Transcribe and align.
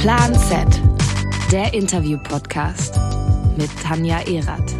Plan 0.00 0.34
Z, 0.34 0.66
der 1.52 1.74
Interview-Podcast 1.74 2.98
mit 3.56 3.68
Tanja 3.82 4.18
Erath. 4.20 4.74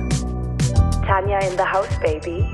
Tanja 1.06 1.38
in 1.40 1.52
the 1.56 1.64
house, 1.64 1.88
baby. 2.02 2.44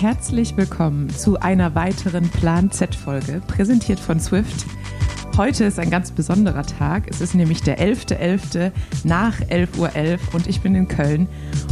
Herzlich 0.00 0.56
willkommen 0.56 1.10
zu 1.10 1.38
einer 1.40 1.74
weiteren 1.74 2.28
Plan 2.30 2.70
Z-Folge, 2.70 3.42
präsentiert 3.46 4.00
von 4.00 4.20
Swift. 4.20 4.64
Heute 5.36 5.64
ist 5.64 5.78
ein 5.78 5.90
ganz 5.90 6.10
besonderer 6.12 6.64
Tag. 6.64 7.08
Es 7.10 7.20
ist 7.20 7.34
nämlich 7.34 7.62
der 7.62 7.78
11.11. 7.78 8.16
.11. 8.18 8.72
nach 9.04 9.38
11.11 9.40 9.78
Uhr 9.78 9.88
.11 9.90 10.18
und 10.32 10.46
ich 10.46 10.60
bin 10.60 10.74
in 10.74 10.88
Köln. 10.88 11.28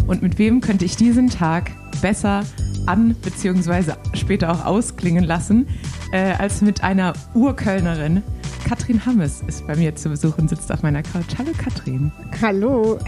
Und 0.07 0.23
mit 0.23 0.39
wem 0.39 0.61
könnte 0.61 0.85
ich 0.85 0.97
diesen 0.97 1.31
Tag 1.31 1.71
besser 2.03 2.43
an- 2.87 3.17
bzw. 3.23 3.93
später 4.15 4.53
auch 4.53 4.65
ausklingen 4.65 5.25
lassen, 5.25 5.67
äh, 6.13 6.33
als 6.39 6.61
mit 6.63 6.85
einer 6.85 7.15
Urkölnerin. 7.35 8.23
Katrin 8.67 9.07
Hammes 9.07 9.45
ist 9.47 9.65
bei 9.69 9.77
mir 9.77 9.95
zu 9.95 10.09
Besuch 10.09 10.39
und 10.39 10.51
sitzt 10.51 10.73
auf 10.73 10.83
meiner 10.83 11.05
Couch. 11.05 11.39
Hallo 11.39 11.53
Katrin. 11.57 12.11
Hallo, 12.43 12.99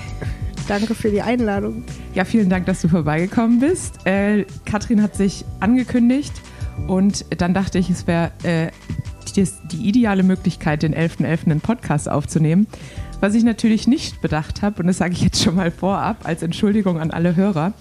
danke 0.68 0.94
für 0.94 1.10
die 1.10 1.20
Einladung. 1.20 1.82
Ja, 2.14 2.24
vielen 2.24 2.48
Dank, 2.48 2.66
dass 2.66 2.80
du 2.80 2.86
vorbeigekommen 2.86 3.58
bist. 3.58 4.06
Äh, 4.06 4.44
Katrin 4.64 5.02
hat 5.02 5.16
sich 5.16 5.44
angekündigt 5.58 6.32
und 6.86 7.24
dann 7.40 7.54
dachte 7.54 7.80
ich, 7.80 7.90
es 7.90 8.06
wäre 8.06 8.30
äh, 8.44 8.68
die, 9.34 9.48
die 9.72 9.88
ideale 9.88 10.22
Möglichkeit, 10.22 10.84
den 10.84 10.94
11.11. 10.94 11.24
.11. 11.24 11.44
einen 11.46 11.60
Podcast 11.60 12.08
aufzunehmen. 12.08 12.68
Was 13.18 13.34
ich 13.34 13.42
natürlich 13.42 13.88
nicht 13.88 14.20
bedacht 14.20 14.62
habe, 14.62 14.80
und 14.82 14.86
das 14.86 14.98
sage 14.98 15.14
ich 15.14 15.22
jetzt 15.22 15.42
schon 15.42 15.56
mal 15.56 15.72
vorab 15.72 16.18
als 16.22 16.44
Entschuldigung 16.44 17.00
an 17.00 17.10
alle 17.10 17.34
Hörer, 17.34 17.72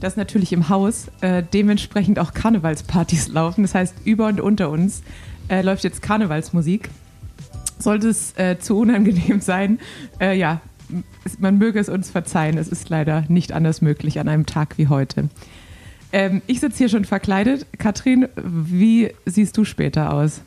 dass 0.00 0.16
natürlich 0.16 0.54
im 0.54 0.70
Haus 0.70 1.08
äh, 1.20 1.42
dementsprechend 1.42 2.18
auch 2.18 2.32
Karnevalspartys 2.32 3.28
laufen. 3.28 3.64
Das 3.64 3.74
heißt, 3.74 3.96
über 4.06 4.28
und 4.28 4.40
unter 4.40 4.70
uns 4.70 5.02
äh, 5.48 5.60
läuft 5.60 5.84
jetzt 5.84 6.00
Karnevalsmusik. 6.00 6.88
Sollte 7.82 8.08
es 8.08 8.36
äh, 8.38 8.58
zu 8.58 8.78
unangenehm 8.78 9.40
sein, 9.40 9.78
äh, 10.20 10.36
ja, 10.36 10.60
man 11.38 11.58
möge 11.58 11.78
es 11.78 11.88
uns 11.88 12.10
verzeihen. 12.10 12.58
Es 12.58 12.68
ist 12.68 12.88
leider 12.88 13.24
nicht 13.28 13.52
anders 13.52 13.80
möglich 13.80 14.20
an 14.20 14.28
einem 14.28 14.46
Tag 14.46 14.78
wie 14.78 14.88
heute. 14.88 15.28
Ähm, 16.12 16.42
ich 16.46 16.60
sitze 16.60 16.78
hier 16.78 16.88
schon 16.88 17.04
verkleidet. 17.04 17.66
Katrin, 17.78 18.28
wie 18.36 19.14
siehst 19.24 19.56
du 19.56 19.64
später 19.64 20.12
aus? 20.12 20.42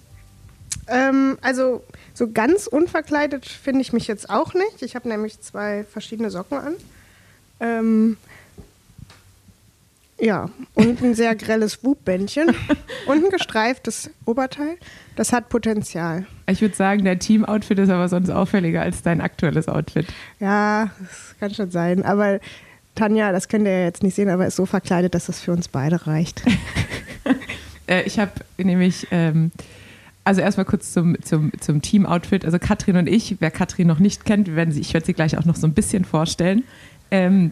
Ähm, 0.88 1.38
also 1.42 1.84
so 2.14 2.32
ganz 2.32 2.68
unverkleidet 2.68 3.46
finde 3.46 3.82
ich 3.82 3.92
mich 3.92 4.08
jetzt 4.08 4.30
auch 4.30 4.54
nicht. 4.54 4.82
Ich 4.82 4.96
habe 4.96 5.10
nämlich 5.10 5.42
zwei 5.42 5.84
verschiedene 5.84 6.30
Socken 6.30 6.60
an. 6.60 6.74
Ähm, 7.60 8.18
ja, 10.20 10.50
und 10.76 11.02
ein 11.02 11.14
sehr 11.14 11.36
grelles 11.36 11.84
Wubbändchen 11.84 12.48
und 13.06 13.26
ein 13.26 13.30
gestreiftes 13.30 14.10
Oberteil. 14.26 14.78
Das 15.16 15.34
hat 15.34 15.50
Potenzial. 15.50 16.26
Ich 16.48 16.62
würde 16.62 16.76
sagen, 16.76 17.04
dein 17.04 17.20
Team-Outfit 17.20 17.80
ist 17.80 17.90
aber 17.90 18.08
sonst 18.08 18.30
auffälliger 18.30 18.82
als 18.82 19.02
dein 19.02 19.20
aktuelles 19.20 19.68
Outfit. 19.68 20.08
Ja, 20.40 20.92
das 21.00 21.36
kann 21.40 21.54
schon 21.54 21.72
sein. 21.72 22.04
Aber 22.04 22.40
Tanja, 22.96 23.32
das 23.34 23.50
könnt 23.50 23.66
ihr 23.66 23.78
ja 23.78 23.84
jetzt 23.86 24.04
nicht 24.04 24.16
sehen, 24.16 24.30
aber 24.30 24.48
ist 24.48 24.56
so 24.56 24.66
verkleidet, 24.66 25.16
dass 25.16 25.26
das 25.26 25.42
für 25.42 25.52
uns 25.52 25.68
beide 25.68 26.08
reicht. 26.08 26.44
äh, 27.88 28.04
ich 28.04 28.18
habe 28.18 28.32
nämlich, 28.58 29.08
ähm, 29.12 29.52
also 30.24 30.40
erstmal 30.40 30.66
kurz 30.66 30.94
zum, 30.94 31.22
zum, 31.22 31.52
zum 31.60 31.82
Team-Outfit. 31.82 32.46
Also 32.46 32.58
Katrin 32.58 32.96
und 32.96 33.08
ich, 33.08 33.36
wer 33.40 33.52
Katrin 33.52 33.88
noch 33.88 34.00
nicht 34.00 34.24
kennt, 34.24 34.56
werden 34.56 34.72
sie, 34.72 34.80
ich 34.80 34.94
werde 34.94 35.06
sie 35.06 35.14
gleich 35.14 35.38
auch 35.38 35.46
noch 35.46 35.58
so 35.58 35.68
ein 35.68 35.74
bisschen 35.74 36.06
vorstellen. 36.06 36.64
Ähm, 37.12 37.52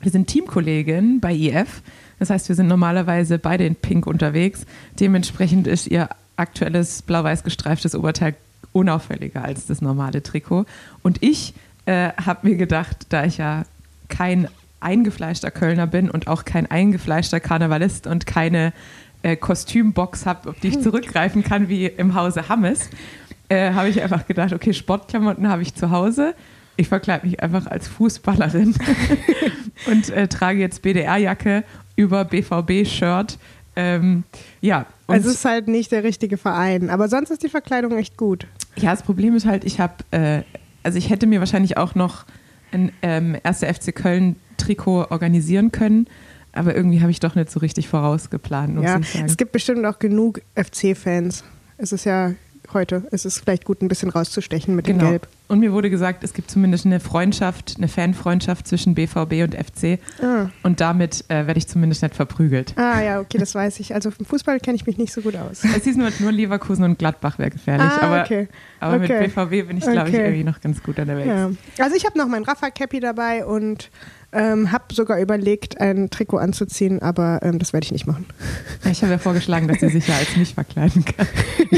wir 0.00 0.10
sind 0.10 0.26
Teamkolleginnen 0.26 1.20
bei 1.20 1.34
IF. 1.34 1.82
Das 2.18 2.30
heißt, 2.30 2.48
wir 2.48 2.56
sind 2.56 2.68
normalerweise 2.68 3.38
beide 3.38 3.66
in 3.66 3.74
Pink 3.74 4.06
unterwegs. 4.06 4.66
Dementsprechend 4.98 5.66
ist 5.66 5.86
ihr 5.86 6.08
aktuelles 6.36 7.02
blau-weiß 7.02 7.44
gestreiftes 7.44 7.94
Oberteil 7.94 8.34
unauffälliger 8.72 9.44
als 9.44 9.66
das 9.66 9.80
normale 9.80 10.22
Trikot. 10.22 10.66
Und 11.02 11.22
ich 11.22 11.54
äh, 11.86 12.10
habe 12.12 12.48
mir 12.48 12.56
gedacht, 12.56 13.06
da 13.08 13.24
ich 13.24 13.38
ja 13.38 13.64
kein 14.08 14.48
eingefleischter 14.80 15.50
Kölner 15.50 15.86
bin 15.86 16.10
und 16.10 16.28
auch 16.28 16.44
kein 16.44 16.70
eingefleischter 16.70 17.40
Karnevalist 17.40 18.06
und 18.06 18.26
keine 18.26 18.72
äh, 19.22 19.36
Kostümbox 19.36 20.26
habe, 20.26 20.50
auf 20.50 20.60
die 20.60 20.68
ich 20.68 20.80
zurückgreifen 20.80 21.42
kann, 21.42 21.68
wie 21.68 21.86
im 21.86 22.14
Hause 22.14 22.48
Hammes, 22.48 22.90
äh, 23.48 23.72
habe 23.72 23.88
ich 23.88 24.02
einfach 24.02 24.26
gedacht, 24.26 24.52
okay, 24.52 24.72
Sportklamotten 24.74 25.48
habe 25.48 25.62
ich 25.62 25.74
zu 25.74 25.90
Hause 25.90 26.34
ich 26.76 26.88
verkleide 26.88 27.26
mich 27.26 27.42
einfach 27.42 27.66
als 27.66 27.88
Fußballerin 27.88 28.74
und 29.86 30.10
äh, 30.10 30.28
trage 30.28 30.58
jetzt 30.58 30.82
BDR-Jacke 30.82 31.64
über 31.96 32.24
BVB-Shirt. 32.24 33.38
Ähm, 33.76 34.24
ja. 34.60 34.86
also 35.06 35.28
es 35.28 35.36
ist 35.36 35.44
halt 35.44 35.68
nicht 35.68 35.92
der 35.92 36.02
richtige 36.02 36.38
Verein, 36.38 36.88
aber 36.88 37.08
sonst 37.08 37.30
ist 37.30 37.42
die 37.42 37.48
Verkleidung 37.48 37.96
echt 37.98 38.16
gut. 38.16 38.46
Ja, 38.76 38.90
das 38.90 39.02
Problem 39.02 39.36
ist 39.36 39.44
halt, 39.44 39.64
ich 39.64 39.80
habe, 39.80 39.94
äh, 40.12 40.42
also 40.82 40.96
ich 40.96 41.10
hätte 41.10 41.26
mir 41.26 41.40
wahrscheinlich 41.40 41.76
auch 41.76 41.94
noch 41.94 42.24
ein 42.72 42.92
ähm, 43.02 43.36
1. 43.42 43.58
FC 43.60 43.94
Köln-Trikot 43.94 45.06
organisieren 45.10 45.72
können, 45.72 46.06
aber 46.52 46.74
irgendwie 46.74 47.02
habe 47.02 47.10
ich 47.10 47.20
doch 47.20 47.34
nicht 47.34 47.50
so 47.50 47.60
richtig 47.60 47.88
vorausgeplant. 47.88 48.82
Ja, 48.82 48.98
es 49.24 49.36
gibt 49.36 49.52
bestimmt 49.52 49.84
auch 49.84 49.98
genug 49.98 50.40
FC-Fans. 50.54 51.44
Es 51.76 51.92
ist 51.92 52.04
ja 52.04 52.32
heute. 52.72 53.06
Es 53.10 53.26
ist 53.26 53.38
vielleicht 53.38 53.64
gut, 53.64 53.82
ein 53.82 53.88
bisschen 53.88 54.08
rauszustechen 54.08 54.74
mit 54.74 54.86
genau. 54.86 55.00
dem 55.00 55.08
Gelb. 55.10 55.28
Und 55.48 55.60
mir 55.60 55.72
wurde 55.72 55.90
gesagt, 55.90 56.24
es 56.24 56.32
gibt 56.32 56.50
zumindest 56.50 56.86
eine 56.86 56.98
Freundschaft, 56.98 57.74
eine 57.76 57.86
Fanfreundschaft 57.86 58.66
zwischen 58.66 58.94
BVB 58.94 59.44
und 59.44 59.54
FC. 59.54 60.00
Ah. 60.20 60.48
Und 60.64 60.80
damit 60.80 61.24
äh, 61.28 61.46
werde 61.46 61.58
ich 61.58 61.68
zumindest 61.68 62.02
nicht 62.02 62.16
verprügelt. 62.16 62.74
Ah 62.76 63.00
ja, 63.00 63.20
okay, 63.20 63.38
das 63.38 63.54
weiß 63.54 63.78
ich. 63.80 63.94
Also 63.94 64.10
vom 64.10 64.26
Fußball 64.26 64.58
kenne 64.58 64.76
ich 64.76 64.86
mich 64.86 64.98
nicht 64.98 65.12
so 65.12 65.20
gut 65.20 65.36
aus. 65.36 65.62
Es 65.64 65.84
hieß 65.84 65.96
nur, 65.96 66.10
nur 66.18 66.32
Leverkusen 66.32 66.84
und 66.84 66.98
Gladbach 66.98 67.38
wäre 67.38 67.50
gefährlich. 67.50 67.86
Ah, 67.86 68.00
aber 68.00 68.22
okay. 68.22 68.48
aber 68.80 68.96
okay. 68.96 69.20
mit 69.20 69.34
BVB 69.34 69.68
bin 69.68 69.78
ich, 69.78 69.84
glaube 69.84 70.00
okay. 70.00 70.10
ich, 70.10 70.14
irgendwie 70.16 70.44
noch 70.44 70.60
ganz 70.60 70.82
gut 70.82 70.98
unterwegs. 70.98 71.28
Ja. 71.28 71.84
Also 71.84 71.96
ich 71.96 72.04
habe 72.04 72.18
noch 72.18 72.26
mein 72.26 72.42
Rafa-Cappy 72.42 72.98
dabei 72.98 73.46
und 73.46 73.90
ähm, 74.32 74.72
habe 74.72 74.92
sogar 74.92 75.20
überlegt, 75.20 75.80
ein 75.80 76.10
Trikot 76.10 76.38
anzuziehen, 76.38 77.00
aber 77.00 77.40
ähm, 77.42 77.58
das 77.58 77.72
werde 77.72 77.84
ich 77.84 77.92
nicht 77.92 78.06
machen. 78.06 78.26
Ich 78.90 79.02
habe 79.02 79.12
ja 79.12 79.18
vorgeschlagen, 79.18 79.68
dass 79.68 79.80
sie 79.80 79.88
sich 79.88 80.06
ja 80.06 80.16
als 80.16 80.36
mich 80.36 80.54
verkleiden 80.54 81.04
kann. 81.04 81.26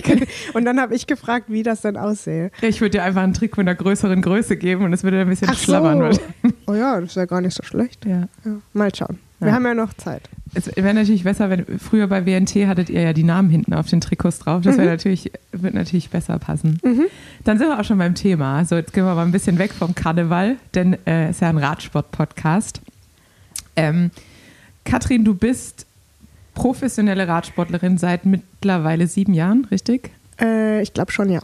und 0.55 0.65
dann 0.65 0.81
habe 0.81 0.95
ich 0.95 1.07
gefragt, 1.07 1.47
wie 1.49 1.63
das 1.63 1.81
dann 1.83 1.97
aussehe. 1.97 2.51
Ich 2.63 2.81
würde 2.81 2.99
dir 2.99 3.05
einfach 3.05 3.23
ein 3.23 3.35
Trikot 3.35 3.61
in 3.61 3.69
einer 3.69 3.77
größeren 3.77 4.21
Größe 4.23 4.57
geben 4.57 4.85
und 4.85 4.93
es 4.93 5.05
würde 5.05 5.21
ein 5.21 5.29
bisschen 5.29 5.49
Ach 5.51 5.59
schlabbern. 5.59 6.13
So. 6.13 6.21
Oh 6.67 6.75
ja, 6.75 7.01
das 7.01 7.11
ist 7.11 7.17
ja 7.17 7.27
gar 7.27 7.41
nicht 7.41 7.55
so 7.55 7.63
schlecht. 7.63 8.05
Ja. 8.05 8.29
ja. 8.45 8.53
Mal 8.73 8.95
schauen. 8.95 9.19
Wir 9.39 9.49
ja. 9.49 9.55
haben 9.55 9.65
ja 9.65 9.75
noch 9.75 9.95
Zeit. 9.95 10.29
Es 10.55 10.75
wäre 10.75 10.95
natürlich 10.95 11.25
besser, 11.25 11.51
wenn 11.51 11.67
früher 11.79 12.07
bei 12.07 12.27
WNT 12.27 12.67
hattet 12.67 12.91
ihr 12.91 13.03
ja 13.03 13.13
die 13.13 13.23
Namen 13.23 13.51
hinten 13.51 13.75
auf 13.75 13.89
den 13.89 14.01
Trikots 14.01 14.41
drauf. 14.41 14.63
Das 14.63 14.77
mhm. 14.77 14.87
natürlich, 14.87 15.31
wird 15.53 15.75
natürlich 15.75 16.11
besser 16.11 16.39
passen. 16.39 16.81
Mhm. 16.83 17.05
Dann 17.45 17.59
sind 17.59 17.69
wir 17.69 17.79
auch 17.79 17.85
schon 17.85 17.99
beim 17.99 18.15
Thema. 18.15 18.65
So, 18.65 18.77
jetzt 18.77 18.93
gehen 18.93 19.05
wir 19.05 19.15
mal 19.15 19.27
ein 19.27 19.33
bisschen 19.33 19.59
weg 19.59 19.73
vom 19.73 19.95
Karneval, 19.95 20.57
denn 20.75 20.95
es 20.95 21.01
äh, 21.07 21.31
ist 21.31 21.41
ja 21.41 21.51
ein 21.51 21.59
Radsport-Podcast. 21.59 22.81
Ähm, 23.77 24.11
Katrin, 24.85 25.25
du 25.25 25.35
bist 25.35 25.87
professionelle 26.55 27.29
Radsportlerin 27.29 27.99
seit 27.99 28.27
mittlerweile 28.27 29.07
sieben 29.07 29.35
Jahren, 29.35 29.67
richtig? 29.71 30.11
Äh, 30.41 30.83
ich 30.83 30.95
glaube 30.95 31.13
schon, 31.13 31.31
ja. 31.31 31.41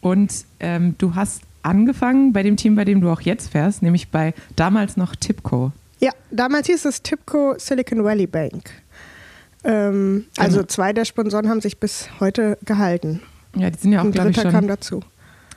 Und 0.00 0.44
ähm, 0.60 0.94
du 0.98 1.14
hast 1.14 1.42
angefangen 1.62 2.32
bei 2.32 2.42
dem 2.42 2.56
Team, 2.56 2.76
bei 2.76 2.84
dem 2.84 3.00
du 3.00 3.10
auch 3.10 3.20
jetzt 3.20 3.50
fährst, 3.50 3.82
nämlich 3.82 4.10
bei 4.10 4.34
damals 4.54 4.96
noch 4.96 5.16
Tipco. 5.16 5.72
Ja, 6.00 6.12
damals 6.30 6.66
hieß 6.68 6.84
es 6.84 7.02
Tipco 7.02 7.54
Silicon 7.58 8.04
Valley 8.04 8.26
Bank. 8.26 8.70
Ähm, 9.64 10.26
also 10.36 10.58
genau. 10.58 10.66
zwei 10.66 10.92
der 10.92 11.04
Sponsoren 11.04 11.48
haben 11.48 11.60
sich 11.60 11.78
bis 11.78 12.08
heute 12.20 12.58
gehalten. 12.64 13.20
Ja, 13.56 13.70
die 13.70 13.78
sind 13.78 13.92
ja 13.92 14.02
auch, 14.02 14.10
glaube 14.10 14.30
ich, 14.30 14.40
schon 14.40 14.50
kam 14.50 14.68
dazu. 14.68 15.00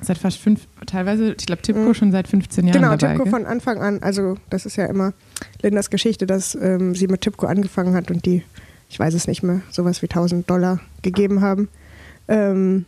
Seit 0.01 0.17
fast 0.17 0.39
fünf, 0.39 0.61
teilweise, 0.87 1.35
ich 1.37 1.45
glaube, 1.45 1.61
Tipco 1.61 1.79
mhm. 1.79 1.93
schon 1.93 2.11
seit 2.11 2.27
15 2.27 2.65
Jahren 2.65 2.73
Genau, 2.73 2.95
dabei, 2.95 3.13
Tipco 3.13 3.23
gell? 3.25 3.31
von 3.31 3.45
Anfang 3.45 3.81
an. 3.81 4.01
Also 4.01 4.37
das 4.49 4.65
ist 4.65 4.75
ja 4.75 4.87
immer 4.87 5.13
Lindas 5.61 5.91
Geschichte, 5.91 6.25
dass 6.25 6.55
ähm, 6.55 6.95
sie 6.95 7.07
mit 7.07 7.21
Tipco 7.21 7.45
angefangen 7.45 7.93
hat 7.93 8.09
und 8.09 8.25
die, 8.25 8.43
ich 8.89 8.99
weiß 8.99 9.13
es 9.13 9.27
nicht 9.27 9.43
mehr, 9.43 9.61
sowas 9.69 10.01
wie 10.01 10.07
1000 10.07 10.49
Dollar 10.49 10.79
gegeben 11.03 11.41
haben. 11.41 11.69
Ähm, 12.27 12.85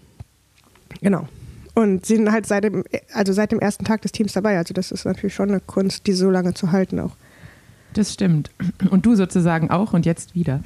genau. 1.01 1.27
Und 1.75 2.06
sie 2.06 2.16
sind 2.16 2.31
halt 2.31 2.48
seit 2.48 2.63
dem, 2.63 2.83
also 3.13 3.33
seit 3.33 3.51
dem 3.51 3.60
ersten 3.60 3.86
Tag 3.86 4.01
des 4.01 4.12
Teams 4.12 4.33
dabei. 4.33 4.57
Also 4.57 4.74
das 4.74 4.92
ist 4.92 5.06
natürlich 5.06 5.36
schon 5.36 5.50
eine 5.50 5.60
Kunst, 5.60 6.07
die 6.07 6.13
so 6.13 6.31
lange 6.31 6.56
zu 6.56 6.72
halten 6.72 7.00
auch. 7.00 7.16
Das 7.94 8.13
stimmt. 8.13 8.51
Und 8.90 9.06
du 9.06 9.16
sozusagen 9.16 9.69
auch 9.69 9.94
und 9.94 10.06
jetzt 10.06 10.36
wieder. 10.36 10.62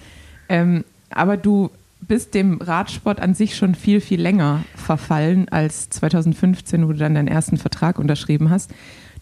Ähm, 0.49 0.83
aber 1.09 1.37
du 1.37 1.69
bist 2.01 2.33
dem 2.33 2.61
Radsport 2.61 3.19
an 3.19 3.33
sich 3.33 3.55
schon 3.55 3.75
viel, 3.75 4.01
viel 4.01 4.21
länger 4.21 4.63
verfallen 4.75 5.49
als 5.49 5.89
2015, 5.89 6.87
wo 6.87 6.91
du 6.91 6.99
dann 6.99 7.15
deinen 7.15 7.27
ersten 7.27 7.57
Vertrag 7.57 7.99
unterschrieben 7.99 8.49
hast. 8.49 8.71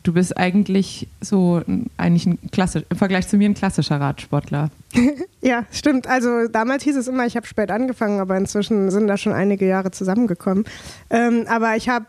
Du 0.03 0.13
bist 0.13 0.37
eigentlich 0.37 1.07
so 1.19 1.63
eigentlich 1.97 2.27
ein 2.27 2.37
klassisch, 2.51 2.83
im 2.89 2.97
Vergleich 2.97 3.27
zu 3.27 3.37
mir 3.37 3.49
ein 3.49 3.55
klassischer 3.55 3.99
Radsportler. 3.99 4.69
ja, 5.41 5.65
stimmt. 5.71 6.07
Also 6.07 6.47
damals 6.47 6.83
hieß 6.83 6.95
es 6.95 7.07
immer, 7.07 7.25
ich 7.25 7.35
habe 7.35 7.47
spät 7.47 7.71
angefangen, 7.71 8.19
aber 8.19 8.37
inzwischen 8.37 8.91
sind 8.91 9.07
da 9.07 9.17
schon 9.17 9.33
einige 9.33 9.65
Jahre 9.65 9.89
zusammengekommen. 9.89 10.65
Ähm, 11.09 11.45
aber 11.47 11.75
ich 11.75 11.89
habe 11.89 12.05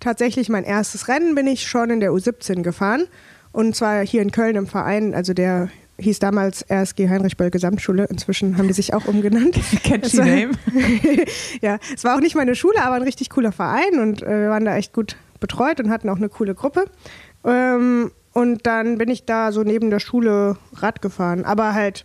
tatsächlich 0.00 0.50
mein 0.50 0.64
erstes 0.64 1.08
Rennen 1.08 1.34
bin 1.34 1.46
ich 1.46 1.66
schon 1.66 1.88
in 1.88 2.00
der 2.00 2.10
U17 2.10 2.62
gefahren 2.62 3.04
und 3.52 3.74
zwar 3.76 4.04
hier 4.04 4.22
in 4.22 4.30
Köln 4.30 4.56
im 4.56 4.66
Verein, 4.66 5.14
also 5.14 5.32
der 5.34 5.68
hieß 5.98 6.18
damals 6.18 6.64
RSG 6.70 7.08
Heinrich 7.08 7.36
Böll 7.36 7.50
Gesamtschule. 7.50 8.04
Inzwischen 8.06 8.56
haben 8.56 8.68
die 8.68 8.72
sich 8.72 8.94
auch 8.94 9.04
umgenannt. 9.06 9.54
Catchy 9.84 10.18
war- 10.18 10.24
Name. 10.24 10.50
ja, 11.60 11.78
es 11.94 12.04
war 12.04 12.16
auch 12.16 12.20
nicht 12.20 12.34
meine 12.34 12.54
Schule, 12.54 12.82
aber 12.82 12.94
ein 12.96 13.02
richtig 13.02 13.28
cooler 13.30 13.52
Verein 13.52 13.98
und 14.00 14.22
äh, 14.22 14.42
wir 14.42 14.48
waren 14.50 14.64
da 14.64 14.76
echt 14.76 14.92
gut 14.92 15.16
betreut 15.40 15.78
und 15.80 15.90
hatten 15.90 16.08
auch 16.08 16.16
eine 16.16 16.28
coole 16.28 16.54
Gruppe. 16.54 16.86
Ähm, 17.44 18.10
und 18.32 18.66
dann 18.66 18.96
bin 18.98 19.10
ich 19.10 19.24
da 19.24 19.52
so 19.52 19.62
neben 19.62 19.90
der 19.90 20.00
Schule 20.00 20.56
Rad 20.74 21.02
gefahren, 21.02 21.44
aber 21.44 21.74
halt, 21.74 22.04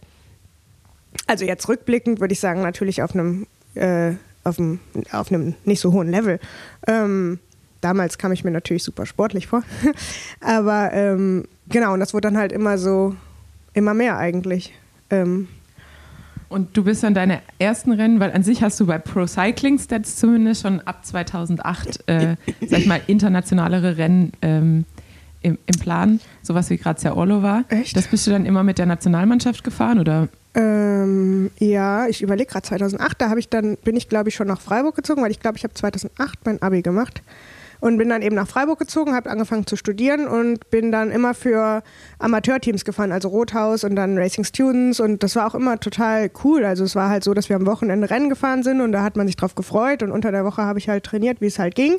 also 1.27 1.45
jetzt 1.45 1.68
rückblickend 1.69 2.19
würde 2.19 2.33
ich 2.33 2.39
sagen, 2.39 2.62
natürlich 2.62 3.01
auf 3.03 3.13
einem, 3.13 3.47
äh, 3.75 4.13
auf 4.44 4.59
einem, 4.59 4.80
auf 5.12 5.31
einem 5.31 5.56
nicht 5.63 5.80
so 5.80 5.94
hohen 5.94 6.09
Level. 6.09 6.39
Ähm, 6.88 7.39
damals 7.86 8.18
kam 8.18 8.32
ich 8.32 8.44
mir 8.44 8.50
natürlich 8.50 8.84
super 8.84 9.06
sportlich 9.06 9.46
vor, 9.46 9.62
aber 10.42 10.92
ähm, 10.92 11.46
genau, 11.70 11.94
und 11.94 12.00
das 12.00 12.16
wurde 12.16 12.30
dann 12.30 12.38
halt 12.38 12.52
immer 12.52 12.80
so, 12.80 13.16
immer 13.74 13.94
mehr 13.94 14.18
eigentlich. 14.18 14.74
Ähm, 15.12 15.48
Und 16.50 16.76
du 16.76 16.84
bist 16.84 17.04
dann 17.04 17.14
deine 17.14 17.42
ersten 17.60 17.92
Rennen, 17.92 18.20
weil 18.20 18.32
an 18.32 18.42
sich 18.42 18.64
hast 18.64 18.80
du 18.80 18.88
bei 18.88 18.98
Pro 18.98 19.28
Cycling 19.28 19.78
Stats 19.78 20.16
zumindest 20.16 20.64
schon 20.64 20.82
ab 20.82 21.06
2008, 21.06 22.04
äh, 22.08 22.36
sag 22.68 22.80
ich 22.80 22.88
mal, 22.88 23.02
internationalere 23.06 23.98
Rennen 23.98 24.31
ähm, 24.42 24.86
im, 25.44 25.60
im 25.68 25.80
Plan, 25.80 26.20
sowas 26.42 26.72
wie 26.72 26.78
Grazia 26.78 27.14
Orlo 27.14 27.44
war. 27.44 27.66
Echt? 27.70 27.96
Das 27.96 28.08
bist 28.08 28.26
du 28.26 28.31
dann 28.31 28.48
immer 28.48 28.64
mit 28.64 28.80
der 28.80 28.88
Nationalmannschaft 28.88 29.64
gefahren 29.64 30.00
oder? 30.00 30.28
Ähm, 30.56 31.52
ja, 31.60 32.08
ich 32.08 32.24
überlege 32.24 32.50
gerade 32.52 32.66
2008, 32.66 33.22
da 33.22 33.30
habe 33.30 33.40
ich 33.40 33.50
dann 33.50 33.78
bin 33.84 33.96
ich 33.96 34.10
glaube 34.10 34.30
ich 34.30 34.36
schon 34.36 34.48
nach 34.48 34.62
Freiburg 34.62 34.96
gezogen, 34.96 35.22
weil 35.22 35.30
ich 35.30 35.40
glaube, 35.40 35.58
ich 35.58 35.64
habe 35.64 35.76
2008 35.76 36.40
mein 36.46 36.62
Abi 36.64 36.81
gemacht 36.81 37.22
und 37.80 37.98
bin 37.98 38.10
dann 38.10 38.22
eben 38.22 38.36
nach 38.36 38.48
Freiburg 38.48 38.80
gezogen, 38.80 39.16
habe 39.16 39.30
angefangen 39.30 39.68
zu 39.68 39.75
studieren 39.75 40.27
und 40.27 40.69
bin 40.69 40.92
dann 40.92 41.12
immer 41.12 41.33
für 41.33 41.83
Amateurteams 42.19 42.86
gefahren, 42.86 43.12
also 43.12 43.30
Rothaus 43.30 43.83
und 43.83 43.95
dann 43.95 44.18
Racing 44.18 44.44
Students 44.44 45.00
und 45.00 45.24
das 45.24 45.36
war 45.36 45.48
auch 45.48 45.56
immer 45.56 45.80
total 45.80 46.30
cool. 46.44 46.66
Also 46.66 46.83
es 46.83 46.95
war 46.95 47.10
halt 47.10 47.24
so, 47.24 47.33
dass 47.33 47.50
wir 47.50 47.56
am 47.56 47.66
Wochenende 47.66 48.10
Rennen 48.10 48.30
gefahren 48.30 48.63
sind 48.63 48.81
und 48.81 48.92
da 48.92 49.04
hat 49.04 49.16
man 49.16 49.27
sich 49.27 49.36
drauf 49.36 49.56
gefreut 49.56 50.04
und 50.04 50.12
unter 50.12 50.31
der 50.31 50.45
Woche 50.45 50.63
habe 50.63 50.80
ich 50.80 50.89
halt 50.89 51.04
trainiert, 51.04 51.42
wie 51.42 51.48
es 51.48 51.60
halt 51.60 51.75
ging. 51.75 51.98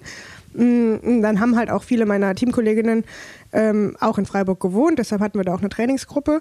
Mm, 0.55 0.95
und 1.03 1.23
Dann 1.23 1.41
haben 1.41 1.57
halt 1.57 1.71
auch 1.71 1.83
viele 1.83 2.07
meiner 2.07 2.35
Teamkolleginnen 2.35 3.05
ähm, 3.53 3.97
auch 4.01 4.19
in 4.19 4.27
Freiburg 4.27 4.61
gewohnt, 4.61 4.99
deshalb 4.99 5.21
hatten 5.21 5.39
wir 5.39 5.45
da 5.45 5.55
auch 5.55 5.61
eine 5.61 5.69
Trainingsgruppe. 5.69 6.41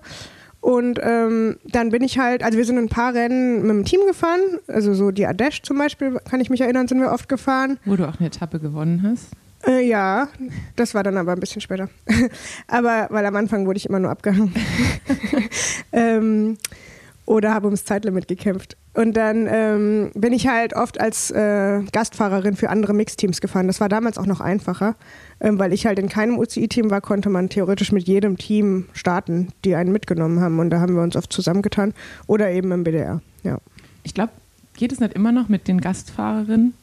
Und 0.66 1.00
ähm, 1.04 1.58
dann 1.66 1.92
bin 1.92 2.02
ich 2.02 2.18
halt, 2.18 2.42
also 2.42 2.58
wir 2.58 2.66
sind 2.66 2.80
ein 2.80 2.90
paar 2.90 3.14
Rennen 3.14 3.62
mit 3.62 3.70
dem 3.70 3.86
Team 3.86 4.00
gefahren, 4.08 4.40
also 4.66 4.96
so 4.96 5.12
die 5.12 5.28
Ardèche 5.28 5.62
zum 5.62 5.78
Beispiel, 5.78 6.18
kann 6.28 6.42
ich 6.42 6.50
mich 6.50 6.60
erinnern, 6.60 6.88
sind 6.88 7.00
wir 7.00 7.12
oft 7.12 7.30
gefahren. 7.30 7.78
Wo 7.86 7.96
du 7.96 8.10
auch 8.10 8.18
eine 8.18 8.30
Etappe 8.30 8.60
gewonnen 8.60 9.04
hast. 9.04 9.28
Äh, 9.68 9.88
ja, 9.88 10.28
das 10.76 10.96
war 10.96 11.04
dann 11.04 11.18
aber 11.18 11.34
ein 11.34 11.40
bisschen 11.40 11.62
später. 11.62 11.88
aber 12.68 13.10
weil 13.12 13.28
am 13.28 13.36
Anfang 13.36 13.68
wurde 13.68 13.78
ich 13.78 13.86
immer 13.88 14.00
nur 14.00 14.10
abgehangen. 14.10 14.56
ähm, 15.92 16.58
oder 17.26 17.54
habe 17.54 17.68
ums 17.68 17.86
Zeitlimit 17.86 18.28
gekämpft. 18.28 18.78
Und 18.94 19.18
dann 19.18 19.48
ähm, 19.50 20.12
bin 20.14 20.32
ich 20.32 20.48
halt 20.48 20.74
oft 20.74 21.02
als 21.02 21.30
äh, 21.32 21.82
Gastfahrerin 21.92 22.56
für 22.56 22.70
andere 22.70 22.94
Mixteams 22.94 23.42
gefahren. 23.42 23.68
Das 23.68 23.82
war 23.82 23.90
damals 23.90 24.18
auch 24.18 24.26
noch 24.26 24.40
einfacher, 24.40 24.96
ähm, 25.42 25.60
weil 25.60 25.74
ich 25.74 25.86
halt 25.86 26.00
in 26.00 26.08
keinem 26.08 26.38
UCI-Team 26.38 26.90
war, 26.90 27.02
konnte 27.02 27.30
man 27.30 27.50
theoretisch 27.50 27.92
mit 27.92 28.08
jedem 28.08 28.38
Team 28.38 28.86
starten, 28.94 29.50
die 29.66 29.76
einen 29.76 29.92
mitgenommen 29.92 30.40
haben. 30.40 30.60
Und 30.60 30.70
da 30.70 30.80
haben 30.80 30.96
wir 30.96 31.02
uns 31.02 31.16
oft 31.18 31.34
zusammengetan. 31.34 31.94
Oder 32.28 32.52
eben 32.52 32.72
im 32.72 32.84
BDR, 32.84 33.22
ja. 33.44 33.58
Ich 34.04 34.14
glaube, 34.14 34.32
geht 34.78 34.94
es 34.94 35.00
nicht 35.00 35.14
immer 35.14 35.32
noch 35.32 35.50
mit 35.50 35.68
den 35.68 35.82
Gastfahrerinnen? 35.82 36.74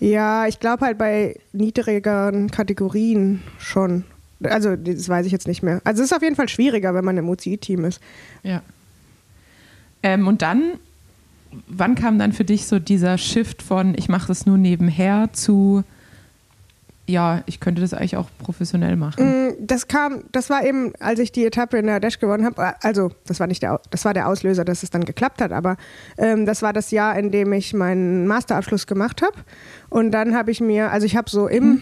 Ja, 0.00 0.46
ich 0.46 0.60
glaube 0.60 0.86
halt 0.86 0.96
bei 0.96 1.36
niedrigeren 1.52 2.50
Kategorien 2.50 3.42
schon. 3.58 4.04
Also, 4.42 4.76
das 4.76 5.08
weiß 5.08 5.26
ich 5.26 5.32
jetzt 5.32 5.48
nicht 5.48 5.62
mehr. 5.62 5.80
Also, 5.84 6.02
es 6.02 6.12
ist 6.12 6.16
auf 6.16 6.22
jeden 6.22 6.36
Fall 6.36 6.48
schwieriger, 6.48 6.94
wenn 6.94 7.04
man 7.04 7.18
im 7.18 7.28
UCI-Team 7.28 7.84
ist. 7.84 8.00
Ja. 8.42 8.62
Ähm, 10.02 10.26
und 10.26 10.42
dann, 10.42 10.74
wann 11.66 11.94
kam 11.94 12.18
dann 12.18 12.32
für 12.32 12.44
dich 12.44 12.66
so 12.66 12.78
dieser 12.78 13.18
Shift 13.18 13.62
von, 13.62 13.94
ich 13.96 14.08
mache 14.08 14.28
das 14.28 14.46
nur 14.46 14.58
nebenher 14.58 15.30
zu, 15.32 15.82
ja, 17.06 17.42
ich 17.46 17.58
könnte 17.58 17.80
das 17.80 17.94
eigentlich 17.94 18.16
auch 18.16 18.28
professionell 18.38 18.96
machen? 18.96 19.48
Mm, 19.48 19.66
Das 19.66 19.88
kam, 19.88 20.24
das 20.30 20.50
war 20.50 20.64
eben, 20.64 20.92
als 21.00 21.18
ich 21.18 21.32
die 21.32 21.44
Etappe 21.46 21.78
in 21.78 21.86
der 21.86 22.00
Dash 22.00 22.18
gewonnen 22.18 22.44
habe. 22.44 22.74
Also, 22.82 23.10
das 23.26 23.40
war 23.40 23.46
nicht 23.46 23.62
der, 23.62 23.80
das 23.90 24.04
war 24.04 24.12
der 24.14 24.28
Auslöser, 24.28 24.64
dass 24.64 24.82
es 24.82 24.90
dann 24.90 25.04
geklappt 25.04 25.40
hat, 25.40 25.52
aber 25.52 25.76
ähm, 26.18 26.44
das 26.44 26.60
war 26.62 26.72
das 26.72 26.90
Jahr, 26.90 27.18
in 27.18 27.30
dem 27.30 27.52
ich 27.54 27.72
meinen 27.72 28.26
Masterabschluss 28.26 28.86
gemacht 28.86 29.22
habe. 29.22 29.36
Und 29.88 30.10
dann 30.12 30.36
habe 30.36 30.50
ich 30.50 30.60
mir, 30.60 30.90
also 30.92 31.06
ich 31.06 31.16
habe 31.16 31.30
so 31.30 31.48
im, 31.48 31.80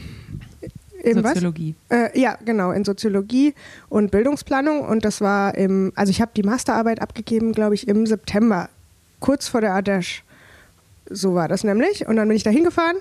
was? 1.14 1.35
Soziologie. 1.35 1.75
Äh, 1.88 2.19
ja, 2.19 2.37
genau, 2.44 2.73
in 2.73 2.85
Soziologie 2.85 3.55
und 3.88 4.11
Bildungsplanung. 4.11 4.81
Und 4.81 5.05
das 5.05 5.20
war 5.20 5.55
im, 5.55 5.93
also 5.94 6.11
ich 6.11 6.20
habe 6.20 6.32
die 6.37 6.43
Masterarbeit 6.43 7.00
abgegeben, 7.00 7.53
glaube 7.53 7.75
ich, 7.75 7.88
im 7.88 8.06
September, 8.06 8.69
kurz 9.20 9.49
vor 9.49 9.61
der 9.61 9.75
Ardèche. 9.75 10.23
So 11.08 11.35
war 11.35 11.49
das 11.49 11.64
nämlich. 11.64 12.06
Und 12.06 12.17
dann 12.17 12.26
bin 12.29 12.37
ich 12.37 12.43
da 12.43 12.50
hingefahren 12.50 12.97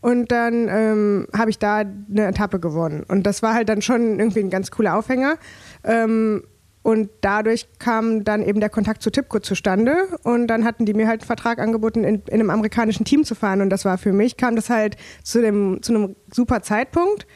und 0.00 0.30
dann 0.30 0.68
ähm, 0.68 1.26
habe 1.36 1.50
ich 1.50 1.58
da 1.58 1.78
eine 1.78 2.26
Etappe 2.26 2.60
gewonnen. 2.60 3.04
Und 3.08 3.24
das 3.24 3.42
war 3.42 3.54
halt 3.54 3.68
dann 3.68 3.82
schon 3.82 4.18
irgendwie 4.18 4.40
ein 4.40 4.50
ganz 4.50 4.70
cooler 4.70 4.96
Aufhänger. 4.96 5.36
Ähm, 5.84 6.44
und 6.82 7.10
dadurch 7.20 7.68
kam 7.78 8.24
dann 8.24 8.42
eben 8.42 8.60
der 8.60 8.70
Kontakt 8.70 9.02
zu 9.02 9.10
Tipco 9.10 9.40
zustande. 9.40 9.94
Und 10.22 10.46
dann 10.46 10.64
hatten 10.64 10.86
die 10.86 10.94
mir 10.94 11.08
halt 11.08 11.20
einen 11.20 11.26
Vertrag 11.26 11.58
angeboten, 11.58 12.04
in, 12.04 12.22
in 12.26 12.34
einem 12.34 12.50
amerikanischen 12.50 13.04
Team 13.04 13.24
zu 13.24 13.34
fahren. 13.34 13.60
Und 13.60 13.70
das 13.70 13.84
war 13.84 13.98
für 13.98 14.12
mich, 14.12 14.36
kam 14.36 14.56
das 14.56 14.70
halt 14.70 14.96
zu, 15.22 15.42
dem, 15.42 15.82
zu 15.82 15.94
einem 15.94 16.16
super 16.32 16.62
Zeitpunkt. 16.62 17.26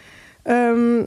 Ähm, 0.45 1.07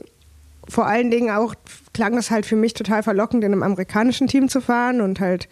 vor 0.68 0.86
allen 0.86 1.10
Dingen 1.10 1.30
auch 1.30 1.54
klang 1.92 2.16
es 2.16 2.30
halt 2.30 2.46
für 2.46 2.56
mich 2.56 2.74
total 2.74 3.02
verlockend, 3.02 3.44
in 3.44 3.52
einem 3.52 3.62
amerikanischen 3.62 4.26
Team 4.26 4.48
zu 4.48 4.60
fahren 4.60 5.00
und 5.00 5.20
halt 5.20 5.48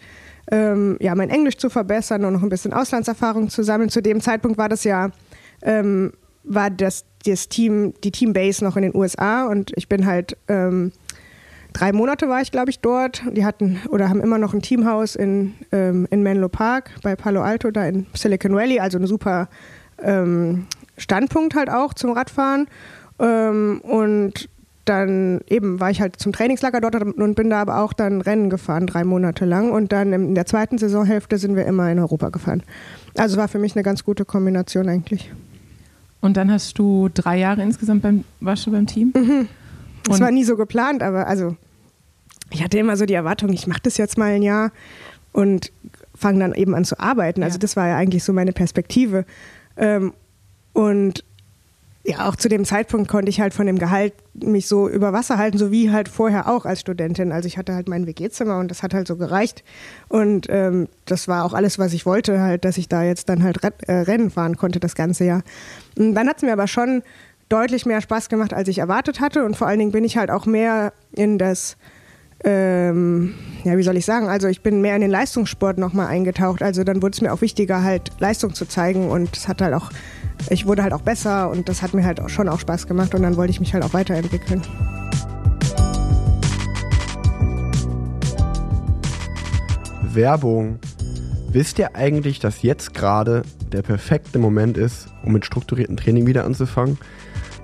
ähm, 0.51 0.97
ja, 0.99 1.15
mein 1.15 1.29
Englisch 1.29 1.57
zu 1.57 1.69
verbessern 1.69 2.25
und 2.25 2.33
noch 2.33 2.43
ein 2.43 2.49
bisschen 2.49 2.73
Auslandserfahrung 2.73 3.49
zu 3.49 3.63
sammeln. 3.63 3.89
Zu 3.89 4.01
dem 4.01 4.21
Zeitpunkt 4.21 4.57
war 4.57 4.69
das 4.69 4.83
ja, 4.83 5.09
ähm, 5.61 6.11
war 6.43 6.69
das, 6.69 7.05
das 7.25 7.49
Team, 7.49 7.93
die 8.03 8.11
Teambase 8.11 8.63
noch 8.63 8.75
in 8.75 8.83
den 8.83 8.95
USA 8.95 9.47
und 9.47 9.71
ich 9.75 9.87
bin 9.87 10.05
halt 10.05 10.37
ähm, 10.47 10.91
drei 11.73 11.91
Monate 11.91 12.29
war 12.29 12.41
ich, 12.41 12.51
glaube 12.51 12.69
ich, 12.69 12.79
dort. 12.79 13.23
Die 13.31 13.45
hatten 13.45 13.79
oder 13.89 14.09
haben 14.09 14.21
immer 14.21 14.37
noch 14.37 14.53
ein 14.53 14.61
Teamhaus 14.61 15.15
in, 15.15 15.55
ähm, 15.71 16.07
in 16.09 16.23
Menlo 16.23 16.49
Park 16.49 16.91
bei 17.03 17.15
Palo 17.15 17.41
Alto, 17.41 17.71
da 17.71 17.85
in 17.85 18.05
Silicon 18.13 18.53
Valley, 18.55 18.79
also 18.79 18.97
ein 18.97 19.07
super 19.07 19.49
ähm, 20.01 20.67
Standpunkt 20.97 21.55
halt 21.55 21.69
auch 21.69 21.93
zum 21.93 22.11
Radfahren. 22.11 22.67
Ähm, 23.19 23.79
und 23.81 24.49
dann 24.85 25.41
eben 25.47 25.79
war 25.79 25.89
ich 25.89 25.99
halt 25.99 26.17
zum 26.17 26.31
Trainingslager 26.31 26.79
dort 26.79 26.95
und 27.01 27.35
bin 27.35 27.49
da 27.49 27.59
aber 27.61 27.79
auch 27.81 27.91
dann 27.93 28.21
Rennen 28.21 28.49
gefahren, 28.51 28.85
drei 28.85 29.03
Monate 29.03 29.45
lang. 29.45 29.71
Und 29.71 29.91
dann 29.91 30.13
in 30.13 30.35
der 30.35 30.45
zweiten 30.45 30.77
Saisonhälfte 30.77 31.37
sind 31.39 31.55
wir 31.55 31.65
immer 31.65 31.91
in 31.91 31.97
Europa 31.99 32.29
gefahren. 32.29 32.61
Also 33.17 33.37
war 33.37 33.47
für 33.47 33.57
mich 33.59 33.75
eine 33.75 33.83
ganz 33.83 34.03
gute 34.03 34.25
Kombination 34.25 34.87
eigentlich. 34.87 35.31
Und 36.21 36.37
dann 36.37 36.51
hast 36.51 36.77
du 36.77 37.09
drei 37.13 37.37
Jahre 37.39 37.63
insgesamt 37.63 38.03
beim, 38.03 38.23
warst 38.41 38.65
du 38.67 38.71
beim 38.71 38.85
Team? 38.85 39.11
Das 40.03 40.17
Und- 40.17 40.23
war 40.23 40.31
nie 40.31 40.43
so 40.43 40.55
geplant, 40.55 41.01
aber 41.01 41.27
also 41.27 41.55
ich 42.51 42.63
hatte 42.63 42.77
immer 42.77 42.95
so 42.95 43.05
die 43.05 43.13
Erwartung, 43.15 43.49
ich 43.53 43.65
mache 43.65 43.81
das 43.83 43.97
jetzt 43.97 44.17
mal 44.19 44.31
ein 44.33 44.43
Jahr 44.43 44.71
und 45.33 45.71
fange 46.13 46.39
dann 46.39 46.53
eben 46.53 46.75
an 46.75 46.85
zu 46.85 46.99
arbeiten. 46.99 47.41
Also 47.41 47.55
Ja. 47.55 47.59
das 47.61 47.75
war 47.75 47.87
ja 47.87 47.95
eigentlich 47.97 48.23
so 48.23 48.33
meine 48.33 48.53
Perspektive. 48.53 49.25
Ähm, 49.77 50.13
und 50.73 51.23
ja, 52.07 52.29
auch 52.29 52.35
zu 52.35 52.49
dem 52.49 52.65
Zeitpunkt 52.65 53.09
konnte 53.09 53.29
ich 53.29 53.41
halt 53.41 53.53
von 53.53 53.65
dem 53.65 53.79
Gehalt 53.79 54.13
mich 54.35 54.67
so 54.67 54.87
über 54.87 55.11
Wasser 55.11 55.37
halten, 55.37 55.57
so 55.57 55.71
wie 55.71 55.91
halt 55.91 56.07
vorher 56.07 56.47
auch 56.47 56.65
als 56.65 56.81
Studentin. 56.81 57.31
Also 57.31 57.47
ich 57.47 57.57
hatte 57.57 57.73
halt 57.73 57.89
mein 57.89 58.05
WG-Zimmer 58.05 58.59
und 58.59 58.69
das 58.69 58.83
hat 58.83 58.93
halt 58.93 59.07
so 59.07 59.15
gereicht. 59.15 59.63
Und 60.07 60.45
ähm, 60.49 60.87
das 61.05 61.27
war 61.27 61.43
auch 61.43 61.53
alles, 61.53 61.79
was 61.79 61.93
ich 61.93 62.05
wollte, 62.05 62.39
halt, 62.39 62.63
dass 62.63 62.77
ich 62.77 62.87
da 62.87 63.03
jetzt 63.03 63.27
dann 63.27 63.43
halt 63.43 63.57
äh, 63.87 63.91
Rennen 63.91 64.29
fahren 64.29 64.55
konnte 64.55 64.79
das 64.79 64.93
ganze 64.93 65.25
Jahr. 65.25 65.41
Und 65.97 66.13
dann 66.13 66.27
hat 66.27 66.37
es 66.37 66.43
mir 66.43 66.53
aber 66.53 66.67
schon 66.67 67.01
deutlich 67.49 67.87
mehr 67.87 68.01
Spaß 68.01 68.29
gemacht, 68.29 68.53
als 68.53 68.67
ich 68.67 68.77
erwartet 68.77 69.19
hatte. 69.19 69.43
Und 69.43 69.57
vor 69.57 69.67
allen 69.67 69.79
Dingen 69.79 69.91
bin 69.91 70.03
ich 70.03 70.17
halt 70.17 70.29
auch 70.29 70.45
mehr 70.45 70.93
in 71.11 71.39
das 71.39 71.75
ähm, 72.43 73.33
ja, 73.63 73.77
wie 73.77 73.83
soll 73.83 73.97
ich 73.97 74.05
sagen, 74.05 74.27
also 74.27 74.47
ich 74.47 74.61
bin 74.61 74.81
mehr 74.81 74.93
in 74.95 75.01
den 75.01 75.09
Leistungssport 75.09 75.79
nochmal 75.79 76.07
eingetaucht. 76.07 76.61
Also 76.61 76.83
dann 76.83 77.01
wurde 77.01 77.13
es 77.15 77.21
mir 77.21 77.33
auch 77.33 77.41
wichtiger, 77.41 77.81
halt 77.81 78.11
Leistung 78.19 78.53
zu 78.53 78.65
zeigen 78.67 79.09
und 79.09 79.35
es 79.35 79.47
hat 79.47 79.61
halt 79.61 79.73
auch, 79.73 79.89
ich 80.49 80.65
wurde 80.65 80.83
halt 80.83 80.93
auch 80.93 81.01
besser 81.01 81.49
und 81.49 81.69
das 81.69 81.81
hat 81.81 81.93
mir 81.93 82.03
halt 82.03 82.19
auch 82.19 82.29
schon 82.29 82.49
auch 82.49 82.59
Spaß 82.59 82.87
gemacht 82.87 83.13
und 83.15 83.23
dann 83.23 83.37
wollte 83.37 83.51
ich 83.51 83.59
mich 83.59 83.73
halt 83.73 83.83
auch 83.83 83.93
weiterentwickeln. 83.93 84.61
Werbung. 90.13 90.79
Wisst 91.49 91.79
ihr 91.79 91.95
eigentlich, 91.95 92.39
dass 92.39 92.61
jetzt 92.61 92.93
gerade 92.93 93.43
der 93.71 93.81
perfekte 93.81 94.39
Moment 94.39 94.77
ist, 94.77 95.07
um 95.23 95.33
mit 95.33 95.45
strukturiertem 95.45 95.97
Training 95.97 96.25
wieder 96.25 96.45
anzufangen? 96.45 96.97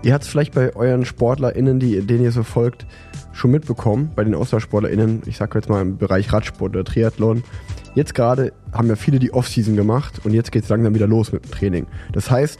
Ihr 0.03 0.13
habt 0.13 0.23
es 0.23 0.29
vielleicht 0.29 0.53
bei 0.53 0.75
euren 0.75 1.05
SportlerInnen, 1.05 1.79
die, 1.79 2.01
denen 2.01 2.23
ihr 2.23 2.31
so 2.31 2.43
folgt, 2.43 2.85
schon 3.33 3.51
mitbekommen, 3.51 4.11
bei 4.15 4.23
den 4.23 4.35
AusdauersportlerInnen, 4.35 5.23
ich 5.25 5.37
sage 5.37 5.57
jetzt 5.57 5.69
mal 5.69 5.81
im 5.81 5.97
Bereich 5.97 6.31
Radsport 6.33 6.71
oder 6.71 6.83
Triathlon. 6.83 7.43
Jetzt 7.93 8.15
gerade 8.15 8.53
haben 8.71 8.87
ja 8.87 8.95
viele 8.95 9.19
die 9.19 9.33
Offseason 9.33 9.75
gemacht 9.75 10.21
und 10.23 10.33
jetzt 10.33 10.51
geht 10.51 10.63
es 10.63 10.69
langsam 10.69 10.95
wieder 10.95 11.07
los 11.07 11.31
mit 11.31 11.43
dem 11.45 11.51
Training. 11.51 11.87
Das 12.13 12.31
heißt, 12.31 12.59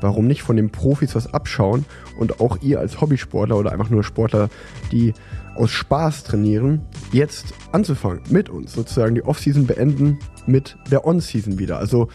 warum 0.00 0.26
nicht 0.26 0.42
von 0.42 0.56
den 0.56 0.70
Profis 0.70 1.14
was 1.14 1.32
abschauen 1.34 1.84
und 2.18 2.40
auch 2.40 2.62
ihr 2.62 2.78
als 2.78 3.00
Hobbysportler 3.00 3.56
oder 3.56 3.72
einfach 3.72 3.90
nur 3.90 4.04
Sportler, 4.04 4.48
die 4.92 5.14
aus 5.56 5.70
Spaß 5.70 6.22
trainieren, 6.24 6.82
jetzt 7.12 7.52
anzufangen 7.72 8.22
mit 8.30 8.48
uns, 8.48 8.72
sozusagen 8.72 9.16
die 9.16 9.24
Offseason 9.24 9.66
beenden 9.66 10.18
mit 10.46 10.76
der 10.90 11.04
On-Season 11.04 11.58
wieder. 11.58 11.78
Also 11.78 12.08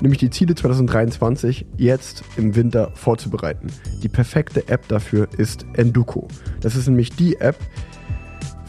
nämlich 0.00 0.18
die 0.18 0.30
Ziele 0.30 0.54
2023 0.54 1.66
jetzt 1.76 2.22
im 2.36 2.54
Winter 2.54 2.92
vorzubereiten. 2.94 3.68
Die 4.02 4.08
perfekte 4.08 4.68
App 4.68 4.86
dafür 4.88 5.28
ist 5.36 5.66
Enduko. 5.74 6.28
Das 6.60 6.76
ist 6.76 6.86
nämlich 6.86 7.10
die 7.10 7.36
App, 7.40 7.56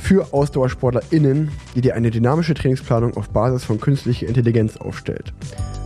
für 0.02 0.34
AusdauersportlerInnen, 0.34 1.52
die 1.76 1.82
dir 1.82 1.96
eine 1.96 2.10
dynamische 2.10 2.56
Trainingsplanung 2.56 3.16
auf 3.16 3.30
Basis 3.30 3.64
von 3.64 3.80
künstlicher 3.80 4.28
Intelligenz 4.28 4.76
aufstellt. 4.78 5.32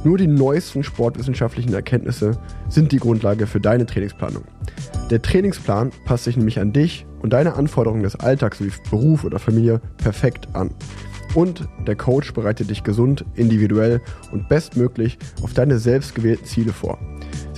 Nur 0.03 0.17
die 0.17 0.27
neuesten 0.27 0.83
sportwissenschaftlichen 0.83 1.73
Erkenntnisse 1.73 2.39
sind 2.69 2.91
die 2.91 2.97
Grundlage 2.97 3.45
für 3.45 3.59
deine 3.59 3.85
Trainingsplanung. 3.85 4.43
Der 5.11 5.21
Trainingsplan 5.21 5.91
passt 6.05 6.23
sich 6.23 6.37
nämlich 6.37 6.59
an 6.59 6.71
dich 6.71 7.05
und 7.21 7.33
deine 7.33 7.55
Anforderungen 7.55 8.03
des 8.03 8.15
Alltags 8.15 8.61
wie 8.61 8.71
Beruf 8.89 9.25
oder 9.25 9.37
Familie 9.37 9.81
perfekt 9.97 10.47
an. 10.53 10.71
Und 11.33 11.67
der 11.85 11.95
Coach 11.95 12.33
bereitet 12.33 12.69
dich 12.69 12.83
gesund, 12.83 13.25
individuell 13.35 14.01
und 14.31 14.47
bestmöglich 14.47 15.17
auf 15.43 15.53
deine 15.53 15.77
selbst 15.77 16.15
gewählten 16.15 16.45
Ziele 16.45 16.71
vor. 16.71 16.97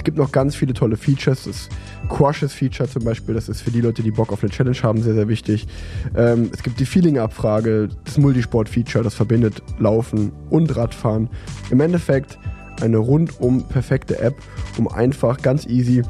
Gibt 0.08 0.18
noch 0.18 0.32
ganz 0.32 0.56
viele 0.56 0.74
tolle 0.74 0.96
Features. 0.96 1.44
Das 1.44 1.68
Crushes 2.08 2.54
Feature 2.54 2.88
zum 2.88 3.04
Beispiel, 3.04 3.36
das 3.36 3.50
ist 3.50 3.60
für 3.60 3.72
die 3.72 3.82
Leute, 3.82 4.04
die 4.04 4.12
Bock 4.12 4.32
auf 4.32 4.42
eine 4.42 4.50
Challenge 4.50 4.78
haben, 4.82 5.02
sehr, 5.02 5.14
sehr 5.14 5.28
wichtig. 5.28 5.68
Ähm, 6.16 6.50
es 6.54 6.64
gibt 6.64 6.80
die 6.80 6.86
Feeling-Abfrage, 6.86 7.90
das 8.06 8.18
Multisport-Feature, 8.18 9.04
das 9.04 9.16
verbindet 9.16 9.62
Laufen 9.80 10.32
und 10.50 10.74
Radfahren. 10.78 11.28
Im 11.72 11.82
Endeffekt 11.82 12.40
eine 12.80 13.00
rundum 13.00 13.68
perfekte 13.68 14.18
App, 14.20 14.36
um 14.78 14.88
einfach 14.88 15.42
ganz 15.42 15.66
easy 15.66 16.04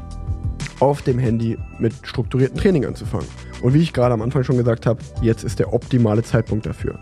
auf 0.78 1.02
dem 1.02 1.18
Handy 1.18 1.58
mit 1.80 1.92
strukturiertem 2.04 2.56
Training 2.56 2.86
anzufangen. 2.86 3.26
Und 3.62 3.74
wie 3.74 3.82
ich 3.82 3.92
gerade 3.92 4.14
am 4.14 4.22
Anfang 4.22 4.44
schon 4.44 4.58
gesagt 4.58 4.86
habe, 4.86 5.00
jetzt 5.22 5.42
ist 5.42 5.58
der 5.58 5.72
optimale 5.72 6.22
Zeitpunkt 6.22 6.66
dafür. 6.66 7.00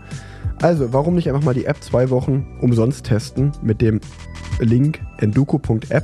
Also, 0.63 0.91
warum 0.93 1.13
nicht 1.13 1.29
einfach 1.29 1.43
mal 1.43 1.53
die 1.53 1.65
App 1.65 1.83
zwei 1.83 2.09
Wochen 2.09 2.57
umsonst 2.59 3.05
testen 3.05 3.51
mit 3.61 3.81
dem 3.81 4.01
Link 4.59 4.99
enduko.app 5.19 6.03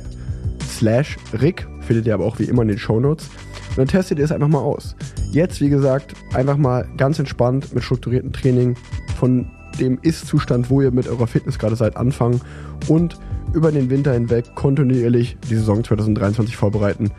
slash 0.78 1.16
rick, 1.40 1.66
findet 1.80 2.06
ihr 2.06 2.14
aber 2.14 2.24
auch 2.24 2.38
wie 2.38 2.44
immer 2.44 2.62
in 2.62 2.68
den 2.68 2.78
Show 2.78 3.00
Notes. 3.00 3.28
Und 3.70 3.78
dann 3.78 3.88
testet 3.88 4.18
ihr 4.18 4.24
es 4.24 4.32
einfach 4.32 4.48
mal 4.48 4.60
aus. 4.60 4.94
Jetzt, 5.32 5.60
wie 5.60 5.68
gesagt, 5.68 6.14
einfach 6.32 6.56
mal 6.56 6.86
ganz 6.96 7.18
entspannt 7.18 7.74
mit 7.74 7.82
strukturiertem 7.82 8.32
Training 8.32 8.76
von 9.18 9.50
dem 9.80 9.98
Ist-Zustand, 10.02 10.70
wo 10.70 10.80
ihr 10.80 10.92
mit 10.92 11.08
eurer 11.08 11.26
Fitness 11.26 11.58
gerade 11.58 11.76
seid, 11.76 11.96
anfangen 11.96 12.40
und 12.88 13.18
über 13.52 13.72
den 13.72 13.90
Winter 13.90 14.12
hinweg 14.12 14.54
kontinuierlich 14.54 15.36
die 15.48 15.56
Saison 15.56 15.82
2023 15.82 16.56
vorbereiten. 16.56 17.10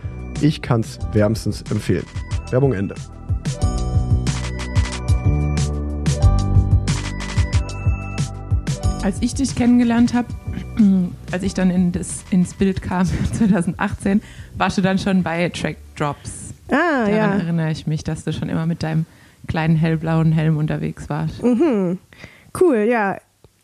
Ich 0.41 0.61
kann 0.61 0.81
es 0.81 0.99
wärmstens 1.13 1.63
empfehlen. 1.69 2.05
Werbung 2.51 2.73
Ende. 2.73 2.95
Als 9.01 9.17
ich 9.21 9.35
dich 9.35 9.55
kennengelernt 9.55 10.13
habe, 10.13 10.27
als 11.31 11.43
ich 11.43 11.53
dann 11.53 11.69
in 11.69 11.91
das, 11.91 12.23
ins 12.31 12.53
Bild 12.53 12.81
kam 12.81 13.05
2018, 13.33 14.21
warst 14.57 14.77
du 14.77 14.81
dann 14.81 14.97
schon 14.97 15.23
bei 15.23 15.49
Track 15.49 15.77
Drops. 15.95 16.53
Ah, 16.69 17.05
Daran 17.05 17.11
ja. 17.13 17.33
erinnere 17.35 17.71
ich 17.71 17.87
mich, 17.87 18.03
dass 18.03 18.23
du 18.23 18.33
schon 18.33 18.49
immer 18.49 18.65
mit 18.65 18.83
deinem 18.83 19.05
kleinen 19.47 19.75
hellblauen 19.75 20.31
Helm 20.31 20.57
unterwegs 20.57 21.09
warst. 21.09 21.43
Mhm. 21.43 21.99
Cool, 22.59 22.79
ja. 22.89 23.17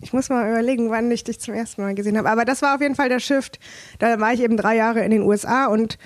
Ich 0.03 0.13
muss 0.13 0.29
mal 0.29 0.49
überlegen, 0.49 0.89
wann 0.89 1.11
ich 1.11 1.23
dich 1.23 1.39
zum 1.39 1.53
ersten 1.53 1.81
Mal 1.81 1.93
gesehen 1.95 2.17
habe. 2.17 2.29
Aber 2.29 2.45
das 2.45 2.61
war 2.61 2.75
auf 2.75 2.81
jeden 2.81 2.95
Fall 2.95 3.09
der 3.09 3.19
Shift. 3.19 3.59
Da 3.99 4.19
war 4.19 4.33
ich 4.33 4.41
eben 4.41 4.57
drei 4.57 4.75
Jahre 4.75 5.01
in 5.01 5.11
den 5.11 5.21
USA 5.21 5.67
und 5.67 5.97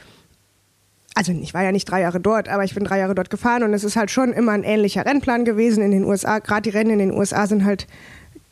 also 1.18 1.32
ich 1.32 1.54
war 1.54 1.64
ja 1.64 1.72
nicht 1.72 1.90
drei 1.90 2.02
Jahre 2.02 2.20
dort, 2.20 2.50
aber 2.50 2.66
ich 2.66 2.76
bin 2.76 2.84
drei 2.84 3.00
Jahre 3.00 3.16
dort 3.16 3.30
gefahren 3.30 3.64
und 3.64 3.74
es 3.74 3.86
ist 3.86 3.96
halt 3.96 4.12
schon 4.12 4.34
immer 4.34 4.52
ein 4.52 4.64
ähnlicher 4.64 5.06
Rennplan 5.06 5.46
gewesen 5.46 5.82
in 5.82 5.92
den 5.92 6.04
USA. 6.04 6.40
Gerade 6.40 6.64
die 6.70 6.78
Rennen 6.78 6.92
in 6.92 7.00
den 7.00 7.12
USA 7.14 7.48
sind 7.48 7.64
halt 7.64 7.88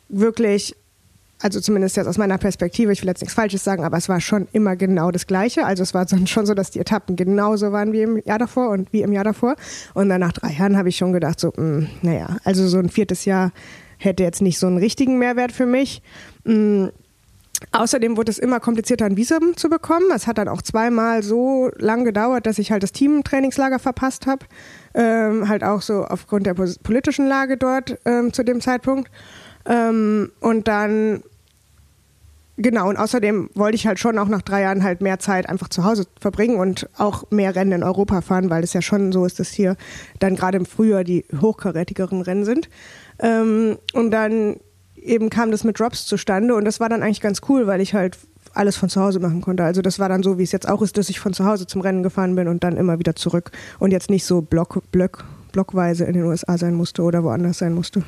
wirklich, 0.08 0.74
also 1.42 1.60
zumindest 1.60 1.98
jetzt 1.98 2.08
aus 2.08 2.18
meiner 2.18 2.38
Perspektive, 2.38 2.94
ich 2.94 3.02
will 3.02 3.10
jetzt 3.10 3.22
nichts 3.22 3.34
Falsches 3.34 3.64
sagen, 3.64 3.84
aber 3.84 3.98
es 3.98 4.08
war 4.08 4.22
schon 4.22 4.48
immer 4.54 4.76
genau 4.76 5.12
das 5.12 5.28
Gleiche. 5.28 5.66
Also 5.66 5.84
es 5.84 5.94
war 5.94 6.06
schon 6.26 6.46
so, 6.46 6.54
dass 6.54 6.72
die 6.72 6.80
Etappen 6.80 7.16
genauso 7.16 7.72
waren 7.72 7.92
wie 7.92 8.02
im 8.02 8.22
Jahr 8.24 8.40
davor 8.40 8.70
und 8.70 8.92
wie 8.94 9.02
im 9.02 9.12
Jahr 9.12 9.26
davor. 9.26 9.56
Und 9.94 10.10
dann 10.10 10.22
nach 10.22 10.34
drei 10.34 10.54
Jahren 10.54 10.78
habe 10.78 10.90
ich 10.90 10.98
schon 10.98 11.14
gedacht, 11.14 11.40
so, 11.40 11.52
mh, 11.56 11.88
naja, 12.02 12.38
also 12.44 12.68
so 12.68 12.78
ein 12.78 12.90
viertes 12.90 13.26
Jahr 13.26 13.52
hätte 13.98 14.24
jetzt 14.24 14.42
nicht 14.42 14.60
so 14.60 14.68
einen 14.68 14.78
richtigen 14.78 15.18
Mehrwert 15.18 15.52
für 15.52 15.66
mich. 15.66 16.02
Mm, 16.46 16.88
Außerdem 17.72 18.18
wurde 18.18 18.32
es 18.32 18.40
immer 18.40 18.60
komplizierter, 18.60 19.06
ein 19.06 19.18
Visum 19.18 19.56
zu 19.56 19.70
bekommen. 19.70 20.06
Es 20.14 20.28
hat 20.28 20.38
dann 20.38 20.48
auch 20.48 20.62
zweimal 20.62 21.24
so 21.24 21.72
lang 21.78 22.04
gedauert, 22.04 22.46
dass 22.46 22.60
ich 22.60 22.72
halt 22.72 22.84
das 22.84 22.92
Teamtrainingslager 22.92 23.80
verpasst 23.80 24.28
habe. 24.28 24.46
Ähm, 24.94 25.48
halt 25.48 25.64
auch 25.64 25.82
so 25.82 26.04
aufgrund 26.04 26.46
der 26.46 26.54
politischen 26.54 27.28
Lage 27.28 27.58
dort 27.58 27.98
ähm, 28.06 28.34
zu 28.34 28.44
dem 28.44 28.62
Zeitpunkt. 28.62 29.10
Ähm, 29.66 30.32
und 30.40 30.68
dann, 30.68 31.24
genau, 32.58 32.90
und 32.90 32.98
außerdem 32.98 33.50
wollte 33.54 33.76
ich 33.76 33.88
halt 33.88 34.00
schon 34.00 34.18
auch 34.18 34.28
nach 34.28 34.42
drei 34.42 34.62
Jahren 34.62 34.84
halt 34.84 35.02
mehr 35.02 35.20
Zeit 35.20 35.48
einfach 35.50 35.70
zu 35.70 35.84
Hause 35.84 36.06
verbringen 36.20 36.58
und 36.58 36.90
auch 36.98 37.30
mehr 37.32 37.56
Rennen 37.56 37.72
in 37.72 37.84
Europa 37.84 38.22
fahren, 38.22 38.50
weil 38.50 38.64
es 38.64 38.74
ja 38.74 38.82
schon 38.82 39.12
so 39.12 39.26
ist, 39.26 39.40
dass 39.40 39.50
hier 39.50 39.76
dann 40.20 40.36
gerade 40.36 40.58
im 40.58 40.66
Frühjahr 40.66 41.04
die 41.04 41.26
hochkarätigeren 41.40 42.22
Rennen 42.22 42.46
sind. 42.46 42.70
Ähm, 43.20 43.78
und 43.94 44.12
dann 44.12 44.58
eben 44.96 45.30
kam 45.30 45.52
das 45.52 45.64
mit 45.64 45.80
Drops 45.80 46.06
zustande 46.06 46.56
und 46.56 46.66
das 46.66 46.80
war 46.80 46.90
dann 46.90 47.04
eigentlich 47.04 47.22
ganz 47.22 47.42
cool, 47.50 47.68
weil 47.68 47.82
ich 47.82 47.94
halt 47.94 48.18
alles 48.54 48.78
von 48.78 48.90
zu 48.90 49.02
Hause 49.02 49.20
machen 49.20 49.42
konnte. 49.42 49.64
Also 49.64 49.82
das 49.82 50.00
war 50.00 50.10
dann 50.10 50.24
so, 50.24 50.38
wie 50.38 50.44
es 50.44 50.52
jetzt 50.52 50.68
auch 50.68 50.82
ist, 50.82 50.98
dass 50.98 51.10
ich 51.10 51.20
von 51.20 51.34
zu 51.34 51.46
Hause 51.46 51.68
zum 51.68 51.82
Rennen 51.82 52.04
gefahren 52.04 52.36
bin 52.36 52.48
und 52.48 52.64
dann 52.64 52.78
immer 52.78 53.00
wieder 53.00 53.16
zurück 53.16 53.52
und 53.80 53.92
jetzt 53.92 54.10
nicht 54.10 54.26
so 54.26 54.42
block, 54.42 54.82
block, 54.92 55.26
blockweise 55.52 56.06
in 56.06 56.14
den 56.14 56.24
USA 56.24 56.58
sein 56.58 56.76
musste 56.76 57.02
oder 57.02 57.24
woanders 57.24 57.58
sein 57.60 57.74
musste. 57.74 58.04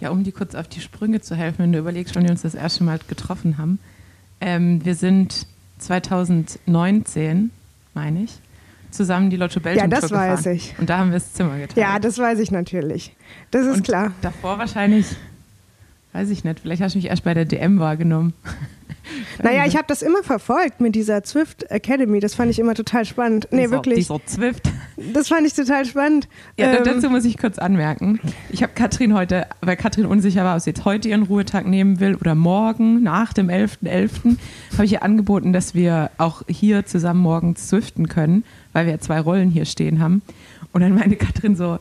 Ja, 0.00 0.10
um 0.10 0.22
dir 0.24 0.32
kurz 0.32 0.54
auf 0.54 0.68
die 0.68 0.80
Sprünge 0.80 1.20
zu 1.20 1.34
helfen, 1.34 1.58
wenn 1.58 1.72
du 1.72 1.78
überlegst, 1.78 2.14
wann 2.14 2.22
wir 2.24 2.30
uns 2.30 2.42
das 2.42 2.54
erste 2.54 2.84
Mal 2.84 3.00
getroffen 3.08 3.58
haben. 3.58 3.78
Ähm, 4.40 4.84
wir 4.84 4.94
sind 4.94 5.46
2019, 5.78 7.50
meine 7.94 8.22
ich, 8.22 8.32
zusammen 8.90 9.30
die 9.30 9.36
Lotto 9.36 9.60
Belgium 9.60 9.90
Ja, 9.90 10.00
das 10.00 10.08
Tour 10.08 10.18
weiß 10.18 10.38
gefahren. 10.38 10.56
ich. 10.56 10.74
Und 10.78 10.88
da 10.88 10.98
haben 10.98 11.08
wir 11.10 11.14
das 11.18 11.32
Zimmer 11.32 11.58
geteilt. 11.58 11.76
Ja, 11.76 11.98
das 11.98 12.18
weiß 12.18 12.38
ich 12.38 12.50
natürlich. 12.50 13.14
Das 13.50 13.66
ist 13.66 13.76
Und 13.78 13.82
klar. 13.84 14.12
Davor 14.22 14.58
wahrscheinlich, 14.58 15.06
weiß 16.12 16.30
ich 16.30 16.44
nicht, 16.44 16.60
vielleicht 16.60 16.82
hast 16.82 16.94
du 16.94 16.98
mich 16.98 17.08
erst 17.08 17.24
bei 17.24 17.34
der 17.34 17.44
DM 17.44 17.78
wahrgenommen. 17.78 18.32
Naja, 19.42 19.64
ich 19.66 19.74
habe 19.76 19.86
das 19.88 20.02
immer 20.02 20.22
verfolgt 20.22 20.80
mit 20.82 20.94
dieser 20.94 21.22
Zwift 21.22 21.62
Academy. 21.70 22.20
Das 22.20 22.34
fand 22.34 22.50
ich 22.50 22.58
immer 22.58 22.74
total 22.74 23.04
spannend. 23.06 23.48
Nee, 23.50 23.62
Dieser- 23.62 23.70
wirklich. 23.70 23.96
Dieser 24.00 24.20
Zwift. 24.26 24.70
Das 25.14 25.28
fand 25.28 25.46
ich 25.46 25.54
total 25.54 25.86
spannend. 25.86 26.28
Ja, 26.58 26.72
Ähm, 26.72 26.82
dazu 26.84 27.08
muss 27.08 27.24
ich 27.24 27.38
kurz 27.38 27.58
anmerken. 27.58 28.20
Ich 28.50 28.62
habe 28.62 28.72
Katrin 28.74 29.14
heute, 29.14 29.46
weil 29.62 29.76
Katrin 29.76 30.04
unsicher 30.04 30.44
war, 30.44 30.56
ob 30.56 30.60
sie 30.62 30.70
jetzt 30.70 30.84
heute 30.84 31.08
ihren 31.08 31.22
Ruhetag 31.22 31.66
nehmen 31.66 32.00
will 32.00 32.16
oder 32.16 32.34
morgen, 32.34 33.02
nach 33.02 33.32
dem 33.32 33.48
11.11., 33.48 34.36
habe 34.74 34.84
ich 34.84 34.92
ihr 34.92 35.02
angeboten, 35.02 35.52
dass 35.54 35.74
wir 35.74 36.10
auch 36.18 36.42
hier 36.48 36.84
zusammen 36.84 37.20
morgens 37.20 37.68
zwiften 37.68 38.08
können, 38.08 38.44
weil 38.74 38.84
wir 38.86 38.92
ja 38.94 38.98
zwei 39.00 39.20
Rollen 39.20 39.48
hier 39.50 39.64
stehen 39.64 40.00
haben. 40.00 40.20
Und 40.72 40.82
dann 40.82 40.94
meinte 40.94 41.16
Katrin 41.16 41.56
so, 41.56 41.78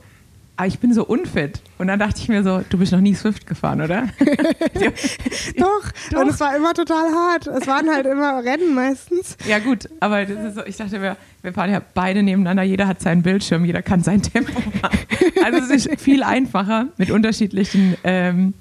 ah, 0.57 0.65
ich 0.65 0.79
bin 0.79 0.93
so 0.93 1.05
unfit. 1.05 1.61
Und 1.77 1.87
dann 1.87 1.99
dachte 1.99 2.19
ich 2.19 2.27
mir 2.27 2.43
so, 2.43 2.61
du 2.67 2.77
bist 2.77 2.91
noch 2.91 2.99
nie 2.99 3.13
Swift 3.13 3.45
gefahren, 3.45 3.81
oder? 3.81 4.09
Doch, 5.57 6.19
und 6.19 6.29
es 6.29 6.39
war 6.39 6.55
immer 6.55 6.73
total 6.73 7.11
hart. 7.11 7.47
Es 7.47 7.67
waren 7.67 7.87
halt 7.89 8.07
immer 8.07 8.43
Rennen 8.43 8.73
meistens. 8.73 9.37
ja 9.47 9.59
gut, 9.59 9.87
aber 9.99 10.25
das 10.25 10.43
ist 10.45 10.55
so, 10.55 10.65
ich 10.65 10.75
dachte, 10.75 11.01
wir, 11.01 11.15
wir 11.43 11.53
fahren 11.53 11.71
ja 11.71 11.81
beide 11.93 12.23
nebeneinander, 12.23 12.63
jeder 12.63 12.87
hat 12.87 12.99
seinen 13.01 13.21
Bildschirm, 13.21 13.65
jeder 13.65 13.81
kann 13.83 14.01
sein 14.03 14.21
Tempo 14.21 14.59
machen. 14.81 14.99
Also 15.43 15.59
es 15.59 15.85
ist 15.85 16.01
viel 16.01 16.23
einfacher 16.23 16.87
mit 16.97 17.11
unterschiedlichen, 17.11 17.95
ähm, 18.03 18.53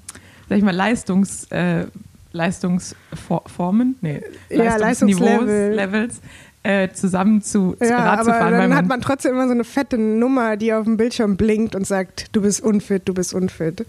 sag 0.47 0.59
ich 0.59 0.63
mal, 0.63 0.75
Leistungs, 0.75 1.45
äh, 1.51 1.87
Leistungsformen, 2.31 3.95
nee, 4.01 4.21
Ja, 4.49 4.77
Leistungsniveaus, 4.77 5.29
Leistungslevel. 5.29 5.73
Levels, 5.73 6.21
äh, 6.67 6.91
zusammen 6.93 7.41
zu, 7.41 7.75
zu 7.79 7.85
Ja, 7.85 7.97
Rad 8.03 8.23
zu 8.25 8.29
aber 8.31 8.39
fahren. 8.39 8.53
weil 8.53 8.61
dann 8.69 8.75
hat 8.75 8.87
man 8.87 9.01
trotzdem 9.01 9.31
immer 9.33 9.45
so 9.47 9.53
eine 9.53 9.63
fette 9.63 9.97
Nummer, 9.97 10.57
die 10.57 10.73
auf 10.73 10.83
dem 10.85 10.97
Bildschirm 10.97 11.37
blinkt 11.37 11.75
und 11.75 11.87
sagt, 11.87 12.27
du 12.35 12.41
bist 12.41 12.61
unfit, 12.61 13.03
du 13.05 13.13
bist 13.13 13.33
unfit. 13.33 13.85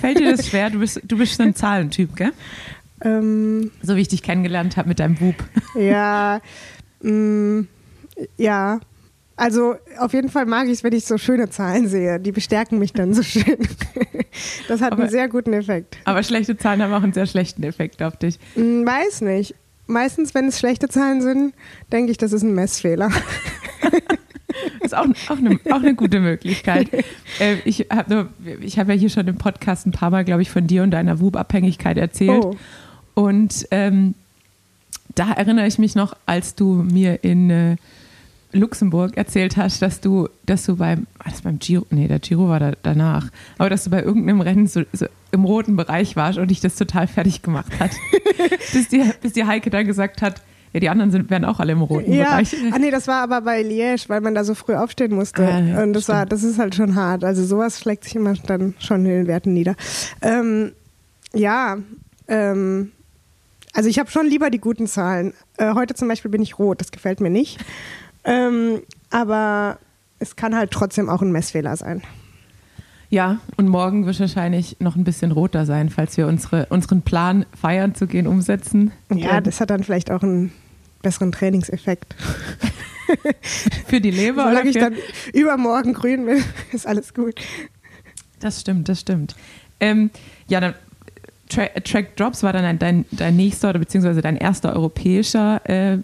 Fällt 0.00 0.18
dir 0.18 0.36
das 0.36 0.48
schwer? 0.48 0.70
Du 0.70 0.78
bist, 0.80 1.00
du 1.04 1.18
bist 1.18 1.36
so 1.36 1.42
ein 1.42 1.54
Zahlentyp, 1.54 2.16
gell? 2.16 2.32
Ähm, 3.02 3.70
So 3.82 3.96
wie 3.96 4.00
ich 4.02 4.08
dich 4.08 4.22
kennengelernt 4.22 4.76
habe 4.76 4.88
mit 4.88 4.98
deinem 5.00 5.20
Whoop. 5.20 5.36
ja, 5.74 6.40
mh, 7.02 7.64
ja. 8.36 8.80
Also 9.36 9.76
auf 9.98 10.12
jeden 10.12 10.28
Fall 10.28 10.44
mag 10.44 10.66
ich 10.66 10.72
es, 10.72 10.84
wenn 10.84 10.92
ich 10.92 11.06
so 11.06 11.16
schöne 11.16 11.48
Zahlen 11.48 11.88
sehe. 11.88 12.20
Die 12.20 12.30
bestärken 12.30 12.78
mich 12.78 12.92
dann 12.92 13.14
so 13.14 13.22
schön. 13.22 13.56
Das 14.68 14.80
hat 14.80 14.92
Aber- 14.92 15.02
einen 15.02 15.10
sehr 15.10 15.28
guten 15.28 15.52
Effekt. 15.52 15.96
Aber 16.04 16.22
schlechte 16.22 16.56
Zahlen 16.56 16.80
haben 16.82 16.92
auch 16.92 17.02
einen 17.02 17.12
sehr 17.12 17.26
schlechten 17.26 17.62
Effekt 17.64 18.00
auf 18.02 18.16
dich. 18.16 18.38
Hm, 18.54 18.86
Weiß 18.86 19.22
nicht. 19.22 19.54
Meistens, 19.90 20.34
wenn 20.34 20.46
es 20.46 20.58
schlechte 20.58 20.88
Zahlen 20.88 21.20
sind, 21.20 21.54
denke 21.92 22.12
ich, 22.12 22.18
das 22.18 22.32
ist 22.32 22.42
ein 22.42 22.54
Messfehler. 22.54 23.10
ist 24.80 24.94
auch, 24.94 25.06
auch, 25.28 25.38
eine, 25.38 25.58
auch 25.70 25.82
eine 25.82 25.94
gute 25.94 26.20
Möglichkeit. 26.20 26.88
Äh, 27.38 27.56
ich 27.64 27.86
habe 27.90 28.28
hab 28.42 28.88
ja 28.88 28.94
hier 28.94 29.08
schon 29.08 29.26
im 29.26 29.38
Podcast 29.38 29.86
ein 29.86 29.92
paar 29.92 30.10
Mal, 30.10 30.24
glaube 30.26 30.42
ich, 30.42 30.50
von 30.50 30.66
dir 30.66 30.82
und 30.82 30.90
deiner 30.90 31.20
Wub-Abhängigkeit 31.20 31.96
erzählt. 31.96 32.44
Oh. 32.44 32.56
Und 33.14 33.66
ähm, 33.70 34.14
da 35.14 35.32
erinnere 35.32 35.66
ich 35.66 35.78
mich 35.78 35.94
noch, 35.94 36.14
als 36.26 36.54
du 36.54 36.82
mir 36.82 37.24
in 37.24 37.48
äh, 37.48 37.76
Luxemburg 38.52 39.16
erzählt 39.16 39.56
hast, 39.56 39.82
dass 39.82 40.00
du, 40.00 40.28
dass 40.46 40.64
du 40.64 40.76
beim, 40.76 41.06
war 41.18 41.30
das 41.32 41.42
beim 41.42 41.58
Giro, 41.58 41.86
nee, 41.90 42.08
der 42.08 42.18
Giro 42.18 42.48
war 42.48 42.60
da, 42.60 42.72
danach, 42.82 43.28
aber 43.58 43.70
dass 43.70 43.84
du 43.84 43.90
bei 43.90 44.02
irgendeinem 44.02 44.40
Rennen 44.40 44.66
so, 44.66 44.82
so 44.92 45.06
im 45.32 45.44
roten 45.44 45.76
Bereich 45.76 46.16
warst 46.16 46.38
und 46.38 46.50
dich 46.50 46.60
das 46.60 46.76
total 46.76 47.06
fertig 47.06 47.42
gemacht 47.42 47.72
hat. 47.78 47.90
bis, 48.72 48.88
die, 48.88 49.04
bis 49.22 49.32
die 49.32 49.44
Heike 49.44 49.70
dann 49.70 49.86
gesagt 49.86 50.22
hat, 50.22 50.42
ja, 50.72 50.78
die 50.80 50.88
anderen 50.88 51.10
sind, 51.10 51.30
wären 51.30 51.44
auch 51.44 51.58
alle 51.58 51.72
im 51.72 51.82
roten 51.82 52.12
Ja, 52.12 52.30
Bereich. 52.30 52.54
ah, 52.72 52.78
nee, 52.78 52.90
das 52.92 53.08
war 53.08 53.22
aber 53.22 53.40
bei 53.40 53.60
Liège, 53.62 54.08
weil 54.08 54.20
man 54.20 54.34
da 54.36 54.44
so 54.44 54.54
früh 54.54 54.74
aufstehen 54.76 55.14
musste. 55.14 55.44
Ah, 55.44 55.60
ja, 55.60 55.82
und 55.82 55.92
das 55.94 56.08
war, 56.08 56.18
stimmt. 56.18 56.32
das 56.32 56.42
ist 56.44 56.58
halt 56.58 56.74
schon 56.76 56.94
hart. 56.94 57.24
Also 57.24 57.44
sowas 57.44 57.80
schlägt 57.80 58.04
sich 58.04 58.14
immer 58.14 58.34
dann 58.34 58.74
schon 58.78 59.04
in 59.04 59.10
den 59.10 59.26
Werten 59.26 59.52
nieder. 59.52 59.74
Ähm, 60.22 60.72
ja, 61.34 61.78
ähm, 62.28 62.92
also 63.72 63.88
ich 63.88 63.98
habe 63.98 64.10
schon 64.10 64.26
lieber 64.26 64.50
die 64.50 64.58
guten 64.60 64.86
Zahlen. 64.86 65.32
Äh, 65.56 65.74
heute 65.74 65.94
zum 65.94 66.06
Beispiel 66.06 66.30
bin 66.30 66.42
ich 66.42 66.58
rot, 66.58 66.80
das 66.80 66.92
gefällt 66.92 67.20
mir 67.20 67.30
nicht. 67.30 67.58
Ähm, 68.24 68.82
aber 69.10 69.78
es 70.18 70.36
kann 70.36 70.54
halt 70.54 70.70
trotzdem 70.70 71.08
auch 71.08 71.22
ein 71.22 71.32
Messfehler 71.32 71.76
sein. 71.76 72.02
Ja, 73.08 73.38
und 73.56 73.68
morgen 73.68 74.06
wird 74.06 74.20
wahrscheinlich 74.20 74.76
noch 74.78 74.94
ein 74.94 75.02
bisschen 75.04 75.32
roter 75.32 75.66
sein, 75.66 75.90
falls 75.90 76.16
wir 76.16 76.28
unsere, 76.28 76.66
unseren 76.66 77.02
Plan, 77.02 77.44
feiern 77.60 77.94
zu 77.94 78.06
gehen, 78.06 78.26
umsetzen. 78.28 78.92
Ja, 79.12 79.40
das 79.40 79.60
hat 79.60 79.70
dann 79.70 79.82
vielleicht 79.82 80.10
auch 80.12 80.22
einen 80.22 80.52
besseren 81.02 81.32
Trainingseffekt. 81.32 82.14
für 83.88 84.00
die 84.00 84.10
Leber. 84.12 84.42
oder 84.42 84.50
Solange 84.52 84.70
ich 84.70 84.76
dann 84.78 84.94
übermorgen 85.32 85.92
grün 85.94 86.26
bin, 86.26 86.42
ist 86.72 86.86
alles 86.86 87.12
gut. 87.14 87.40
Das 88.38 88.60
stimmt, 88.60 88.88
das 88.88 89.00
stimmt. 89.00 89.34
Ähm, 89.80 90.10
ja, 90.46 90.60
dann 90.60 90.74
Tra 91.48 91.66
Track 91.82 92.16
Drops 92.16 92.44
war 92.44 92.52
dann 92.52 92.64
ein- 92.64 92.78
dein, 92.78 93.06
dein 93.10 93.34
nächster 93.34 93.70
oder 93.70 93.80
beziehungsweise 93.80 94.20
dein 94.22 94.36
erster 94.36 94.72
europäischer 94.74 95.60
äh, 95.68 95.98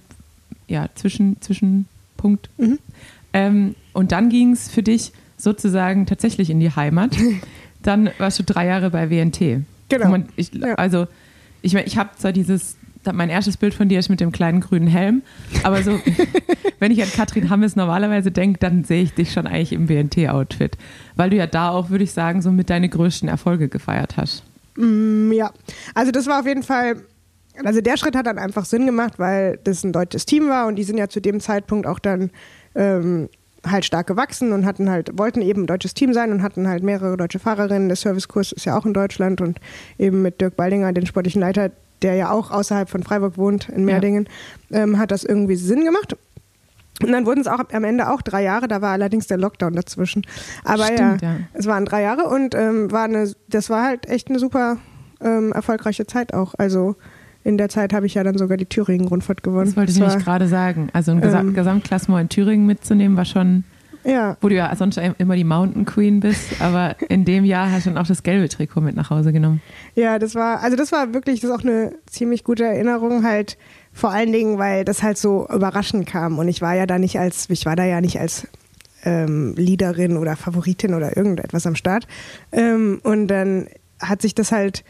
ja, 0.67 0.89
Zwischen, 0.97 1.41
Zwischenpunkt. 2.27 2.51
Mhm. 2.59 2.79
Ähm, 3.33 3.75
und 3.93 4.13
dann 4.13 4.29
ging 4.29 4.53
es 4.53 4.71
für 4.71 4.83
dich 4.83 5.13
sozusagen 5.37 6.07
tatsächlich 6.07 6.51
in 6.51 6.61
die 6.61 6.71
Heimat. 6.71 7.17
Dann 7.83 8.11
warst 8.19 8.39
du 8.39 8.43
drei 8.43 8.67
Jahre 8.67 8.91
bei 8.91 9.11
WNT. 9.11 9.63
Genau. 9.89 10.09
Man, 10.09 10.29
ich, 10.37 10.53
Ja. 10.55 10.75
Also, 10.75 11.07
ich, 11.63 11.75
ich 11.75 11.99
habe 11.99 12.11
zwar 12.17 12.33
dieses, 12.33 12.77
mein 13.13 13.29
erstes 13.29 13.57
Bild 13.57 13.75
von 13.75 13.89
dir 13.89 13.99
ist 13.99 14.09
mit 14.09 14.19
dem 14.21 14.33
kleinen 14.33 14.61
grünen 14.61 14.89
Helm, 14.89 15.23
aber 15.63 15.83
so, 15.83 16.01
wenn 16.81 16.91
ich 16.91 17.03
an 17.03 17.11
Katrin 17.15 17.51
Hammes 17.51 17.77
normalerweise 17.77 18.31
denke, 18.33 18.59
dann 18.59 18.83
sehe 18.85 19.03
ich 19.03 19.13
dich 19.15 19.33
schon 19.33 19.47
eigentlich 19.47 19.73
im 19.73 19.89
WNT-Outfit. 19.89 20.77
Weil 21.15 21.31
du 21.31 21.37
ja 21.37 21.47
da 21.47 21.71
auch, 21.71 21.91
würde 21.91 22.05
ich 22.05 22.13
sagen, 22.13 22.43
so 22.43 22.51
mit 22.51 22.71
deine 22.71 22.89
größten 22.89 23.29
Erfolge 23.29 23.69
gefeiert 23.69 24.17
hast. 24.17 24.43
Mm, 24.77 25.31
Ja, 25.33 25.53
also 25.95 26.11
das 26.11 26.27
war 26.27 26.41
auf 26.41 26.47
jeden 26.47 26.63
Fall, 26.65 26.97
also 27.65 27.81
der 27.81 27.97
Schritt 27.97 28.17
hat 28.17 28.27
dann 28.27 28.39
einfach 28.39 28.65
Sinn 28.65 28.87
gemacht, 28.87 29.19
weil 29.19 29.59
das 29.65 29.85
ein 29.85 29.93
deutsches 29.93 30.27
Team 30.27 30.49
war 30.49 30.67
und 30.67 30.77
die 30.77 30.85
sind 30.85 30.99
ja 30.99 31.09
zu 31.09 31.21
dem 31.21 31.41
Zeitpunkt 31.41 31.87
auch 31.87 31.99
dann 31.99 32.31
ähm, 32.75 33.29
halt 33.65 33.85
stark 33.85 34.07
gewachsen 34.07 34.53
und 34.53 34.67
hatten 34.67 34.91
halt, 34.91 35.19
wollten 35.19 35.43
eben 35.43 35.63
ein 35.63 35.67
deutsches 35.67 35.95
Team 35.95 36.13
sein 36.13 36.33
und 36.33 36.43
hatten 36.43 36.69
halt 36.69 36.83
mehrere 36.83 37.17
deutsche 37.17 37.39
Fahrerinnen. 37.39 37.89
Der 37.89 37.97
Servicekurs 37.97 38.53
ist 38.53 38.65
ja 38.65 38.79
auch 38.79 38.87
in 38.87 38.95
Deutschland 38.95 39.41
und 39.41 39.61
eben 39.99 40.23
mit 40.23 40.41
Dirk 40.41 40.57
Baldinger, 40.57 40.93
den 40.93 41.07
sportlichen 41.07 41.41
Leiter, 41.41 41.71
der 42.03 42.15
ja 42.15 42.31
auch 42.31 42.51
außerhalb 42.51 42.89
von 42.89 43.03
Freiburg 43.03 43.39
wohnt, 43.39 43.69
in 43.69 43.85
Merdingen, 43.85 44.29
ähm, 44.71 44.99
hat 44.99 45.11
das 45.11 45.25
irgendwie 45.25 45.57
Sinn 45.57 45.85
gemacht. 45.85 46.17
Und 47.03 47.13
dann 47.13 47.27
wurden 47.27 47.41
es 47.41 47.47
auch 47.47 47.61
am 47.73 47.85
Ende 47.85 48.11
auch 48.11 48.23
drei 48.23 48.43
Jahre, 48.43 48.69
da 48.69 48.81
war 48.81 48.93
allerdings 48.93 49.27
der 49.27 49.37
Lockdown 49.37 49.75
dazwischen. 49.75 50.23
Aber 50.65 50.85
Stimmt, 50.85 51.23
ja, 51.23 51.33
ja. 51.33 51.37
es 51.53 51.67
waren 51.67 51.85
drei 51.85 52.03
Jahre 52.03 52.25
und 52.25 52.55
ähm, 52.55 52.91
war 52.91 53.05
eine, 53.05 53.31
das 53.49 53.69
war 53.69 53.85
halt 53.85 54.09
echt 54.09 54.31
eine 54.31 54.39
super 54.39 54.79
ähm, 55.21 55.53
erfolgreiche 55.53 56.07
Zeit 56.07 56.33
auch. 56.33 56.55
Also 56.57 56.97
in 57.47 57.59
der 57.59 57.69
Zeit 57.69 57.93
habe 57.93 58.07
ich 58.07 58.15
ja 58.15 58.25
dann 58.25 58.37
sogar 58.37 58.57
die 58.57 58.67
Thüringen-Rundfahrt 58.67 59.43
gewonnen. 59.43 59.67
Das 59.67 59.77
wollte 59.77 59.93
ich 59.93 59.99
nämlich 59.99 60.19
gerade 60.25 60.49
sagen. 60.49 60.89
Also 60.93 61.13
ein 61.13 61.21
Gesa 61.21 61.41
Ähm, 61.41 61.55
Gesamtklassement 61.55 62.23
in 62.23 62.29
Thüringen 62.29 62.67
mitzunehmen, 62.67 63.17
war 63.17 63.25
schon, 63.25 63.65
Ja, 64.05 64.37
wo 64.41 64.49
du 64.49 64.55
ja 64.57 64.75
sonst 64.77 64.99
immer 65.19 65.37
die 65.37 65.45
Mountain 65.45 65.85
Queen 65.85 66.21
bist, 66.21 66.61
aber 66.61 66.97
in 67.09 67.25
dem 67.25 67.45
Jahr 67.45 67.71
hast 67.71 67.87
du 67.87 67.91
dann 67.91 67.99
auch 68.03 68.07
das 68.07 68.23
gelbe 68.23 68.49
Trikot 68.49 68.81
mit 68.81 68.97
nach 68.97 69.11
Hause 69.11 69.33
genommen. 69.33 69.61
ja, 69.95 70.19
das 70.19 70.35
war, 70.35 70.61
also 70.61 70.77
das 70.77 70.91
war 70.93 71.15
wirklich, 71.15 71.41
das 71.41 71.51
ist 71.51 71.57
auch 71.57 71.63
eine 71.65 71.93
ziemlich 72.07 72.43
gute 72.45 72.65
Erinnerung 72.65 73.25
halt. 73.25 73.57
Vor 73.93 74.11
allen 74.11 74.31
Dingen, 74.33 74.59
weil 74.59 74.85
das 74.85 75.03
halt 75.03 75.17
so 75.17 75.49
überraschend 75.49 76.07
kam 76.07 76.39
und 76.39 76.49
ich 76.49 76.61
war 76.61 76.75
ja 76.75 76.87
da 76.87 76.99
nicht 76.99 77.19
als, 77.19 77.49
ich 77.49 77.65
war 77.65 77.77
da 77.77 77.85
ja 77.85 78.01
nicht 78.01 78.21
als 78.21 78.47
ähm, 79.05 79.55
Leaderin 79.57 80.17
oder 80.17 80.37
Favoritin 80.37 80.95
oder 80.95 81.17
irgendetwas 81.17 81.67
am 81.67 81.77
Start. 81.77 82.07
Ähm, 82.53 83.01
und 83.05 83.29
dann 83.29 83.69
hat 84.01 84.21
sich 84.21 84.35
das 84.35 84.53
halt 84.53 84.85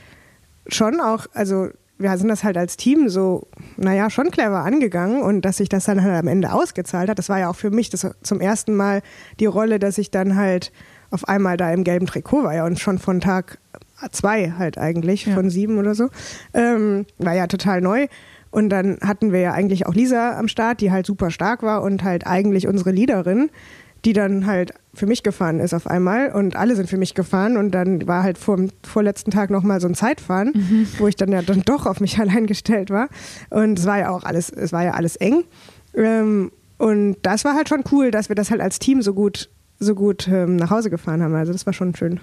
schon 0.68 1.00
auch, 1.00 1.26
also 1.34 1.68
wir 1.98 2.16
sind 2.18 2.28
das 2.28 2.44
halt 2.44 2.56
als 2.56 2.76
Team 2.76 3.08
so, 3.08 3.46
naja, 3.76 4.10
schon 4.10 4.30
clever 4.30 4.58
angegangen 4.64 5.22
und 5.22 5.42
dass 5.44 5.56
sich 5.58 5.68
das 5.68 5.84
dann 5.86 6.02
halt 6.02 6.14
am 6.14 6.28
Ende 6.28 6.52
ausgezahlt 6.52 7.08
hat, 7.08 7.18
das 7.18 7.28
war 7.28 7.38
ja 7.38 7.48
auch 7.48 7.56
für 7.56 7.70
mich 7.70 7.88
das 7.90 8.06
zum 8.22 8.40
ersten 8.40 8.74
Mal 8.74 9.02
die 9.40 9.46
Rolle, 9.46 9.78
dass 9.78 9.96
ich 9.98 10.10
dann 10.10 10.36
halt 10.36 10.72
auf 11.10 11.28
einmal 11.28 11.56
da 11.56 11.72
im 11.72 11.84
gelben 11.84 12.06
Trikot 12.06 12.44
war 12.44 12.54
ja 12.54 12.66
und 12.66 12.78
schon 12.78 12.98
von 12.98 13.20
Tag 13.20 13.58
zwei 14.12 14.52
halt 14.58 14.76
eigentlich, 14.76 15.26
Ja. 15.26 15.34
von 15.34 15.48
sieben 15.48 15.78
oder 15.78 15.94
so, 15.94 16.08
ähm, 16.52 17.06
war 17.18 17.34
ja 17.34 17.46
total 17.46 17.80
neu. 17.80 18.06
Und 18.50 18.68
dann 18.70 18.98
hatten 19.02 19.32
wir 19.32 19.40
ja 19.40 19.52
eigentlich 19.52 19.86
auch 19.86 19.94
Lisa 19.94 20.38
am 20.38 20.48
Start, 20.48 20.80
die 20.80 20.90
halt 20.90 21.06
super 21.06 21.30
stark 21.30 21.62
war 21.62 21.82
und 21.82 22.04
halt 22.04 22.26
eigentlich 22.26 22.66
unsere 22.66 22.90
Leaderin, 22.90 23.50
die 24.04 24.12
dann 24.12 24.46
halt 24.46 24.72
für 24.96 25.06
mich 25.06 25.22
gefahren 25.22 25.60
ist 25.60 25.74
auf 25.74 25.86
einmal 25.86 26.32
und 26.32 26.56
alle 26.56 26.74
sind 26.74 26.88
für 26.88 26.96
mich 26.96 27.14
gefahren 27.14 27.56
und 27.56 27.70
dann 27.72 28.06
war 28.06 28.22
halt 28.22 28.38
vor 28.38 28.56
dem 28.56 28.70
vorletzten 28.82 29.30
Tag 29.30 29.50
nochmal 29.50 29.80
so 29.80 29.88
ein 29.88 29.94
Zeitfahren, 29.94 30.52
wo 30.98 31.06
ich 31.06 31.16
dann 31.16 31.30
ja 31.30 31.42
dann 31.42 31.62
doch 31.62 31.86
auf 31.86 32.00
mich 32.00 32.18
allein 32.20 32.46
gestellt 32.46 32.90
war 32.90 33.08
und 33.50 33.78
es 33.78 33.86
war 33.86 33.98
ja 33.98 34.10
auch 34.10 34.24
alles, 34.24 34.50
es 34.50 34.72
war 34.72 34.84
ja 34.84 34.92
alles 34.92 35.16
eng 35.16 35.44
ähm, 35.94 36.50
und 36.78 37.16
das 37.22 37.44
war 37.44 37.54
halt 37.54 37.68
schon 37.68 37.84
cool, 37.92 38.10
dass 38.10 38.28
wir 38.28 38.36
das 38.36 38.50
halt 38.50 38.60
als 38.60 38.78
Team 38.78 39.02
so 39.02 39.14
gut 39.14 39.48
so 39.78 39.94
gut 39.94 40.26
ähm, 40.28 40.56
nach 40.56 40.70
Hause 40.70 40.88
gefahren 40.88 41.22
haben, 41.22 41.34
also 41.34 41.52
das 41.52 41.66
war 41.66 41.72
schon 41.72 41.94
schön. 41.94 42.20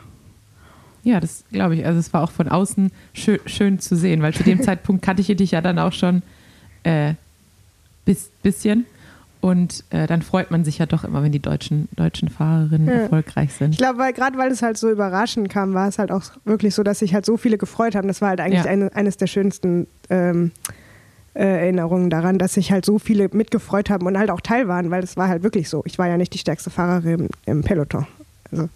Ja, 1.04 1.20
das 1.20 1.44
glaube 1.52 1.76
ich. 1.76 1.86
Also 1.86 2.00
es 2.00 2.14
war 2.14 2.24
auch 2.24 2.32
von 2.32 2.48
außen 2.48 2.92
schön, 3.14 3.40
schön 3.46 3.80
zu 3.80 3.96
sehen, 3.96 4.22
weil 4.22 4.34
zu 4.34 4.44
dem 4.44 4.62
Zeitpunkt 4.64 5.04
kannte 5.04 5.22
ich 5.22 5.28
dich 5.36 5.52
ja 5.52 5.62
dann 5.62 5.78
auch 5.78 5.92
schon 5.92 6.24
äh, 6.84 7.14
bis, 8.06 8.30
bisschen. 8.42 8.86
Und 9.44 9.84
äh, 9.90 10.08
dann 10.08 10.22
freut 10.22 10.52
man 10.52 10.64
sich 10.64 10.78
ja 10.78 10.86
doch 10.86 11.04
immer, 11.04 11.22
wenn 11.22 11.34
die 11.34 11.42
deutschen, 11.42 11.90
deutschen 11.98 12.30
Fahrerinnen 12.30 12.88
Ja. 12.88 12.94
erfolgreich 13.02 13.50
Ich 13.50 13.56
sind. 13.58 13.78
glaube, 13.78 14.00
weil 14.00 14.14
gerade 14.14 14.38
weil 14.38 14.50
es 14.50 14.62
halt 14.62 14.78
so 14.78 14.90
überraschend 14.90 15.50
kam, 15.50 15.74
war 15.74 15.90
es 15.90 16.00
halt 16.00 16.14
auch 16.14 16.24
wirklich 16.46 16.74
so, 16.74 16.82
dass 16.82 17.00
sich 17.00 17.14
halt 17.14 17.26
so 17.26 17.36
viele 17.36 17.58
gefreut 17.58 17.94
haben. 17.94 18.08
Das 18.08 18.22
war 18.22 18.30
halt 18.30 18.40
eigentlich 18.40 18.64
Ja. 18.64 18.72
eine, 18.72 18.96
eines 18.96 19.18
der 19.18 19.28
schönsten 19.28 19.88
ähm, 20.10 20.52
äh, 21.34 21.44
Erinnerungen 21.44 22.10
daran, 22.10 22.38
dass 22.38 22.54
sich 22.54 22.72
halt 22.72 22.86
so 22.86 23.00
viele 23.00 23.28
mitgefreut 23.34 23.90
haben 23.90 24.06
und 24.08 24.18
halt 24.18 24.30
auch 24.32 24.40
teil 24.40 24.70
waren, 24.70 24.92
weil 24.92 25.04
es 25.04 25.18
war 25.18 25.28
halt 25.28 25.44
wirklich 25.44 25.68
so. 25.68 25.84
Ich 25.86 25.98
war 26.00 26.08
ja 26.08 26.16
nicht 26.16 26.34
die 26.34 26.38
stärkste 26.38 26.70
Fahrerin 26.70 27.28
im 27.46 27.64
Peloton. 27.66 28.08
Also, 28.50 28.70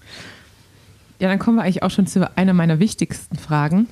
Ja, 1.19 1.29
dann 1.29 1.39
kommen 1.39 1.55
wir 1.55 1.63
eigentlich 1.63 1.83
auch 1.83 1.91
schon 1.91 2.07
zu 2.07 2.29
einer 2.37 2.51
meiner 2.53 2.79
wichtigsten 2.79 3.37
Fragen, 3.37 3.87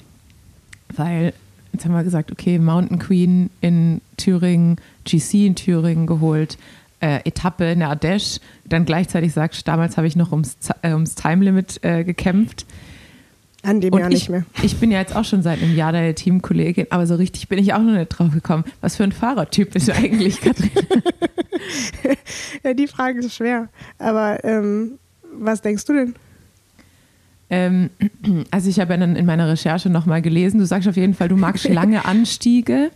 weil 0.93 1.31
jetzt 1.75 1.85
haben 1.85 1.93
wir 1.93 2.03
gesagt, 2.03 2.31
okay, 2.31 2.59
Mountain 2.59 2.99
Queen 2.99 3.49
in 3.61 4.01
Thüringen, 4.17 4.77
GC 5.05 5.45
in 5.45 5.55
Thüringen 5.55 6.07
geholt, 6.07 6.57
äh, 6.99 7.19
Etappe 7.25 7.71
in 7.71 7.79
der 7.79 7.89
Ardèche, 7.89 8.39
dann 8.65 8.85
gleichzeitig 8.85 9.33
sagst, 9.33 9.67
damals 9.67 9.97
habe 9.97 10.07
ich 10.07 10.15
noch 10.15 10.31
ums, 10.31 10.57
äh, 10.81 10.93
ums 10.93 11.15
Time 11.15 11.43
Limit 11.43 11.83
äh, 11.83 12.03
gekämpft. 12.03 12.65
an 13.61 13.81
dem 13.81 13.93
Und 13.93 13.99
Jahr 13.99 14.09
ich, 14.09 14.15
nicht 14.15 14.29
mehr. 14.29 14.45
ich 14.63 14.77
bin 14.77 14.91
ja 14.91 14.99
jetzt 14.99 15.15
auch 15.15 15.25
schon 15.25 15.43
seit 15.43 15.61
einem 15.61 15.75
Jahr 15.75 15.91
deine 15.91 16.15
Teamkollegin, 16.15 16.87
aber 16.89 17.05
so 17.05 17.15
richtig 17.15 17.49
bin 17.49 17.59
ich 17.59 17.73
auch 17.73 17.79
noch 17.79 17.93
nicht 17.93 18.09
drauf 18.09 18.31
gekommen. 18.31 18.63
Was 18.81 18.95
für 18.95 19.03
ein 19.03 19.11
Fahrertyp 19.11 19.71
bist 19.71 19.87
du 19.87 19.93
eigentlich, 19.93 20.41
Katrin? 20.41 20.71
Ja, 22.63 22.73
die 22.73 22.87
Frage 22.87 23.19
ist 23.19 23.35
schwer. 23.35 23.69
Aber 23.97 24.43
ähm, 24.43 24.99
was 25.37 25.61
denkst 25.61 25.85
du 25.85 25.93
denn? 25.93 26.15
Ähm, 27.49 27.89
also 28.51 28.69
ich 28.69 28.79
habe 28.79 28.93
ja 28.93 28.97
dann 28.99 29.15
in 29.15 29.25
meiner 29.25 29.47
Recherche 29.47 29.89
nochmal 29.89 30.21
gelesen, 30.21 30.59
du 30.59 30.65
sagst 30.65 30.87
auf 30.87 30.95
jeden 30.97 31.13
Fall, 31.13 31.27
du 31.29 31.37
magst 31.37 31.67
lange 31.69 32.05
Anstiege, 32.05 32.91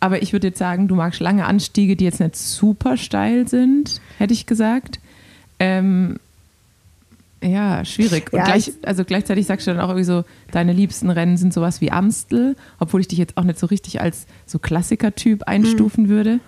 aber 0.00 0.22
ich 0.22 0.32
würde 0.32 0.48
jetzt 0.48 0.58
sagen, 0.58 0.88
du 0.88 0.94
magst 0.94 1.20
lange 1.20 1.44
Anstiege, 1.46 1.96
die 1.96 2.04
jetzt 2.04 2.20
nicht 2.20 2.36
super 2.36 2.96
steil 2.96 3.48
sind, 3.48 4.00
hätte 4.18 4.32
ich 4.34 4.46
gesagt. 4.46 4.98
Ähm, 5.58 6.16
ja, 7.42 7.84
schwierig. 7.84 8.32
Und 8.32 8.38
Ja, 8.38 8.44
gleich, 8.46 8.68
ich- 8.68 8.88
also 8.88 9.04
gleichzeitig 9.04 9.46
sagst 9.46 9.66
du 9.66 9.70
dann 9.72 9.80
auch 9.80 9.88
irgendwie 9.88 10.04
so, 10.04 10.24
deine 10.52 10.72
liebsten 10.72 11.10
Rennen 11.10 11.36
sind 11.36 11.52
sowas 11.52 11.80
wie 11.80 11.92
Amstel, 11.92 12.56
obwohl 12.78 13.00
ich 13.02 13.08
dich 13.08 13.18
jetzt 13.18 13.36
auch 13.36 13.44
nicht 13.44 13.58
so 13.58 13.66
richtig 13.66 14.00
als 14.00 14.26
so 14.46 14.58
Klassiker-Typ 14.58 15.42
einstufen 15.44 16.08
würde. 16.08 16.40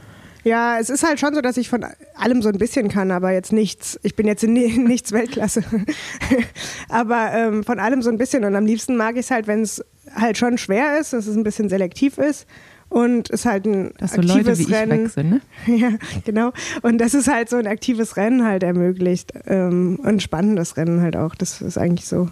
Ja, 0.45 0.79
es 0.79 0.89
ist 0.91 1.03
halt 1.03 1.21
schon 1.21 1.35
so, 1.35 1.41
dass 1.41 1.57
ich 1.57 1.69
von 1.69 1.85
allem 2.17 2.43
so 2.43 2.49
ein 2.49 2.59
bisschen 2.59 2.89
kann, 2.89 3.11
aber 3.11 3.33
jetzt 3.33 3.53
nichts. 3.53 3.99
Ich 4.03 4.15
bin 4.15 4.27
jetzt 4.27 4.45
in 4.45 4.53
ni- 4.53 4.79
nichts 4.79 5.13
Weltklasse. 5.13 5.63
aber 6.89 7.33
ähm, 7.33 7.65
von 7.65 7.79
allem 7.79 8.03
so 8.03 8.11
ein 8.11 8.19
bisschen. 8.19 8.45
Und 8.45 8.55
am 8.55 8.67
liebsten 8.67 8.97
mag 8.97 9.15
ich 9.15 9.21
es 9.27 9.31
halt, 9.31 9.47
wenn 9.47 9.63
es 9.63 9.85
halt 10.15 10.39
schon 10.39 10.59
schwer 10.59 10.99
ist, 10.99 11.13
dass 11.13 11.27
es 11.27 11.37
ein 11.37 11.43
bisschen 11.43 11.69
selektiv 11.69 12.19
ist 12.19 12.47
und 12.89 13.29
es 13.31 13.45
halt 13.45 13.67
ein 13.67 13.91
Dass 13.99 14.13
so 14.15 14.21
aktives 14.23 14.61
Leute 14.61 14.73
Rennen. 14.73 15.05
weg 15.05 15.11
sind, 15.11 15.31
ne? 15.31 15.41
ja, 15.67 15.91
genau. 16.25 16.53
Und 16.83 16.99
das 16.99 17.15
ist 17.15 17.29
halt 17.29 17.51
so 17.51 17.57
ein 17.57 17.67
aktives 17.67 18.17
Rennen 18.17 18.45
halt 18.47 18.63
ermöglicht. 18.63 19.33
Ähm, 19.47 19.99
und 20.03 20.23
spannendes 20.23 20.77
Rennen 20.77 21.03
halt 21.03 21.17
auch. 21.17 21.35
Das 21.35 21.61
ist 21.61 21.77
eigentlich 21.79 22.07
so. 22.09 22.31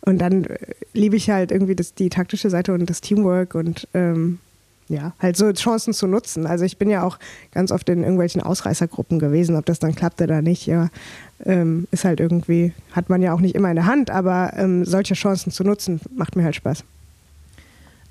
Und 0.00 0.18
dann 0.18 0.44
äh, 0.44 0.56
liebe 0.92 1.16
ich 1.16 1.30
halt 1.30 1.52
irgendwie 1.52 1.76
das, 1.76 1.94
die 1.94 2.08
taktische 2.08 2.50
Seite 2.50 2.72
und 2.74 2.90
das 2.90 3.00
Teamwork 3.00 3.54
und 3.54 3.86
ähm, 3.94 4.38
ja, 4.88 5.12
halt 5.18 5.36
so 5.36 5.52
Chancen 5.52 5.92
zu 5.94 6.06
nutzen. 6.06 6.46
Also 6.46 6.64
ich 6.64 6.78
bin 6.78 6.90
ja 6.90 7.02
auch 7.02 7.18
ganz 7.52 7.72
oft 7.72 7.88
in 7.88 8.00
irgendwelchen 8.00 8.42
Ausreißergruppen 8.42 9.18
gewesen, 9.18 9.56
ob 9.56 9.66
das 9.66 9.78
dann 9.78 9.94
klappt 9.94 10.20
oder 10.20 10.42
nicht, 10.42 10.66
ja, 10.66 10.88
ähm, 11.44 11.86
ist 11.90 12.04
halt 12.04 12.20
irgendwie, 12.20 12.72
hat 12.92 13.08
man 13.10 13.22
ja 13.22 13.32
auch 13.32 13.40
nicht 13.40 13.54
immer 13.54 13.70
in 13.70 13.76
der 13.76 13.86
Hand, 13.86 14.10
aber 14.10 14.52
ähm, 14.56 14.84
solche 14.84 15.14
Chancen 15.14 15.52
zu 15.52 15.64
nutzen, 15.64 16.00
macht 16.14 16.36
mir 16.36 16.44
halt 16.44 16.56
Spaß. 16.56 16.84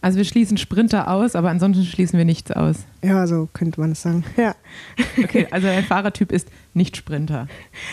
Also 0.04 0.18
wir 0.18 0.26
schließen 0.26 0.58
Sprinter 0.58 1.08
aus, 1.08 1.34
aber 1.34 1.50
ansonsten 1.50 1.86
schließen 1.86 2.18
wir 2.18 2.26
nichts 2.26 2.52
aus. 2.52 2.80
Ja, 3.02 3.26
so 3.26 3.48
könnte 3.54 3.80
man 3.80 3.94
es 3.94 4.02
sagen. 4.02 4.26
Ja. 4.38 4.54
Okay, 5.18 5.48
also 5.50 5.70
ein 5.70 5.86
Fahrertyp 5.86 6.34
ist 6.34 6.50
nicht 6.74 6.98
Sprinter. 6.98 7.48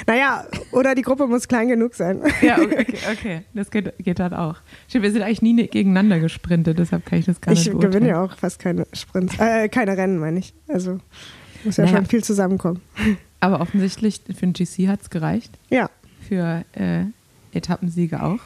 Naja, 0.09 0.45
oder 0.73 0.97
die 0.97 1.03
Gruppe 1.03 1.29
muss 1.29 1.47
klein 1.47 1.69
genug 1.69 1.95
sein. 1.95 2.21
Ja, 2.43 2.59
okay, 2.61 2.95
okay. 3.13 3.43
das 3.55 3.71
geht, 3.71 3.97
geht 3.99 4.19
halt 4.19 4.33
auch. 4.33 4.57
Stimmt, 4.89 5.05
wir 5.05 5.13
sind 5.13 5.23
eigentlich 5.23 5.43
nie 5.43 5.69
gegeneinander 5.69 6.19
gesprintet, 6.19 6.81
deshalb 6.81 7.07
kann 7.07 7.21
ich 7.21 7.27
das 7.27 7.41
gar 7.41 7.53
nicht 7.53 7.69
Ich 7.69 7.79
gewinne 7.79 8.09
ja 8.09 8.25
auch 8.25 8.37
fast 8.37 8.59
keine 8.59 8.89
Sprints, 8.93 9.39
äh, 9.39 9.69
keine 9.69 9.97
Rennen, 9.97 10.19
meine 10.19 10.41
ich. 10.41 10.53
Also 10.67 10.99
muss 11.63 11.77
ja 11.77 11.85
Naja. 11.85 11.99
schon 11.99 12.07
viel 12.07 12.25
zusammenkommen. 12.25 12.81
Aber 13.39 13.61
offensichtlich 13.61 14.21
für 14.27 14.49
den 14.49 14.53
GC 14.53 14.89
hat 14.89 15.03
es 15.03 15.11
gereicht. 15.11 15.57
Ja. 15.69 15.89
Für 16.29 16.65
äh, 16.73 17.05
Etappensiege 17.53 18.21
auch. 18.21 18.41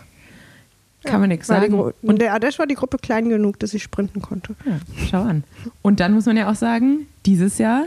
Kann 1.05 1.21
man 1.21 1.29
nichts 1.29 1.47
die 1.47 1.53
sagen. 1.53 1.93
Und 2.03 2.21
der 2.21 2.35
Adesh 2.35 2.59
war 2.59 2.67
die 2.67 2.75
Gruppe 2.75 2.99
klein 2.99 3.29
genug, 3.29 3.59
dass 3.59 3.75
ich 3.75 3.83
sprinten 3.83 4.23
konnte. 4.23 4.55
Ja, 4.65 4.79
schau 5.11 5.23
an. 5.23 5.45
Und 5.83 6.01
dann 6.01 6.13
muss 6.13 6.27
man 6.27 6.37
ja 6.37 6.51
auch 6.51 6.55
sagen, 6.55 7.07
dieses 7.27 7.59
Jahr 7.59 7.85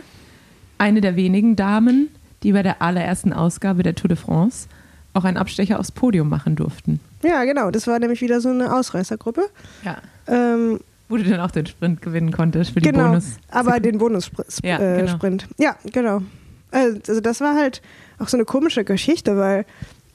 eine 0.78 1.02
der 1.02 1.16
wenigen 1.16 1.56
Damen, 1.56 2.10
die 2.44 2.52
bei 2.52 2.64
der 2.64 2.82
allerersten 2.82 3.34
Ausgabe 3.34 3.84
der 3.84 3.96
Tour 3.96 4.10
de 4.10 4.18
France 4.18 4.68
auch 5.14 5.24
einen 5.24 5.38
Abstecher 5.38 5.80
aufs 5.80 5.92
Podium 5.92 6.30
machen 6.30 6.56
durften. 6.56 7.00
Ja, 7.24 7.44
genau. 7.44 7.72
Das 7.72 7.88
war 7.88 8.00
nämlich 8.00 8.22
wieder 8.22 8.40
so 8.40 8.50
eine 8.50 8.74
Ausreißergruppe. 8.74 9.42
Ja. 9.84 9.98
Ähm, 10.28 10.80
Wo 11.10 11.18
du 11.18 11.24
dann 11.24 11.40
auch 11.40 11.52
den 11.52 11.66
Sprint 11.66 12.02
gewinnen 12.02 12.32
konntest 12.32 12.72
für 12.72 12.80
die 12.80 12.92
genau. 12.92 13.10
Bonus. 13.10 13.38
Aber 13.50 13.80
den 13.80 13.98
Bonus-Sprint. 13.98 14.60
Ja, 14.64 14.80
äh, 14.80 15.02
genau. 15.02 15.12
Sprint. 15.12 15.48
ja, 15.58 15.76
genau. 15.92 16.22
Also 16.70 17.22
das 17.22 17.42
war 17.42 17.56
halt 17.56 17.82
auch 18.20 18.28
so 18.28 18.38
eine 18.38 18.46
komische 18.46 18.84
Geschichte, 18.84 19.38
weil, 19.38 19.66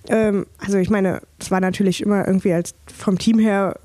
ähm, 0.08 0.46
also 0.58 0.78
ich 0.78 0.90
meine, 0.90 1.20
es 1.38 1.50
war 1.50 1.60
natürlich 1.60 2.02
immer 2.02 2.26
irgendwie 2.26 2.52
als 2.52 2.74
vom 2.86 3.18
Team 3.18 3.38
her 3.38 3.76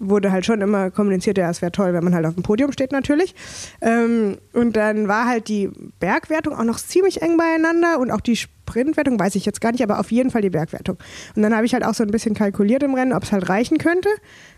wurde 0.00 0.32
halt 0.32 0.46
schon 0.46 0.62
immer 0.62 0.90
kommuniziert, 0.90 1.38
ja, 1.38 1.50
es 1.50 1.60
wäre 1.60 1.70
toll, 1.70 1.92
wenn 1.92 2.02
man 2.02 2.14
halt 2.14 2.26
auf 2.26 2.34
dem 2.34 2.42
Podium 2.42 2.72
steht 2.72 2.90
natürlich. 2.90 3.34
Ähm, 3.82 4.38
und 4.54 4.74
dann 4.74 5.06
war 5.06 5.26
halt 5.26 5.48
die 5.48 5.70
Bergwertung 6.00 6.54
auch 6.54 6.64
noch 6.64 6.78
ziemlich 6.78 7.22
eng 7.22 7.36
beieinander 7.36 8.00
und 8.00 8.10
auch 8.10 8.22
die 8.22 8.36
Sprintwertung, 8.36 9.20
weiß 9.20 9.34
ich 9.34 9.44
jetzt 9.44 9.60
gar 9.60 9.72
nicht, 9.72 9.82
aber 9.82 10.00
auf 10.00 10.10
jeden 10.10 10.30
Fall 10.30 10.40
die 10.40 10.50
Bergwertung. 10.50 10.96
Und 11.36 11.42
dann 11.42 11.54
habe 11.54 11.66
ich 11.66 11.74
halt 11.74 11.84
auch 11.84 11.94
so 11.94 12.02
ein 12.02 12.10
bisschen 12.10 12.34
kalkuliert 12.34 12.82
im 12.82 12.94
Rennen, 12.94 13.12
ob 13.12 13.24
es 13.24 13.32
halt 13.32 13.48
reichen 13.50 13.76
könnte, 13.76 14.08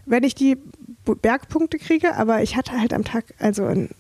wenn 0.07 0.23
ich 0.23 0.37
die 0.37 0.57
Bergpunkte 1.05 1.79
kriege. 1.79 2.15
Aber 2.15 2.43
ich 2.43 2.57
hatte 2.57 2.81
halt 2.81 2.95
am 2.95 3.03
Tag, 3.03 3.25
also 3.41 3.67
in, 3.67 3.91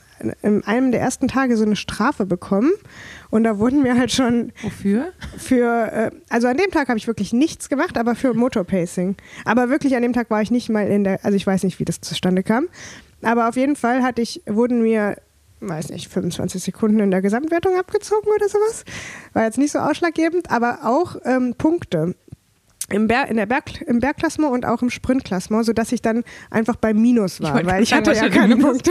in 0.43 0.65
einem 0.65 0.93
der 0.93 1.01
ersten 1.01 1.29
Tage 1.29 1.57
so 1.57 1.65
eine 1.65 1.77
Strafe 1.77 2.27
bekommen. 2.27 2.71
Und 3.31 3.45
da 3.45 3.59
wurden 3.59 3.83
mir 3.83 3.97
halt 3.97 4.13
schon 4.13 4.53
Wofür? 4.63 5.13
für, 5.37 5.93
äh, 5.93 6.11
also 6.29 6.49
an 6.49 6.57
dem 6.57 6.71
Tag 6.71 6.89
habe 6.89 6.99
ich 6.99 7.07
wirklich 7.07 7.33
nichts 7.33 7.69
gemacht, 7.69 7.97
aber 7.97 8.15
für 8.15 8.35
Motorpacing. 8.35 9.17
Aber 9.45 9.69
wirklich 9.71 9.97
an 9.97 10.03
dem 10.03 10.13
Tag 10.13 10.31
war 10.31 10.43
ich 10.43 10.51
nicht 10.51 10.69
mal 10.69 10.87
in 10.87 11.05
der, 11.05 11.25
also 11.25 11.37
ich 11.37 11.47
weiß 11.47 11.63
nicht, 11.65 11.79
wie 11.81 11.85
das 11.85 12.01
zustande 12.01 12.43
kam. 12.43 12.69
Aber 13.23 13.49
auf 13.49 13.57
jeden 13.57 13.77
Fall 13.77 14.03
hatte 14.03 14.21
ich, 14.21 14.43
wurden 14.47 14.83
mir, 14.83 15.17
weiß 15.61 15.91
nicht, 15.91 16.09
25 16.09 16.63
Sekunden 16.63 17.01
in 17.01 17.11
der 17.11 17.23
Gesamtwertung 17.23 17.79
abgezogen 17.79 18.29
oder 18.35 18.49
sowas. 18.49 18.85
War 19.33 19.45
jetzt 19.45 19.59
nicht 19.59 19.73
so 19.73 19.79
ausschlaggebend, 19.79 20.51
aber 20.51 20.81
auch 20.85 21.17
ähm, 21.25 21.55
Punkte. 21.57 22.15
Im, 22.91 23.07
Ber 23.09 23.29
in 23.29 23.37
der 23.37 23.47
Berg 23.47 23.81
im 23.83 24.01
Bergklassement 24.01 24.53
und 24.53 24.67
auch 24.67 24.83
im 24.83 24.91
Sprintklassement, 24.91 25.65
sodass 25.65 25.93
ich 25.93 26.03
dann 26.03 26.25
einfach 26.51 26.77
bei 26.77 26.93
Minus 26.93 27.41
war, 27.41 27.55
wollte 27.55 27.67
weil 27.67 27.83
ich 27.83 27.93
hatte 27.95 28.15
sagen, 28.15 28.17
ja 28.17 28.23
was 28.25 28.29
steht 28.33 28.41
keine 28.43 28.57
Minus? 28.57 28.71
Punkte. 28.73 28.91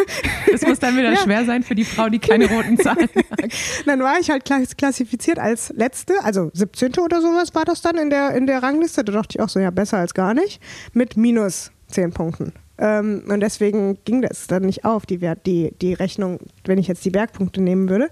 Das 0.52 0.62
muss 0.62 0.80
dann 0.80 0.98
wieder 0.98 1.12
Ja. 1.14 1.18
schwer 1.18 1.46
sein 1.46 1.64
für 1.64 1.76
die 1.76 1.84
Frau, 1.86 2.10
die 2.10 2.20
keine 2.20 2.48
roten 2.50 2.78
Zahlen 2.78 3.10
mag. 3.14 3.50
Dann 3.86 4.00
war 4.02 4.20
ich 4.20 4.30
halt 4.30 4.46
klass- 4.46 4.76
klassifiziert 4.78 5.40
als 5.40 5.70
Letzte, 5.76 6.14
also 6.24 6.50
17. 6.54 6.94
oder 7.04 7.22
sowas 7.22 7.54
war 7.54 7.66
das 7.66 7.82
dann 7.82 7.98
in 7.98 8.10
der, 8.10 8.32
in 8.36 8.48
der 8.48 8.64
Rangliste. 8.64 9.04
Da 9.04 9.12
dachte 9.12 9.36
ich 9.38 9.42
auch 9.42 9.50
so, 9.50 9.60
ja, 9.60 9.70
besser 9.72 9.98
als 9.98 10.14
gar 10.14 10.34
nicht, 10.34 10.62
mit 10.94 11.18
minus 11.18 11.72
10 11.90 12.12
Punkten. 12.14 12.54
Ähm, 12.78 13.24
und 13.28 13.42
deswegen 13.42 13.98
ging 14.06 14.22
das 14.22 14.48
dann 14.48 14.64
nicht 14.64 14.86
auf, 14.86 15.06
die, 15.06 15.22
Wert, 15.22 15.46
die, 15.46 15.74
die 15.82 15.94
Rechnung, 15.94 16.40
wenn 16.66 16.78
ich 16.80 16.88
jetzt 16.88 17.04
die 17.06 17.12
Bergpunkte 17.12 17.62
nehmen 17.62 17.90
würde. 17.90 18.10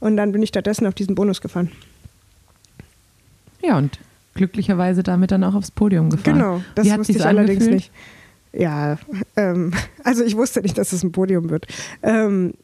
Und 0.00 0.16
dann 0.16 0.32
bin 0.32 0.42
ich 0.42 0.48
stattdessen 0.50 0.86
auf 0.86 0.94
diesen 0.94 1.14
Bonus 1.14 1.40
gefahren. 1.40 1.70
Ja, 3.62 3.76
und 3.78 3.98
glücklicherweise 4.36 5.02
damit 5.02 5.32
dann 5.32 5.42
auch 5.42 5.54
aufs 5.54 5.70
Podium 5.70 6.10
gefahren. 6.10 6.38
Genau, 6.38 6.62
das 6.74 6.86
wusste 6.96 7.12
ich 7.12 7.26
allerdings 7.26 7.64
angefühlt? 7.64 7.74
nicht. 7.74 7.92
Ja, 8.52 8.98
ähm, 9.36 9.72
also 10.04 10.24
ich 10.24 10.36
wusste 10.36 10.62
nicht, 10.62 10.78
dass 10.78 10.92
es 10.92 11.02
ein 11.02 11.12
Podium 11.12 11.50
wird. 11.50 11.66
Ähm, 12.02 12.54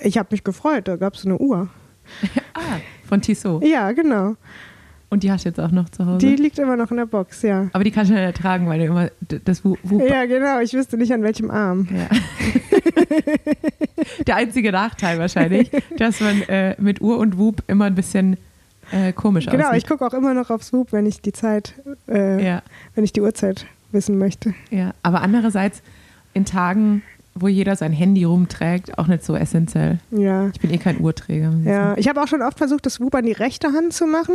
ich 0.00 0.18
habe 0.18 0.28
mich 0.30 0.44
gefreut, 0.44 0.88
da 0.88 0.96
gab 0.96 1.14
es 1.14 1.26
eine 1.26 1.38
Uhr. 1.38 1.68
Ah, 2.54 2.80
von 3.08 3.22
Tissot. 3.22 3.64
Ja, 3.64 3.92
genau. 3.92 4.34
Und 5.08 5.22
die 5.22 5.30
hast 5.30 5.44
du 5.44 5.50
jetzt 5.50 5.60
auch 5.60 5.70
noch 5.70 5.88
zu 5.88 6.06
Hause? 6.06 6.26
Die 6.26 6.36
liegt 6.36 6.58
immer 6.58 6.76
noch 6.76 6.90
in 6.90 6.96
der 6.96 7.06
Box, 7.06 7.42
ja. 7.42 7.68
Aber 7.72 7.84
die 7.84 7.90
kannst 7.90 8.10
du 8.10 8.14
nicht 8.14 8.22
ertragen, 8.22 8.66
weil 8.66 8.78
du 8.78 8.86
immer 8.86 9.10
das 9.44 9.64
Wu 9.64 9.76
Wu 9.82 10.06
Ja, 10.06 10.24
genau. 10.24 10.60
Ich 10.60 10.72
wüsste 10.72 10.96
nicht, 10.96 11.12
an 11.12 11.22
welchem 11.22 11.50
Arm. 11.50 11.88
Ja. 11.94 12.08
Der 14.26 14.36
einzige 14.36 14.72
Nachteil 14.72 15.18
wahrscheinlich, 15.18 15.70
dass 15.98 16.20
man 16.20 16.42
äh, 16.42 16.76
mit 16.80 17.02
Uhr 17.02 17.18
und 17.18 17.36
Wub 17.36 17.62
immer 17.66 17.84
ein 17.84 17.94
bisschen 17.94 18.38
äh, 18.92 19.12
komisch 19.12 19.46
Genau, 19.46 19.64
ich 19.70 19.76
aussieht. 19.84 19.88
gucke 19.88 20.06
auch 20.06 20.14
immer 20.14 20.34
noch 20.34 20.50
auf 20.50 20.62
Swoop, 20.62 20.92
wenn 20.92 21.06
ich 21.06 21.20
die 21.20 21.32
Zeit, 21.32 21.74
äh, 22.08 22.44
Ja, 22.44 22.62
wenn 22.94 23.04
ich 23.04 23.12
die 23.12 23.20
Uhrzeit 23.20 23.66
wissen 23.90 24.18
möchte. 24.18 24.54
ja. 24.70 24.92
Aber 25.02 25.20
andererseits 25.22 25.82
in 26.34 26.44
Tagen, 26.44 27.02
wo 27.34 27.48
jeder 27.48 27.76
sein 27.76 27.92
Handy 27.92 28.24
rumträgt, 28.24 28.98
auch 28.98 29.06
nicht 29.06 29.24
so 29.24 29.34
essentiell. 29.36 29.98
Ja. 30.10 30.48
Ich 30.48 30.60
bin 30.60 30.70
eh 30.72 30.78
kein 30.78 31.00
Uhrträger. 31.00 31.52
ich 31.60 31.66
Ja, 31.66 31.96
ich 31.96 32.08
habe 32.08 32.22
auch 32.22 32.28
schon 32.28 32.42
oft 32.42 32.58
versucht, 32.58 32.86
das 32.86 32.94
Swoop 32.94 33.14
an 33.14 33.24
die 33.26 33.32
rechte 33.32 33.68
Hand 33.72 33.92
zu 33.92 34.06
machen. 34.06 34.34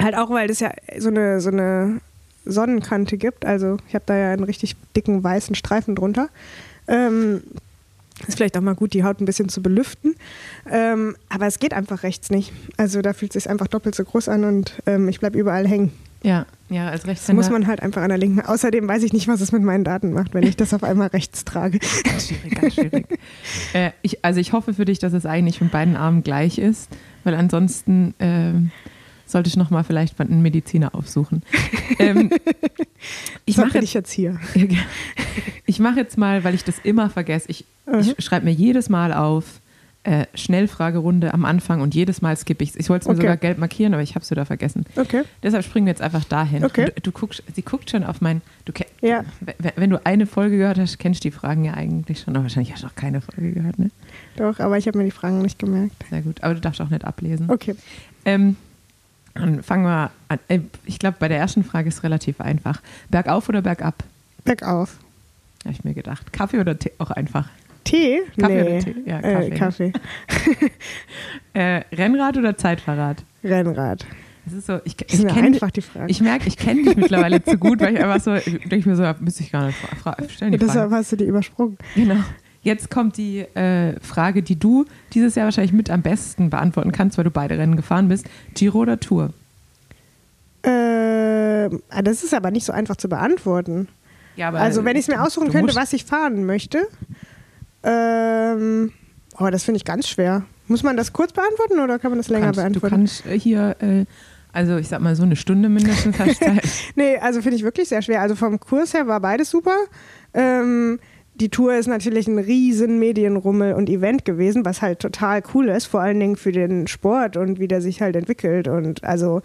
Halt 0.00 0.14
auch, 0.16 0.30
weil 0.30 0.48
das 0.48 0.60
ja 0.60 0.70
so 0.98 1.08
eine, 1.08 1.40
so 1.40 1.50
eine 1.50 2.00
Sonnenkante 2.44 3.16
gibt. 3.18 3.44
Also 3.44 3.76
ich 3.88 3.94
habe 3.94 4.04
da 4.06 4.16
ja 4.16 4.32
einen 4.32 4.44
richtig 4.44 4.76
dicken 4.96 5.22
weißen 5.24 5.54
Streifen 5.54 5.94
drunter. 5.96 6.28
Ähm, 6.86 7.42
ist 8.26 8.36
vielleicht 8.36 8.56
auch 8.56 8.62
mal 8.62 8.74
gut, 8.74 8.94
die 8.94 9.04
Haut 9.04 9.20
ein 9.20 9.24
bisschen 9.24 9.48
zu 9.48 9.62
belüften. 9.62 10.14
Ähm, 10.70 11.16
aber 11.28 11.46
es 11.46 11.58
geht 11.58 11.74
einfach 11.74 12.02
rechts 12.02 12.30
nicht. 12.30 12.52
Also 12.76 13.02
da 13.02 13.12
fühlt 13.12 13.34
es 13.34 13.44
sich 13.44 13.50
einfach 13.50 13.68
doppelt 13.68 13.94
so 13.94 14.04
groß 14.04 14.28
an 14.28 14.44
und 14.44 14.74
ähm, 14.86 15.08
ich 15.08 15.20
bleibe 15.20 15.38
überall 15.38 15.66
hängen. 15.68 15.92
Ja, 16.22 16.46
ja, 16.68 16.88
als 16.88 17.02
Das 17.02 17.10
Rechtshänder. 17.10 17.40
muss 17.40 17.50
man 17.50 17.66
halt 17.68 17.80
einfach 17.80 18.02
an 18.02 18.08
der 18.08 18.18
linken. 18.18 18.40
Außerdem 18.40 18.88
weiß 18.88 19.04
ich 19.04 19.12
nicht, 19.12 19.28
was 19.28 19.40
es 19.40 19.52
mit 19.52 19.62
meinen 19.62 19.84
Daten 19.84 20.12
macht, 20.12 20.34
wenn 20.34 20.42
ich 20.42 20.56
das 20.56 20.74
auf 20.74 20.82
einmal 20.82 21.08
rechts 21.08 21.44
trage. 21.44 21.78
Ganz 22.04 22.28
schwierig, 22.28 22.60
ganz 22.60 22.74
schwierig. 22.74 23.06
äh, 23.72 23.90
ich, 24.02 24.24
also 24.24 24.40
ich 24.40 24.52
hoffe 24.52 24.74
für 24.74 24.84
dich, 24.84 24.98
dass 24.98 25.12
es 25.12 25.26
eigentlich 25.26 25.60
mit 25.60 25.70
beiden 25.70 25.94
Armen 25.96 26.24
gleich 26.24 26.58
ist, 26.58 26.88
weil 27.22 27.34
ansonsten 27.34 28.14
ähm, 28.18 28.72
sollte 29.30 29.48
ich 29.48 29.56
nochmal 29.56 29.84
vielleicht 29.84 30.20
einen 30.20 30.42
Mediziner 30.42 30.94
aufsuchen. 30.94 31.42
ähm, 31.98 32.30
ich 33.44 33.56
So 33.56 33.62
mache 33.62 33.74
jetzt, 33.78 33.84
ich 33.84 33.94
jetzt 33.94 34.10
hier. 34.10 34.38
ich 35.66 35.78
mach 35.78 35.96
jetzt 35.96 36.18
mal, 36.18 36.44
weil 36.44 36.54
ich 36.54 36.64
das 36.64 36.78
immer 36.80 37.10
vergesse, 37.10 37.48
ich, 37.50 37.64
ich 38.00 38.24
schreibe 38.24 38.46
mir 38.46 38.52
jedes 38.52 38.88
Mal 38.88 39.12
auf, 39.12 39.60
äh, 40.04 40.26
Schnellfragerunde 40.34 41.34
am 41.34 41.44
Anfang 41.44 41.80
und 41.80 41.94
jedes 41.94 42.22
Mal 42.22 42.34
skippe 42.36 42.62
ich 42.64 42.78
Ich 42.78 42.88
wollte 42.88 43.02
es 43.02 43.08
mir 43.08 43.14
Okay. 43.14 43.22
sogar 43.22 43.36
gelb 43.36 43.58
markieren, 43.58 43.92
aber 43.94 44.02
ich 44.02 44.14
habe 44.14 44.22
es 44.22 44.30
wieder 44.30 44.46
vergessen. 44.46 44.84
Okay. 44.96 45.22
Deshalb 45.42 45.64
springen 45.64 45.86
wir 45.86 45.90
jetzt 45.90 46.00
einfach 46.00 46.24
dahin. 46.24 46.64
Okay. 46.64 46.92
Und 46.94 47.06
du 47.06 47.10
guckst, 47.12 47.42
sie 47.54 47.62
guckt 47.62 47.90
schon 47.90 48.04
auf 48.04 48.20
mein. 48.20 48.40
Du, 48.64 48.72
Ja. 49.02 49.24
wenn, 49.76 49.90
du 49.90 50.06
eine 50.06 50.26
Folge 50.26 50.56
gehört 50.56 50.78
hast, 50.78 50.98
kennst 50.98 51.24
du 51.24 51.28
die 51.28 51.34
Fragen 51.34 51.64
ja 51.64 51.74
eigentlich 51.74 52.20
schon. 52.20 52.34
Aber 52.36 52.44
wahrscheinlich 52.44 52.72
hast 52.72 52.84
du 52.84 52.86
noch 52.86 52.94
keine 52.94 53.20
Folge 53.20 53.52
gehört, 53.52 53.78
ne? 53.78 53.90
Doch, 54.36 54.60
aber 54.60 54.78
ich 54.78 54.86
habe 54.86 54.96
mir 54.98 55.04
die 55.04 55.10
Fragen 55.10 55.42
nicht 55.42 55.58
gemerkt. 55.58 55.96
Sehr 56.08 56.22
gut. 56.22 56.42
Aber 56.42 56.54
du 56.54 56.60
darfst 56.60 56.80
auch 56.80 56.90
nicht 56.90 57.04
ablesen. 57.04 57.50
Okay. 57.50 57.74
Ähm, 58.24 58.56
dann 59.38 59.62
fangen 59.62 59.84
wir 59.84 60.10
an. 60.28 60.38
Äh, 60.48 60.60
Ich 60.84 60.98
glaube, 60.98 61.16
bei 61.18 61.28
der 61.28 61.38
ersten 61.38 61.64
Frage 61.64 61.88
ist 61.88 61.96
es 61.98 62.02
relativ 62.02 62.40
einfach. 62.40 62.80
Bergauf 63.10 63.48
oder 63.48 63.62
bergab? 63.62 64.04
Bergauf. 64.44 64.96
Habe 65.64 65.72
ich 65.74 65.84
mir 65.84 65.94
gedacht. 65.94 66.32
Kaffee 66.32 66.58
oder 66.60 66.78
Tee? 66.78 66.92
Auch 66.98 67.10
einfach. 67.10 67.48
Tee? 67.84 68.20
Kaffee 68.38 68.62
nee. 68.62 68.68
oder 68.70 68.78
Tee? 68.84 68.94
Ja, 69.06 69.18
Äh, 69.20 69.50
Kaffee. 69.50 69.90
Kaffee. 69.90 70.68
Äh, 71.54 71.82
Rennrad 71.92 72.36
oder 72.36 72.56
Zeitfahrrad? 72.56 73.24
Rennrad. 73.42 74.06
Das 74.44 74.54
ist 74.54 74.66
so, 74.66 74.80
ich, 74.84 74.96
ich 75.12 75.26
kenne 75.26 75.48
einfach 75.48 75.70
die 75.70 75.82
Frage. 75.82 76.10
ich 76.10 76.20
merke, 76.20 76.46
ich 76.48 76.56
kenne 76.56 76.82
dich 76.82 76.96
mittlerweile 76.96 77.42
zu 77.42 77.58
gut, 77.58 77.80
weil 77.80 77.94
ich 77.94 78.02
einfach 78.02 78.20
so, 78.20 78.32
denke 78.50 78.76
ich 78.76 78.86
mir 78.86 78.96
so, 78.96 79.04
müsste 79.20 79.42
ich 79.42 79.52
gar 79.52 79.66
nicht 79.66 79.76
fra 79.78 80.14
fra 80.14 80.28
stellen 80.28 80.52
die 80.52 80.58
Deshalb 80.58 80.90
hast 80.90 81.12
du 81.12 81.16
die 81.16 81.24
übersprungen. 81.24 81.76
Genau. 81.94 82.16
Jetzt 82.68 82.90
kommt 82.90 83.16
die 83.16 83.38
äh, 83.40 83.98
Frage, 84.00 84.42
die 84.42 84.58
du 84.58 84.84
dieses 85.14 85.34
Jahr 85.36 85.46
wahrscheinlich 85.46 85.72
mit 85.72 85.88
am 85.90 86.02
besten 86.02 86.50
beantworten 86.50 86.92
kannst, 86.92 87.16
weil 87.16 87.24
du 87.24 87.30
beide 87.30 87.56
Rennen 87.56 87.76
gefahren 87.76 88.08
bist. 88.08 88.26
Giro 88.54 88.80
oder 88.80 89.00
Tour? 89.00 89.32
Ah, 90.64 92.02
das 92.02 92.22
ist 92.24 92.34
aber 92.34 92.50
nicht 92.50 92.64
so 92.66 92.72
einfach 92.72 92.96
zu 92.96 93.08
beantworten. 93.08 93.88
Ja, 94.36 94.50
Also, 94.52 94.84
wenn 94.84 94.96
ich 94.96 95.02
es 95.02 95.08
mir 95.08 95.14
du- 95.16 95.22
aussuchen 95.22 95.46
du 95.46 95.52
könnte, 95.52 95.74
was 95.74 95.92
ich 95.92 96.04
fahren 96.04 96.44
möchte, 96.44 96.86
ähm, 97.82 98.92
oh, 99.38 99.48
das 99.50 99.64
finde 99.64 99.78
ich 99.78 99.84
ganz 99.84 100.08
schwer. 100.08 100.44
Muss 100.66 100.82
man 100.82 100.96
das 100.96 101.12
kurz 101.12 101.32
beantworten 101.32 101.80
oder 101.80 101.98
kann 101.98 102.10
man 102.10 102.18
das 102.18 102.28
länger 102.28 102.52
kannst, 102.52 102.58
Du 102.58 102.62
beantworten? 102.62 102.94
kannst 102.96 103.26
äh, 103.26 103.38
hier, 103.38 103.76
äh, 103.80 104.04
also 104.52 104.76
ich 104.76 104.88
sag 104.88 105.00
mal 105.00 105.16
so 105.16 105.22
eine 105.22 105.36
Stunde 105.36 105.68
mindestens 105.68 106.18
hast 106.18 106.40
du 106.40 106.44
Zeit. 106.46 106.68
Nee, 106.94 107.16
also 107.18 107.40
finde 107.40 107.56
ich 107.56 107.62
wirklich 107.64 107.88
sehr 107.88 108.02
schwer. 108.02 108.20
Also 108.20 108.34
vom 108.34 108.60
Kurs 108.60 108.92
her 108.94 109.06
war 109.06 109.20
beides 109.20 109.50
super. 109.50 109.74
Ähm, 110.34 110.98
die 111.40 111.48
Tour 111.48 111.74
ist 111.76 111.86
natürlich 111.86 112.26
ein 112.26 112.38
riesen 112.38 112.98
Medienrummel 112.98 113.74
und 113.74 113.88
Event 113.88 114.24
gewesen, 114.24 114.64
was 114.64 114.82
halt 114.82 114.98
total 114.98 115.42
cool 115.54 115.68
ist, 115.68 115.86
vor 115.86 116.00
allen 116.00 116.18
Dingen 116.18 116.36
für 116.36 116.52
den 116.52 116.86
Sport 116.86 117.36
und 117.36 117.60
wie 117.60 117.68
der 117.68 117.80
sich 117.80 118.02
halt 118.02 118.16
entwickelt. 118.16 118.68
Und 118.68 119.04
also, 119.04 119.42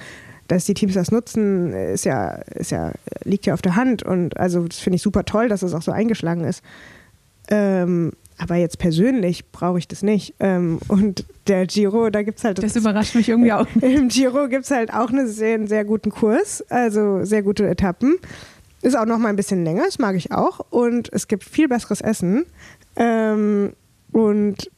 dass 0.47 0.65
die 0.65 0.73
Teams 0.73 0.95
das 0.95 1.11
nutzen, 1.11 1.73
ist 1.73 2.05
ja, 2.05 2.31
ist 2.55 2.71
ja, 2.71 2.91
liegt 3.23 3.45
ja 3.45 3.53
auf 3.53 3.61
der 3.61 3.75
Hand. 3.75 4.03
Und 4.03 4.37
also 4.37 4.67
das 4.67 4.79
finde 4.79 4.95
ich 4.95 5.01
super 5.01 5.23
toll, 5.25 5.49
dass 5.49 5.61
es 5.61 5.71
das 5.71 5.79
auch 5.79 5.83
so 5.83 5.91
eingeschlagen 5.91 6.43
ist. 6.43 6.63
Ähm, 7.49 8.13
aber 8.37 8.55
jetzt 8.55 8.79
persönlich 8.79 9.51
brauche 9.51 9.77
ich 9.77 9.87
das 9.87 10.01
nicht. 10.01 10.33
Ähm, 10.39 10.79
und 10.87 11.25
der 11.47 11.67
Giro, 11.67 12.09
da 12.09 12.23
gibt 12.23 12.39
es 12.39 12.43
halt. 12.43 12.61
Das 12.61 12.75
überrascht 12.75 13.15
mich 13.15 13.29
irgendwie 13.29 13.53
auch. 13.53 13.67
Im 13.81 14.07
Giro 14.07 14.47
gibt 14.47 14.65
es 14.65 14.71
halt 14.71 14.93
auch 14.93 15.09
einen 15.09 15.27
sehr, 15.27 15.65
sehr 15.67 15.85
guten 15.85 16.09
Kurs, 16.09 16.63
also 16.69 17.23
sehr 17.23 17.43
gute 17.43 17.67
Etappen. 17.67 18.15
Ist 18.83 18.95
auch 18.97 19.05
noch 19.05 19.17
mal 19.17 19.29
ein 19.29 19.35
bisschen 19.35 19.63
länger, 19.63 19.83
das 19.85 19.97
mag 19.97 20.15
ich 20.15 20.31
auch. 20.31 20.59
Und 20.69 21.11
es 21.11 21.27
gibt 21.27 21.43
viel 21.43 21.67
besseres 21.67 22.01
Essen. 22.01 22.45
Ähm, 22.95 23.73
und 24.11 24.69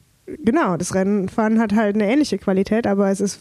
genau, 0.44 0.78
das 0.78 0.96
Rennenfahren 0.96 1.60
hat 1.60 1.74
halt 1.76 1.96
eine 1.96 2.10
ähnliche 2.10 2.38
Qualität, 2.38 2.88
aber 2.88 3.10
es 3.10 3.20
ist 3.20 3.40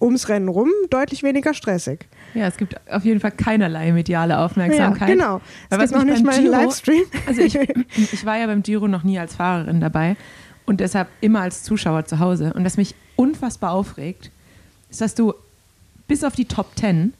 ums 0.00 0.28
Rennen 0.28 0.48
rum 0.48 0.70
deutlich 0.88 1.22
weniger 1.22 1.52
stressig. 1.52 2.06
Ja, 2.32 2.46
es 2.46 2.56
gibt 2.56 2.76
auf 2.90 3.04
jeden 3.04 3.20
Fall 3.20 3.32
keinerlei 3.32 3.92
mediale 3.92 4.38
Aufmerksamkeit. 4.38 5.08
Ja, 5.08 5.14
genau. 5.14 5.40
Es 5.68 5.78
gibt 5.78 5.92
noch 5.92 6.04
nicht 6.04 6.24
mal 6.24 6.34
einen 6.34 6.44
Giro- 6.44 6.56
Livestream. 6.62 7.02
Also 7.26 7.40
ich, 7.42 7.56
ich 7.58 8.24
war 8.24 8.38
ja 8.38 8.46
beim 8.46 8.62
Giro 8.62 8.86
noch 8.88 9.02
nie 9.02 9.18
als 9.18 9.34
Fahrerin 9.34 9.80
dabei 9.80 10.16
und 10.64 10.80
deshalb 10.80 11.08
immer 11.20 11.40
als 11.40 11.64
Zuschauer 11.64 12.04
zu 12.04 12.20
Hause. 12.20 12.52
Und 12.54 12.64
was 12.64 12.76
mich 12.76 12.94
unfassbar 13.16 13.72
aufregt, 13.72 14.30
ist, 14.90 15.00
dass 15.00 15.14
du 15.16 15.34
bis 16.08 16.24
auf 16.24 16.34
die 16.34 16.46
Top 16.46 16.74
Ten 16.74 17.12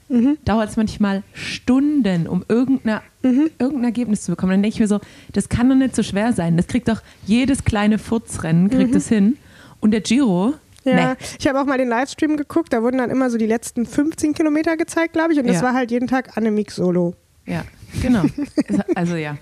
dauert 0.45 0.69
es 0.69 0.75
manchmal 0.77 1.23
Stunden, 1.33 2.27
um 2.27 2.43
irgendeine, 2.49 3.01
irgendein 3.23 3.83
Ergebnis 3.85 4.23
zu 4.23 4.31
bekommen. 4.31 4.51
Dann 4.51 4.63
denke 4.63 4.73
ich 4.75 4.79
mir 4.81 4.87
so, 4.87 4.99
das 5.31 5.47
kann 5.47 5.69
doch 5.69 5.75
nicht 5.75 5.95
so 5.95 6.03
schwer 6.03 6.33
sein. 6.33 6.57
Das 6.57 6.67
kriegt 6.67 6.87
doch 6.89 7.01
jedes 7.25 7.63
kleine 7.63 7.97
Furzrennen 7.99 8.69
kriegt 8.69 8.93
es 8.95 9.07
hin. 9.07 9.37
Und 9.79 9.91
der 9.91 10.01
Giro, 10.01 10.55
Ja, 10.83 11.11
nee. 11.11 11.17
ich 11.39 11.47
habe 11.47 11.61
auch 11.61 11.65
mal 11.65 11.77
den 11.77 11.87
Livestream 11.89 12.35
geguckt, 12.35 12.73
da 12.73 12.81
wurden 12.83 12.97
dann 12.97 13.09
immer 13.09 13.29
so 13.29 13.37
die 13.37 13.45
letzten 13.45 13.85
15 13.85 14.33
Kilometer 14.33 14.75
gezeigt, 14.75 15.13
glaube 15.13 15.33
ich. 15.33 15.39
Und 15.39 15.47
das 15.47 15.57
Ja. 15.57 15.61
war 15.63 15.73
halt 15.73 15.91
jeden 15.91 16.07
Tag 16.07 16.35
Annemiek 16.35 16.71
Solo. 16.71 17.13
Ja, 17.45 17.63
genau. 18.01 18.23
Also 18.95 19.15
ja. 19.15 19.37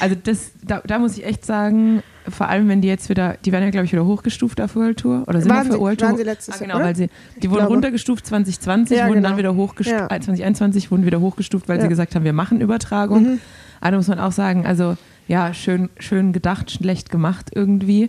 Also 0.00 0.16
das, 0.22 0.52
da, 0.62 0.80
da 0.86 0.98
muss 0.98 1.16
ich 1.18 1.24
echt 1.26 1.44
sagen, 1.44 2.02
vor 2.28 2.48
allem 2.48 2.68
wenn 2.68 2.80
die 2.80 2.88
jetzt 2.88 3.08
wieder, 3.08 3.36
die 3.44 3.52
werden 3.52 3.64
ja 3.64 3.70
glaube 3.70 3.86
ich 3.86 3.92
wieder 3.92 4.04
hochgestuft 4.04 4.60
auf 4.60 4.76
World 4.76 4.98
Tour 4.98 5.24
oder 5.26 5.40
sind 5.40 5.50
Waren 5.50 5.58
auf 5.58 5.64
der 5.68 5.72
sie- 5.74 5.80
World 5.80 6.00
Tour. 6.00 6.08
waren 6.08 6.16
sie 6.16 6.22
letztes 6.24 6.54
ah, 6.54 6.58
Jahr, 6.58 6.66
genau, 6.66 6.76
oder? 6.76 6.84
weil 6.86 6.96
sie, 6.96 7.08
die 7.42 7.50
wurden 7.50 7.58
glaube. 7.60 7.74
runtergestuft 7.74 8.26
2020, 8.26 8.96
Ja, 8.98 9.08
wurden 9.08 9.22
dann 9.22 9.36
genau. 9.36 9.38
wieder 9.38 9.54
hochgestuft, 9.54 9.98
Ja. 9.98 10.06
äh, 10.06 10.20
2021 10.20 10.90
wurden 10.90 11.06
wieder 11.06 11.20
hochgestuft, 11.20 11.68
weil 11.68 11.76
sie 11.78 11.82
Ja. 11.82 11.86
Mhm. 11.86 11.90
gesagt 11.90 12.14
haben, 12.14 12.24
wir 12.24 12.32
machen 12.32 12.60
Übertragung. 12.60 13.38
Aber 13.80 13.90
da 13.90 13.96
muss 13.98 14.08
man 14.08 14.18
auch 14.18 14.32
sagen, 14.32 14.64
also 14.66 14.96
ja, 15.28 15.52
schön, 15.54 15.88
schön 15.98 16.32
gedacht, 16.32 16.70
schlecht 16.70 17.10
gemacht 17.10 17.50
irgendwie. 17.54 18.08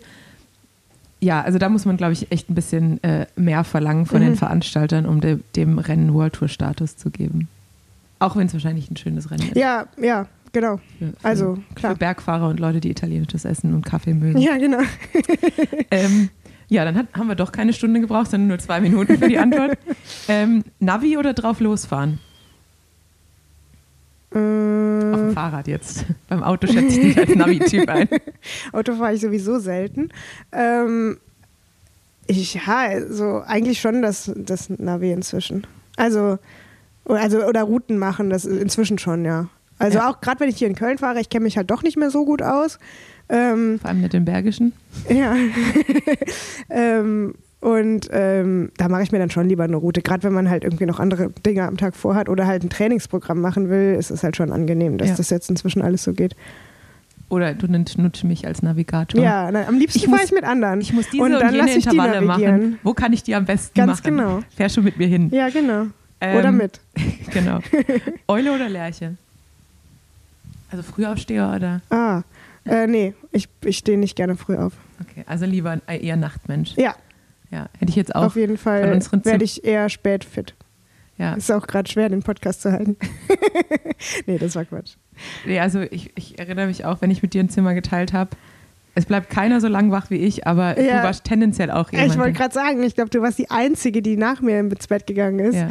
Ja, 1.22 1.42
also 1.42 1.58
da 1.58 1.70
muss 1.70 1.86
man, 1.86 1.98
glaube 1.98 2.14
ich, 2.14 2.32
echt 2.32 2.50
ein 2.50 2.56
bisschen 2.56 3.02
äh, 3.04 3.26
mehr 3.36 3.64
verlangen 3.64 4.06
von 4.06 4.20
Mhm. 4.22 4.26
den 4.26 4.36
Veranstaltern, 4.36 5.06
um 5.06 5.22
de, 5.22 5.40
dem 5.56 5.80
Rennen 5.80 6.14
World 6.14 6.34
Tour 6.34 6.48
Status 6.50 6.98
zu 6.98 7.10
geben. 7.10 7.48
Auch 8.20 8.36
wenn 8.36 8.48
es 8.48 8.54
wahrscheinlich 8.54 8.90
ein 8.92 8.98
schönes 8.98 9.32
Rennen 9.32 9.48
ist. 9.50 9.56
Ja, 9.56 9.86
ja, 10.02 10.28
genau. 10.56 10.78
Für, 10.98 11.08
für, 11.08 11.14
Also, 11.22 11.56
Für 11.70 11.76
klar. 11.76 11.96
Bergfahrer 11.96 12.48
und 12.50 12.60
Leute, 12.60 12.80
die 12.80 12.90
italienisches 12.90 13.46
Essen 13.46 13.74
und 13.76 13.86
Kaffee 13.86 14.14
mögen. 14.14 14.40
Ja, 14.40 14.58
genau. 14.58 14.80
Ähm, 15.92 16.30
ja, 16.68 16.84
dann 16.84 16.96
hat, 16.96 17.08
haben 17.14 17.28
wir 17.28 17.36
doch 17.36 17.52
keine 17.52 17.72
Stunde 17.74 18.00
gebraucht, 18.02 18.32
sondern 18.32 18.48
nur 18.48 18.58
zwei 18.60 18.82
Minuten 18.82 19.18
für 19.20 19.28
die 19.28 19.38
Antwort. 19.38 19.78
ähm, 20.28 20.64
Navi 20.80 21.18
oder 21.18 21.34
drauf 21.34 21.60
losfahren? 21.60 22.20
Auf 24.32 24.38
Äh, 24.38 24.40
dem 24.42 25.32
Fahrrad 25.34 25.68
jetzt. 25.68 26.06
Beim 26.28 26.42
Auto 26.44 26.66
schätze 26.68 27.00
ich 27.00 27.16
dich 27.16 27.18
als 27.20 27.36
Navi-Typ 27.36 27.88
ein. 27.88 28.10
Auto 28.74 28.96
fahre 28.96 29.14
ich 29.14 29.22
sowieso 29.22 29.60
selten. 29.60 30.10
Ähm, 30.52 31.18
ich, 32.28 32.56
ja, 32.56 32.78
also 32.90 33.44
eigentlich 33.46 33.80
schon 33.80 34.02
das, 34.02 34.32
das 34.36 34.70
Navi 34.70 35.12
inzwischen. 35.12 35.68
Also, 35.96 36.40
also, 37.06 37.46
oder 37.46 37.62
Routen 37.64 37.98
machen, 38.00 38.30
das 38.32 38.46
ist 38.46 38.60
inzwischen 38.60 38.98
schon, 38.98 39.24
ja. 39.24 39.48
Also 39.80 39.98
Ja. 40.00 40.10
auch 40.10 40.22
gerade 40.22 40.40
wenn 40.40 40.50
ich 40.50 40.58
hier 40.58 40.68
in 40.68 40.76
Köln 40.76 40.98
fahre, 40.98 41.20
ich 41.20 41.30
kenne 41.30 41.44
mich 41.44 41.58
halt 41.58 41.70
doch 41.72 41.84
nicht 41.84 41.98
mehr 41.98 42.10
so 42.10 42.26
gut 42.26 42.42
aus. 42.42 42.80
Ähm, 43.28 43.80
Vor 43.80 43.90
allem 43.90 44.02
mit 44.02 44.14
den 44.14 44.24
Bergischen. 44.26 44.74
Ja. 45.10 45.36
ähm, 46.70 47.34
und 47.62 48.08
ähm, 48.12 48.72
da 48.78 48.88
mache 48.90 49.04
ich 49.04 49.12
mir 49.12 49.18
dann 49.20 49.32
schon 49.32 49.50
lieber 49.50 49.64
eine 49.64 49.76
Route. 49.78 50.02
Gerade 50.02 50.24
wenn 50.24 50.34
man 50.34 50.50
halt 50.50 50.64
irgendwie 50.64 50.86
noch 50.86 51.00
andere 51.00 51.32
Dinge 51.46 51.64
am 51.64 51.78
Tag 51.78 51.96
vorhat 51.96 52.30
oder 52.30 52.46
halt 52.46 52.64
ein 52.64 52.70
Trainingsprogramm 52.70 53.42
machen 53.42 53.70
will, 53.70 53.96
ist 53.98 54.12
es 54.12 54.24
halt 54.24 54.36
schon 54.38 54.52
angenehm, 54.52 54.98
dass 55.00 55.10
Ja. 55.10 55.16
das 55.16 55.30
jetzt 55.32 55.50
inzwischen 55.50 55.82
alles 55.82 56.04
so 56.04 56.14
geht. 56.14 56.36
Oder 57.28 57.56
du 57.56 57.66
nutzt 57.68 58.24
mich 58.24 58.46
als 58.46 58.62
Navigator. 58.62 59.20
Ja, 59.20 59.50
na, 59.52 59.68
am 59.68 59.80
liebsten 59.80 59.98
Ich 59.98 60.06
fahre 60.06 60.18
muss- 60.18 60.26
ich 60.26 60.32
mit 60.32 60.44
anderen. 60.44 60.80
Ich 60.80 60.94
muss 60.94 61.10
diese 61.10 61.24
und 61.24 61.34
und, 61.34 61.40
dann 61.42 61.54
jene 61.54 61.66
lasse 61.66 61.80
ich 61.80 61.88
die 61.88 61.98
Intervalle 61.98 62.22
machen. 62.22 62.80
Wo 62.84 62.94
kann 62.94 63.14
ich 63.14 63.24
die 63.24 63.34
am 63.34 63.46
besten 63.46 63.74
Ganz 63.74 64.04
machen? 64.04 64.18
genau. 64.18 64.40
Fähr 64.56 64.70
schon 64.70 64.84
mit 64.84 64.98
mir 64.98 65.08
hin. 65.08 65.30
Ja, 65.34 65.50
genau. 65.50 65.88
Ähm, 66.22 66.38
oder 66.38 66.52
mit. 66.52 66.80
Genau. 67.34 67.60
Eule 68.28 68.54
oder 68.54 68.70
Lerche? 68.70 69.16
Also 70.72 70.84
Frühaufsteher 70.84 71.54
oder? 71.56 71.82
Ah, 71.90 72.24
äh, 72.66 72.88
nee, 72.88 73.14
ich, 73.32 73.48
ich 73.64 73.78
stehe 73.78 73.98
nicht 73.98 74.16
gerne 74.16 74.36
früh 74.36 74.56
auf. 74.58 74.74
Okay, 75.02 75.24
also 75.28 75.46
lieber 75.46 75.80
eher 75.88 76.16
Nachtmensch. 76.16 76.74
Ja, 76.78 76.96
Ja, 77.52 77.68
hätte 77.78 77.90
ich 77.90 77.96
jetzt 77.96 78.16
auch. 78.16 78.24
auf 78.26 78.36
jeden 78.36 78.58
Fall 78.58 79.00
werde 79.24 79.44
ich 79.44 79.64
eher 79.64 79.90
spät 79.90 80.24
fit. 80.24 80.56
Ja, 81.18 81.34
Ist 81.36 81.50
auch 81.52 81.66
gerade 81.68 81.90
schwer, 81.90 82.10
den 82.10 82.24
Podcast 82.24 82.62
zu 82.62 82.72
halten. 82.74 82.98
nee, 84.26 84.38
das 84.38 84.56
war 84.56 84.66
Quatsch. 84.66 84.96
Nee, 85.46 85.60
also 85.60 85.80
ich, 85.82 86.12
ich 86.18 86.38
erinnere 86.40 86.68
mich 86.68 86.84
auch, 86.84 87.02
wenn 87.02 87.10
ich 87.10 87.22
mit 87.22 87.34
dir 87.34 87.42
ein 87.42 87.50
Zimmer 87.50 87.74
geteilt 87.74 88.12
habe. 88.12 88.32
Es 88.96 89.06
bleibt 89.06 89.30
keiner 89.30 89.62
so 89.62 89.68
lang 89.68 89.92
wach 89.92 90.10
wie 90.10 90.18
ich, 90.18 90.46
aber 90.48 90.80
Ja. 90.80 90.98
du 90.98 91.04
warst 91.04 91.24
tendenziell 91.26 91.72
auch 91.72 91.92
jemand. 91.92 92.12
ich 92.12 92.18
wollte 92.18 92.34
gerade 92.34 92.54
sagen, 92.54 92.84
ich 92.84 92.96
glaube, 92.96 93.10
du 93.12 93.22
warst 93.22 93.38
die 93.40 93.50
Einzige, 93.50 94.02
die 94.02 94.18
nach 94.18 94.42
mir 94.42 94.60
ins 94.60 94.88
Bett 94.88 95.08
gegangen 95.08 95.40
ist. 95.40 95.56
ja. 95.56 95.70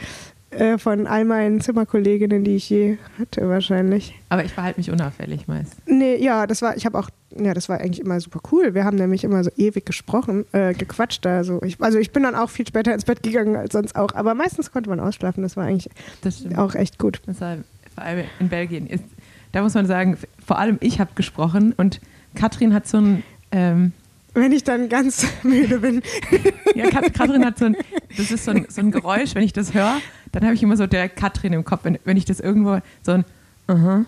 Äh, 0.59 0.79
von 0.79 1.07
all 1.07 1.25
meinen 1.25 1.61
Zimmerkolleginnen, 1.61 2.45
die 2.45 2.57
ich 2.57 2.71
je 2.71 2.99
hatte, 3.19 3.49
wahrscheinlich. 3.49 4.15
Aber 4.29 4.45
ich 4.45 4.53
verhalte 4.53 4.79
mich 4.81 4.91
unauffällig 4.91 5.49
meist. 5.49 5.75
Nee, 5.87 6.17
ja, 6.17 6.47
das 6.47 6.63
war, 6.63 6.77
ich 6.77 6.87
habe 6.87 6.99
auch, 6.99 7.11
ja, 7.37 7.55
das 7.55 7.69
war 7.69 7.81
eigentlich 7.81 8.01
immer 8.01 8.21
super 8.21 8.41
cool. 8.53 8.75
Wir 8.75 8.85
haben 8.85 8.97
nämlich 8.97 9.25
immer 9.25 9.43
so 9.43 9.51
ewig 9.57 9.85
gesprochen, 9.85 10.45
äh, 10.53 10.73
gequatscht 10.75 11.25
da. 11.25 11.43
So. 11.45 11.61
Ich, 11.63 11.81
also 11.81 11.99
ich 11.99 12.13
bin 12.13 12.23
dann 12.23 12.35
auch 12.35 12.51
viel 12.51 12.67
später 12.67 12.95
ins 12.95 13.05
Bett 13.05 13.23
gegangen 13.23 13.57
als 13.57 13.73
sonst 13.73 13.97
auch. 13.97 14.15
Aber 14.15 14.35
meistens 14.35 14.71
konnte 14.71 14.91
man 14.91 15.01
ausschlafen. 15.01 15.43
Das 15.43 15.57
war 15.57 15.65
eigentlich 15.65 15.91
Das 16.23 16.45
auch 16.57 16.75
echt 16.75 16.99
gut. 16.99 17.21
Deshalb, 17.27 17.65
vor 17.95 18.05
allem 18.05 18.25
in 18.39 18.49
Belgien 18.49 18.87
ist, 18.87 19.05
da 19.53 19.63
muss 19.63 19.75
man 19.75 19.87
sagen, 19.87 20.17
vor 20.45 20.59
allem 20.59 20.79
ich 20.81 21.01
habe 21.01 21.11
gesprochen 21.15 21.73
und 21.77 22.01
Katrin 22.35 22.75
hat 22.75 22.87
so 22.87 22.99
ein, 22.99 23.23
ähm, 23.53 23.93
Wenn 24.35 24.53
ich 24.53 24.65
dann 24.65 24.89
ganz 24.89 25.27
müde 25.43 25.79
bin. 25.79 26.03
ja, 26.75 26.91
Kat 26.91 27.15
Katrin 27.15 27.45
hat 27.45 27.59
so 27.59 27.67
ein, 27.67 27.77
das 28.17 28.31
ist 28.31 28.45
so 28.45 28.51
ein, 28.51 28.67
so 28.69 28.81
ein 28.81 28.91
Geräusch, 28.91 29.35
wenn 29.35 29.45
ich 29.45 29.53
das 29.53 29.75
höre, 29.75 30.01
dann 30.33 30.45
habe 30.45 30.55
ich 30.55 30.63
immer 30.63 30.77
so 30.77 30.87
direkt 30.87 31.17
Katrin 31.17 31.53
im 31.53 31.65
Kopf, 31.65 31.85
wenn, 31.85 31.99
wenn 32.05 32.17
ich 32.17 32.25
das 32.25 32.41
irgendwo, 32.41 32.81
so 33.03 33.13
ein, 33.13 33.25
aha, 33.69 34.05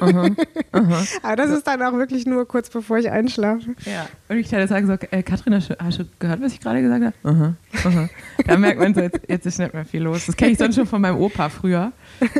aha, 0.00 0.28
aha. 0.72 1.04
Aber 1.22 1.36
das 1.36 1.50
ist 1.50 1.66
dann 1.66 1.80
auch 1.82 1.92
wirklich 1.92 2.26
nur 2.26 2.46
kurz 2.46 2.68
bevor 2.70 2.98
ich 2.98 3.10
einschlafe. 3.10 3.74
Ja, 3.84 4.08
und 4.28 4.38
ich 4.38 4.48
dann 4.48 4.66
sage 4.66 4.86
so, 4.86 4.94
äh, 5.10 5.22
Katrin, 5.22 5.54
hast 5.54 5.70
du, 5.70 5.76
hast 5.78 6.00
du 6.00 6.04
gehört, 6.18 6.42
was 6.42 6.52
ich 6.52 6.60
gerade 6.60 6.82
gesagt 6.82 7.04
habe? 7.04 7.14
Aha, 7.22 7.54
aha. 7.84 8.08
Da 8.46 8.56
merkt 8.58 8.80
man 8.80 8.94
so, 8.94 9.00
jetzt, 9.00 9.20
jetzt 9.28 9.46
ist 9.46 9.58
nicht 9.60 9.72
mehr 9.72 9.84
viel 9.84 10.02
los. 10.02 10.26
Das 10.26 10.36
kenne 10.36 10.52
ich 10.52 10.58
sonst 10.58 10.74
schon 10.74 10.86
von 10.86 11.00
meinem 11.00 11.18
Opa 11.18 11.48
früher. 11.48 11.92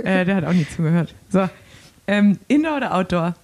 Äh, 0.02 0.24
der 0.24 0.36
hat 0.36 0.44
auch 0.44 0.52
nie 0.52 0.66
zugehört. 0.68 1.14
So, 1.28 1.48
ähm, 2.08 2.38
Indoor 2.48 2.78
oder 2.78 2.94
Outdoor? 2.94 3.34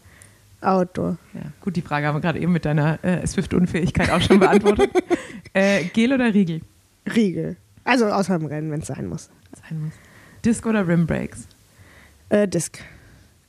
Outdoor. 0.61 1.19
Ja, 1.35 1.43
gut, 1.61 1.77
die 1.77 1.83
Frage 1.83 2.07
haben 2.07 2.17
wir 2.17 2.21
gerade 2.21 2.41
eben 2.41 2.53
mit 2.53 2.65
deiner 2.65 3.03
äh, 3.05 3.27
Swift-Unfähigkeit 3.27 4.11
auch 4.11 4.21
schon 4.21 4.41
beantwortet. 4.41 4.91
äh, 5.53 5.85
Gel 5.85 6.13
oder 6.13 6.35
Riegel? 6.35 6.63
Riegel. 7.15 7.57
Also 7.85 8.07
außer 8.07 8.35
im 8.35 8.47
Rennen, 8.47 8.71
wenn 8.71 8.81
es 8.81 8.89
sein 8.89 9.07
muss. 9.07 9.31
Sein 9.69 9.81
muss. 9.83 9.93
Disc 10.45 10.67
oder 10.67 10.87
Rimbreaks? 10.87 11.47
Äh, 12.29 12.49
Disc. 12.49 12.81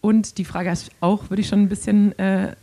Und 0.02 0.38
die 0.38 0.46
Frage 0.46 0.70
hast 0.70 0.88
du 0.88 0.92
auch, 1.02 1.30
würde 1.30 1.42
ich 1.42 1.48
schon 1.48 1.64
ein 1.64 1.70
bisschen 1.70 2.18
äh, 2.18 2.56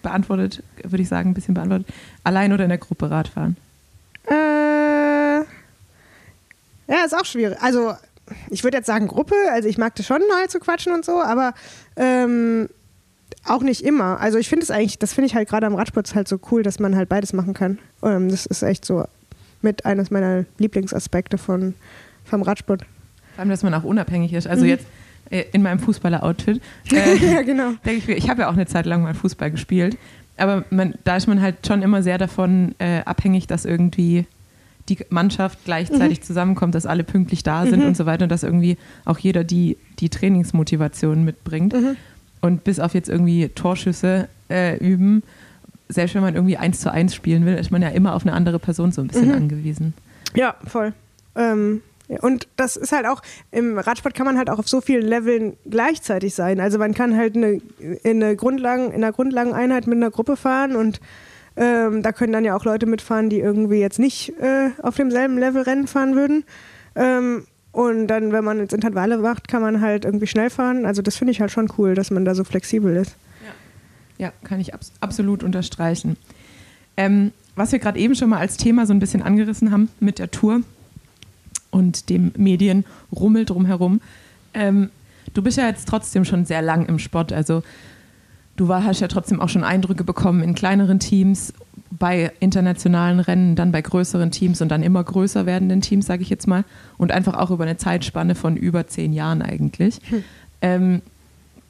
beantwortet, 0.00 0.62
würde 0.82 1.02
ich 1.02 1.08
sagen, 1.08 1.30
ein 1.30 1.34
bisschen 1.34 1.54
beantwortet. 1.54 1.88
Allein 2.24 2.52
oder 2.52 2.64
in 2.64 2.70
der 2.70 2.78
Gruppe 2.78 3.10
Radfahren? 3.10 3.56
Äh, 4.26 5.40
ja, 6.92 7.04
ist 7.04 7.14
auch 7.14 7.24
schwierig. 7.24 7.58
Also, 7.60 7.94
ich 8.48 8.64
würde 8.64 8.78
jetzt 8.78 8.86
sagen 8.86 9.08
Gruppe. 9.08 9.34
Also, 9.50 9.68
ich 9.68 9.76
mag 9.76 9.94
das 9.96 10.06
schon 10.06 10.22
mal 10.28 10.48
zu 10.48 10.60
quatschen 10.60 10.94
und 10.94 11.04
so, 11.04 11.20
aber 11.20 11.52
ähm, 11.96 12.68
auch 13.46 13.62
nicht 13.62 13.82
immer. 13.84 14.20
Also, 14.20 14.38
ich 14.38 14.48
finde 14.48 14.64
es 14.64 14.70
eigentlich, 14.70 14.98
das 14.98 15.12
finde 15.12 15.26
ich 15.26 15.34
halt 15.34 15.48
gerade 15.48 15.66
am 15.66 15.74
Radsport 15.74 16.14
halt 16.14 16.28
so 16.28 16.38
cool, 16.50 16.62
dass 16.62 16.78
man 16.78 16.94
halt 16.96 17.08
beides 17.08 17.32
machen 17.32 17.54
kann. 17.54 17.78
Ähm, 18.02 18.28
das 18.28 18.46
ist 18.46 18.62
echt 18.62 18.84
so 18.84 19.04
mit 19.62 19.84
eines 19.84 20.10
meiner 20.10 20.44
Lieblingsaspekte 20.58 21.38
von, 21.38 21.74
vom 22.24 22.42
Radsport. 22.42 22.82
Vor 23.34 23.40
allem, 23.40 23.50
dass 23.50 23.62
man 23.62 23.74
auch 23.74 23.84
unabhängig 23.84 24.32
ist. 24.32 24.44
Mhm. 24.46 24.50
Also 24.50 24.64
jetzt 24.64 24.86
äh, 25.30 25.44
in 25.52 25.62
meinem 25.62 25.78
Fußballer-Outfit. 25.78 26.60
Äh, 26.92 27.16
ja, 27.16 27.42
genau. 27.42 27.72
ich 27.84 28.08
ich 28.08 28.28
habe 28.28 28.42
ja 28.42 28.48
auch 28.48 28.54
eine 28.54 28.66
Zeit 28.66 28.86
lang 28.86 29.02
mal 29.02 29.14
Fußball 29.14 29.50
gespielt. 29.50 29.96
Aber 30.36 30.64
man, 30.70 30.94
da 31.04 31.16
ist 31.16 31.26
man 31.26 31.40
halt 31.40 31.66
schon 31.66 31.82
immer 31.82 32.02
sehr 32.02 32.18
davon 32.18 32.74
äh, 32.78 33.00
abhängig, 33.04 33.46
dass 33.46 33.64
irgendwie 33.64 34.26
die 34.88 34.98
Mannschaft 35.10 35.60
gleichzeitig 35.64 36.20
Mhm. 36.20 36.24
zusammenkommt, 36.24 36.74
dass 36.74 36.86
alle 36.86 37.04
pünktlich 37.04 37.42
da 37.44 37.66
sind 37.66 37.84
und 37.84 37.96
so 37.96 38.04
weiter 38.04 38.24
und 38.24 38.30
dass 38.32 38.42
irgendwie 38.42 38.76
auch 39.04 39.18
jeder 39.18 39.44
die, 39.44 39.76
die 40.00 40.08
Trainingsmotivation 40.08 41.22
mitbringt. 41.24 41.72
Mhm. 41.72 41.96
Und 42.42 42.64
bis 42.64 42.78
auf 42.80 42.92
jetzt 42.92 43.08
irgendwie 43.08 43.48
Torschüsse 43.48 44.28
äh, 44.50 44.76
üben, 44.78 45.22
selbst 45.88 46.14
wenn 46.14 46.22
man 46.22 46.34
irgendwie 46.34 46.56
eins 46.58 46.80
zu 46.80 46.90
eins 46.92 47.14
spielen 47.14 47.46
will, 47.46 47.54
ist 47.54 47.70
man 47.70 47.80
ja 47.82 47.88
immer 47.88 48.14
auf 48.14 48.22
eine 48.22 48.32
andere 48.34 48.58
Person 48.58 48.92
so 48.92 49.00
ein 49.00 49.08
bisschen 49.08 49.28
Mhm. 49.28 49.34
angewiesen. 49.34 49.94
Ja, 50.34 50.54
voll. 50.66 50.92
Ähm, 51.36 51.82
und 52.20 52.46
das 52.56 52.76
ist 52.76 52.92
halt 52.92 53.06
auch, 53.06 53.22
im 53.52 53.78
Radsport 53.78 54.14
kann 54.14 54.26
man 54.26 54.36
halt 54.36 54.50
auch 54.50 54.58
auf 54.58 54.68
so 54.68 54.80
vielen 54.82 55.06
Leveln 55.06 55.56
gleichzeitig 55.70 56.34
sein. 56.34 56.60
Also 56.60 56.78
man 56.78 56.92
kann 56.94 57.16
halt 57.16 57.36
eine, 57.36 57.60
in, 57.78 58.22
eine 58.22 58.36
Grundlagen, 58.36 58.88
in 58.88 59.02
einer 59.04 59.12
Grundlageneinheit 59.12 59.86
mit 59.86 59.96
einer 59.96 60.10
Gruppe 60.10 60.36
fahren 60.36 60.76
und 60.76 61.00
ähm, 61.56 62.02
da 62.02 62.12
können 62.12 62.32
dann 62.32 62.44
ja 62.44 62.56
auch 62.56 62.64
Leute 62.64 62.86
mitfahren, 62.86 63.28
die 63.30 63.38
irgendwie 63.38 63.78
jetzt 63.78 63.98
nicht 63.98 64.30
äh, 64.40 64.70
auf 64.82 64.96
demselben 64.96 65.38
Level 65.38 65.62
Rennen 65.62 65.86
fahren 65.86 66.16
würden. 66.16 66.44
Ähm, 66.96 67.44
und 67.72 68.06
dann, 68.06 68.32
wenn 68.32 68.44
man 68.44 68.58
jetzt 68.58 68.74
Intervalle 68.74 69.16
macht, 69.18 69.48
kann 69.48 69.62
man 69.62 69.80
halt 69.80 70.04
irgendwie 70.04 70.26
schnell 70.26 70.50
fahren. 70.50 70.84
Also 70.84 71.00
das 71.00 71.16
finde 71.16 71.32
ich 71.32 71.40
halt 71.40 71.50
schon 71.50 71.72
cool, 71.78 71.94
dass 71.94 72.10
man 72.10 72.24
da 72.24 72.34
so 72.34 72.44
flexibel 72.44 72.94
ist. 72.96 73.16
Ja, 74.18 74.32
kann 74.44 74.60
ich 74.60 74.74
abs 74.74 74.92
absolut 75.00 75.42
unterstreichen. 75.42 76.16
Ähm, 76.96 77.32
was 77.56 77.72
wir 77.72 77.78
gerade 77.78 77.98
eben 77.98 78.14
schon 78.14 78.28
mal 78.28 78.38
als 78.38 78.56
Thema 78.56 78.86
so 78.86 78.92
ein 78.92 79.00
bisschen 79.00 79.22
angerissen 79.22 79.72
haben 79.72 79.88
mit 80.00 80.18
der 80.18 80.30
Tour 80.30 80.60
und 81.70 82.10
dem 82.10 82.32
Medienrummel 82.36 83.46
drumherum. 83.46 84.00
Ähm, 84.52 84.90
du 85.32 85.42
bist 85.42 85.56
ja 85.58 85.66
jetzt 85.66 85.88
trotzdem 85.88 86.24
schon 86.24 86.44
sehr 86.44 86.62
lang 86.62 86.86
im 86.86 86.98
Sport. 86.98 87.32
Also 87.32 87.62
du 88.62 88.68
war, 88.68 88.84
hast 88.84 89.00
ja 89.00 89.08
trotzdem 89.08 89.40
auch 89.40 89.48
schon 89.48 89.64
Eindrücke 89.64 90.04
bekommen 90.04 90.42
in 90.42 90.54
kleineren 90.54 91.00
Teams, 91.00 91.52
bei 91.90 92.30
internationalen 92.38 93.18
Rennen, 93.18 93.56
dann 93.56 93.72
bei 93.72 93.82
größeren 93.82 94.30
Teams 94.30 94.60
und 94.60 94.68
dann 94.68 94.84
immer 94.84 95.02
größer 95.02 95.46
werdenden 95.46 95.80
Teams, 95.80 96.06
sage 96.06 96.22
ich 96.22 96.30
jetzt 96.30 96.46
mal. 96.46 96.64
Und 96.96 97.10
einfach 97.10 97.34
auch 97.34 97.50
über 97.50 97.64
eine 97.64 97.76
Zeitspanne 97.76 98.34
von 98.36 98.56
über 98.56 98.86
zehn 98.86 99.12
Jahren 99.12 99.42
eigentlich. 99.42 99.98
Ähm, 100.62 101.02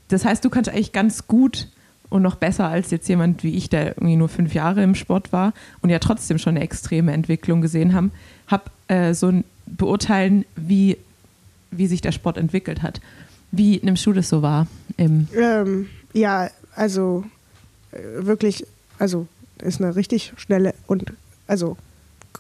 das 0.09 0.27
heißt, 0.27 0.45
du 0.45 0.51
kannst 0.51 0.69
eigentlich 0.69 0.93
ganz 0.93 1.27
gut 1.27 1.69
und 2.11 2.21
noch 2.21 2.35
besser 2.35 2.69
als 2.69 2.91
jetzt 2.91 3.09
jemand 3.09 3.43
wie 3.43 3.57
ich, 3.57 3.71
der 3.71 3.97
irgendwie 3.97 4.17
nur 4.17 4.29
fünf 4.29 4.53
Jahre 4.53 4.83
im 4.83 4.95
Sport 4.95 5.33
war 5.33 5.55
und 5.81 5.89
ja 5.89 5.99
trotzdem 5.99 6.37
schon 6.37 6.57
eine 6.57 6.65
extreme 6.65 7.13
Entwicklung 7.13 7.63
gesehen 7.63 7.95
haben, 7.95 8.13
hab 8.49 8.71
äh, 8.89 9.15
so 9.15 9.29
ein 9.29 9.45
beurteilen, 9.67 10.45
wie, 10.57 10.99
wie 11.71 11.87
sich 11.87 12.03
der 12.03 12.13
Sport 12.13 12.37
entwickelt 12.37 12.83
hat. 12.83 13.01
Wie 13.51 13.81
nimmst 13.83 14.05
du 14.05 14.13
das 14.13 14.29
so 14.29 14.43
wahr? 14.43 14.67
Im 14.99 15.27
Ähm, 15.35 15.89
ja, 16.13 16.51
also 16.75 17.25
äh, 17.93 17.99
wirklich, 18.25 18.67
also 18.99 19.27
ist 19.63 19.81
eine 19.81 19.95
richtig 19.97 20.33
schnelle 20.37 20.75
und 20.87 21.13
also 21.47 21.77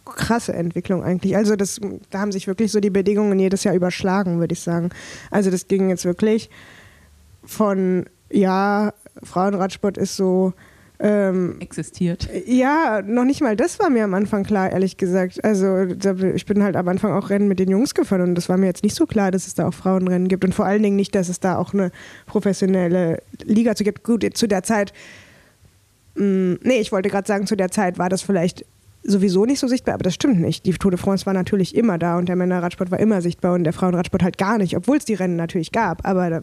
krasse 0.04 0.52
Entwicklung 0.52 1.02
eigentlich. 1.02 1.36
Also 1.36 1.56
das, 1.56 1.80
da 2.10 2.20
haben 2.20 2.32
sich 2.32 2.46
wirklich 2.46 2.72
so 2.72 2.80
die 2.80 2.90
Bedingungen 2.90 3.38
jedes 3.38 3.64
Jahr 3.64 3.74
überschlagen, 3.74 4.40
würde 4.40 4.54
ich 4.54 4.60
sagen. 4.60 4.90
Also 5.30 5.50
das 5.50 5.68
ging 5.68 5.88
jetzt 5.90 6.04
wirklich 6.04 6.50
von, 7.44 8.06
ja, 8.30 8.92
Frauenradsport 9.22 9.98
ist 9.98 10.16
so, 10.16 10.52
ähm, 11.02 11.56
existiert. 11.58 12.28
ja, 12.46 13.02
noch 13.04 13.24
nicht 13.24 13.40
mal 13.40 13.56
das 13.56 13.80
war 13.80 13.90
mir 13.90 14.04
am 14.04 14.14
Anfang 14.14 14.44
klar, 14.44 14.70
ehrlich 14.70 14.96
gesagt. 14.96 15.44
Also 15.44 15.78
ich 16.34 16.46
bin 16.46 16.62
halt 16.62 16.76
am 16.76 16.86
Anfang 16.86 17.12
auch 17.12 17.28
Rennen 17.28 17.48
mit 17.48 17.58
den 17.58 17.68
Jungs 17.68 17.94
gefahren 17.94 18.22
und 18.22 18.34
das 18.36 18.48
war 18.48 18.56
mir 18.56 18.66
jetzt 18.66 18.84
nicht 18.84 18.94
so 18.94 19.06
klar, 19.06 19.32
dass 19.32 19.48
es 19.48 19.54
da 19.54 19.66
auch 19.66 19.74
Frauenrennen 19.74 20.28
gibt 20.28 20.44
und 20.44 20.54
vor 20.54 20.64
allen 20.64 20.82
Dingen 20.82 20.94
nicht, 20.94 21.14
dass 21.16 21.28
es 21.28 21.40
da 21.40 21.56
auch 21.56 21.74
eine 21.74 21.90
professionelle 22.26 23.20
Liga 23.42 23.74
zu 23.74 23.82
gibt. 23.82 24.04
Gut, 24.04 24.24
zu 24.34 24.46
der 24.46 24.62
Zeit, 24.62 24.92
mh, 26.14 26.58
nee, 26.62 26.78
ich 26.78 26.92
wollte 26.92 27.08
gerade 27.08 27.26
sagen, 27.26 27.48
zu 27.48 27.56
der 27.56 27.70
Zeit 27.70 27.98
war 27.98 28.08
das 28.08 28.22
vielleicht 28.22 28.64
sowieso 29.02 29.44
nicht 29.44 29.58
so 29.58 29.66
sichtbar, 29.66 29.94
aber 29.94 30.04
das 30.04 30.14
stimmt 30.14 30.40
nicht. 30.40 30.64
Die 30.66 30.72
Tour 30.72 30.92
de 30.92 31.00
France 31.00 31.26
war 31.26 31.32
natürlich 31.32 31.74
immer 31.74 31.98
da 31.98 32.18
und 32.18 32.28
der 32.28 32.36
Männerradsport 32.36 32.92
war 32.92 33.00
immer 33.00 33.20
sichtbar 33.20 33.54
und 33.54 33.64
der 33.64 33.72
Frauenradsport 33.72 34.22
halt 34.22 34.38
gar 34.38 34.58
nicht, 34.58 34.76
obwohl 34.76 34.98
es 34.98 35.04
die 35.04 35.14
Rennen 35.14 35.36
natürlich 35.36 35.72
gab, 35.72 36.06
aber 36.06 36.30
da, 36.30 36.42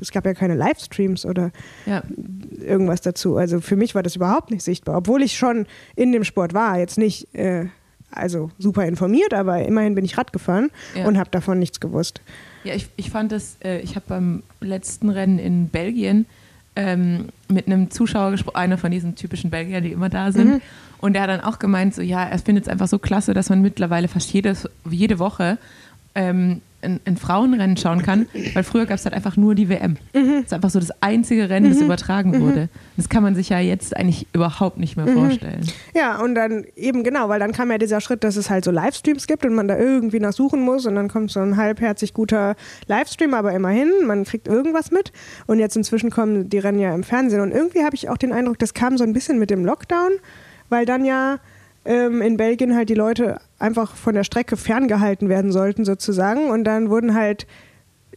es 0.00 0.10
gab 0.12 0.24
ja 0.24 0.34
keine 0.34 0.54
Livestreams 0.54 1.26
oder 1.26 1.50
Ja, 1.86 2.02
irgendwas 2.60 3.00
dazu. 3.00 3.36
Also 3.36 3.60
für 3.60 3.76
mich 3.76 3.94
war 3.94 4.02
das 4.02 4.16
überhaupt 4.16 4.50
nicht 4.50 4.62
sichtbar, 4.62 4.96
obwohl 4.96 5.22
ich 5.22 5.36
schon 5.36 5.66
in 5.96 6.12
dem 6.12 6.24
Sport 6.24 6.54
war. 6.54 6.78
Jetzt 6.78 6.98
nicht 6.98 7.34
äh, 7.34 7.66
also 8.10 8.50
super 8.58 8.86
informiert, 8.86 9.34
aber 9.34 9.64
immerhin 9.64 9.94
bin 9.94 10.04
ich 10.04 10.16
Rad 10.16 10.32
gefahren 10.32 10.70
Ja. 10.94 11.06
und 11.06 11.18
habe 11.18 11.30
davon 11.30 11.58
nichts 11.58 11.80
gewusst. 11.80 12.20
Ja, 12.62 12.74
ich, 12.74 12.88
ich 12.96 13.10
fand 13.10 13.32
das, 13.32 13.56
äh, 13.64 13.80
ich 13.80 13.96
habe 13.96 14.04
beim 14.08 14.42
letzten 14.60 15.10
Rennen 15.10 15.38
in 15.38 15.68
Belgien 15.68 16.26
ähm, 16.76 17.26
mit 17.48 17.66
einem 17.66 17.90
Zuschauer 17.90 18.30
gesprochen, 18.30 18.56
einer 18.56 18.78
von 18.78 18.90
diesen 18.90 19.14
typischen 19.16 19.50
Belgiern, 19.50 19.82
die 19.84 19.92
immer 19.92 20.08
da 20.08 20.32
sind. 20.32 20.62
Und 20.98 21.12
der 21.12 21.22
hat 21.22 21.28
dann 21.30 21.40
auch 21.40 21.58
gemeint, 21.58 21.94
so 21.94 22.00
ja, 22.02 22.24
er 22.24 22.38
findet 22.38 22.64
es 22.64 22.68
einfach 22.68 22.88
so 22.88 22.98
klasse, 22.98 23.34
dass 23.34 23.50
man 23.50 23.60
mittlerweile 23.60 24.08
fast 24.08 24.32
jedes, 24.32 24.68
jede 24.88 25.18
Woche 25.18 25.58
ähm, 26.14 26.62
ein, 26.84 27.00
ein 27.04 27.16
Frauenrennen 27.16 27.76
schauen 27.76 28.02
kann, 28.02 28.26
weil 28.54 28.62
früher 28.62 28.86
gab 28.86 28.98
es 28.98 29.04
halt 29.04 29.14
einfach 29.14 29.36
nur 29.36 29.54
die 29.54 29.68
WM. 29.68 29.96
Das 30.12 30.22
ist 30.44 30.52
einfach 30.52 30.70
so 30.70 30.78
das 30.78 30.90
einzige 31.02 31.48
Rennen, 31.48 31.70
das 31.70 31.80
übertragen 31.80 32.40
wurde. 32.40 32.68
Das 32.96 33.08
kann 33.08 33.22
man 33.22 33.34
sich 33.34 33.48
ja 33.48 33.58
jetzt 33.58 33.96
eigentlich 33.96 34.26
überhaupt 34.32 34.78
nicht 34.78 34.96
mehr 34.96 35.06
vorstellen. 35.08 35.62
Ja, 35.94 36.20
und 36.20 36.34
dann 36.34 36.64
eben 36.76 37.04
genau, 37.04 37.28
weil 37.28 37.40
dann 37.40 37.52
kam 37.52 37.70
ja 37.70 37.78
dieser 37.78 38.00
Schritt, 38.00 38.24
dass 38.24 38.36
es 38.36 38.50
halt 38.50 38.64
so 38.64 38.70
Livestreams 38.70 39.26
gibt 39.26 39.44
und 39.44 39.54
man 39.54 39.68
da 39.68 39.78
irgendwie 39.78 40.20
nach 40.20 40.32
suchen 40.32 40.60
muss 40.62 40.86
und 40.86 40.94
dann 40.94 41.08
kommt 41.08 41.30
so 41.30 41.40
ein 41.40 41.56
halbherzig 41.56 42.14
guter 42.14 42.56
Livestream, 42.86 43.34
aber 43.34 43.52
immerhin, 43.52 43.90
man 44.06 44.24
kriegt 44.24 44.48
irgendwas 44.48 44.90
mit. 44.90 45.12
Und 45.46 45.58
jetzt 45.58 45.76
inzwischen 45.76 46.10
kommen 46.10 46.48
die 46.48 46.58
Rennen 46.58 46.78
ja 46.78 46.94
im 46.94 47.02
Fernsehen 47.02 47.40
und 47.40 47.52
irgendwie 47.52 47.84
habe 47.84 47.94
ich 47.94 48.08
auch 48.08 48.18
den 48.18 48.32
Eindruck, 48.32 48.58
das 48.58 48.74
kam 48.74 48.98
so 48.98 49.04
ein 49.04 49.12
bisschen 49.12 49.38
mit 49.38 49.50
dem 49.50 49.64
Lockdown, 49.64 50.12
weil 50.68 50.86
dann 50.86 51.04
ja 51.04 51.38
ähm, 51.84 52.22
in 52.22 52.36
Belgien 52.36 52.74
halt 52.74 52.88
die 52.88 52.94
Leute 52.94 53.38
einfach 53.58 53.94
von 53.94 54.14
der 54.14 54.24
Strecke 54.24 54.56
ferngehalten 54.56 55.28
werden 55.28 55.52
sollten 55.52 55.84
sozusagen 55.84 56.50
und 56.50 56.64
dann 56.64 56.90
wurden 56.90 57.14
halt 57.14 57.46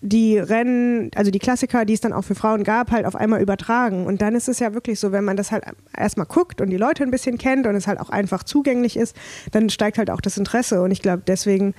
die 0.02 0.38
Rennen, 0.38 1.12
also 1.16 1.32
die 1.32 1.40
Klassiker, 1.40 1.86
die 1.86 1.94
es 1.94 2.02
dann 2.02 2.14
auch 2.14 2.24
für 2.24 2.36
Frauen 2.36 2.64
gab, 2.64 2.92
halt 2.92 3.06
auf 3.06 3.16
einmal 3.16 3.42
übertragen. 3.42 4.06
Und 4.06 4.22
dann 4.22 4.36
ist 4.36 4.48
es 4.48 4.60
ja 4.60 4.74
wirklich 4.74 5.00
so, 5.00 5.12
wenn 5.12 5.24
man 5.24 5.38
das 5.38 5.52
halt 5.52 5.64
erstmal 5.96 6.28
guckt 6.28 6.62
und 6.62 6.70
die 6.70 6.78
Leute 6.78 7.04
ein 7.04 7.12
bisschen 7.12 7.38
kennt 7.38 7.66
und 7.68 7.76
es 7.76 7.88
halt 7.88 8.00
auch 8.00 8.10
einfach 8.10 8.44
zugänglich 8.44 8.98
ist, 8.98 9.16
dann 9.52 9.70
steigt 9.70 9.98
halt 9.98 10.10
auch 10.10 10.22
das 10.22 10.38
Interesse. 10.38 10.82
Und 10.82 10.92
ich 10.92 11.02
glaube, 11.02 11.24
deswegen 11.26 11.74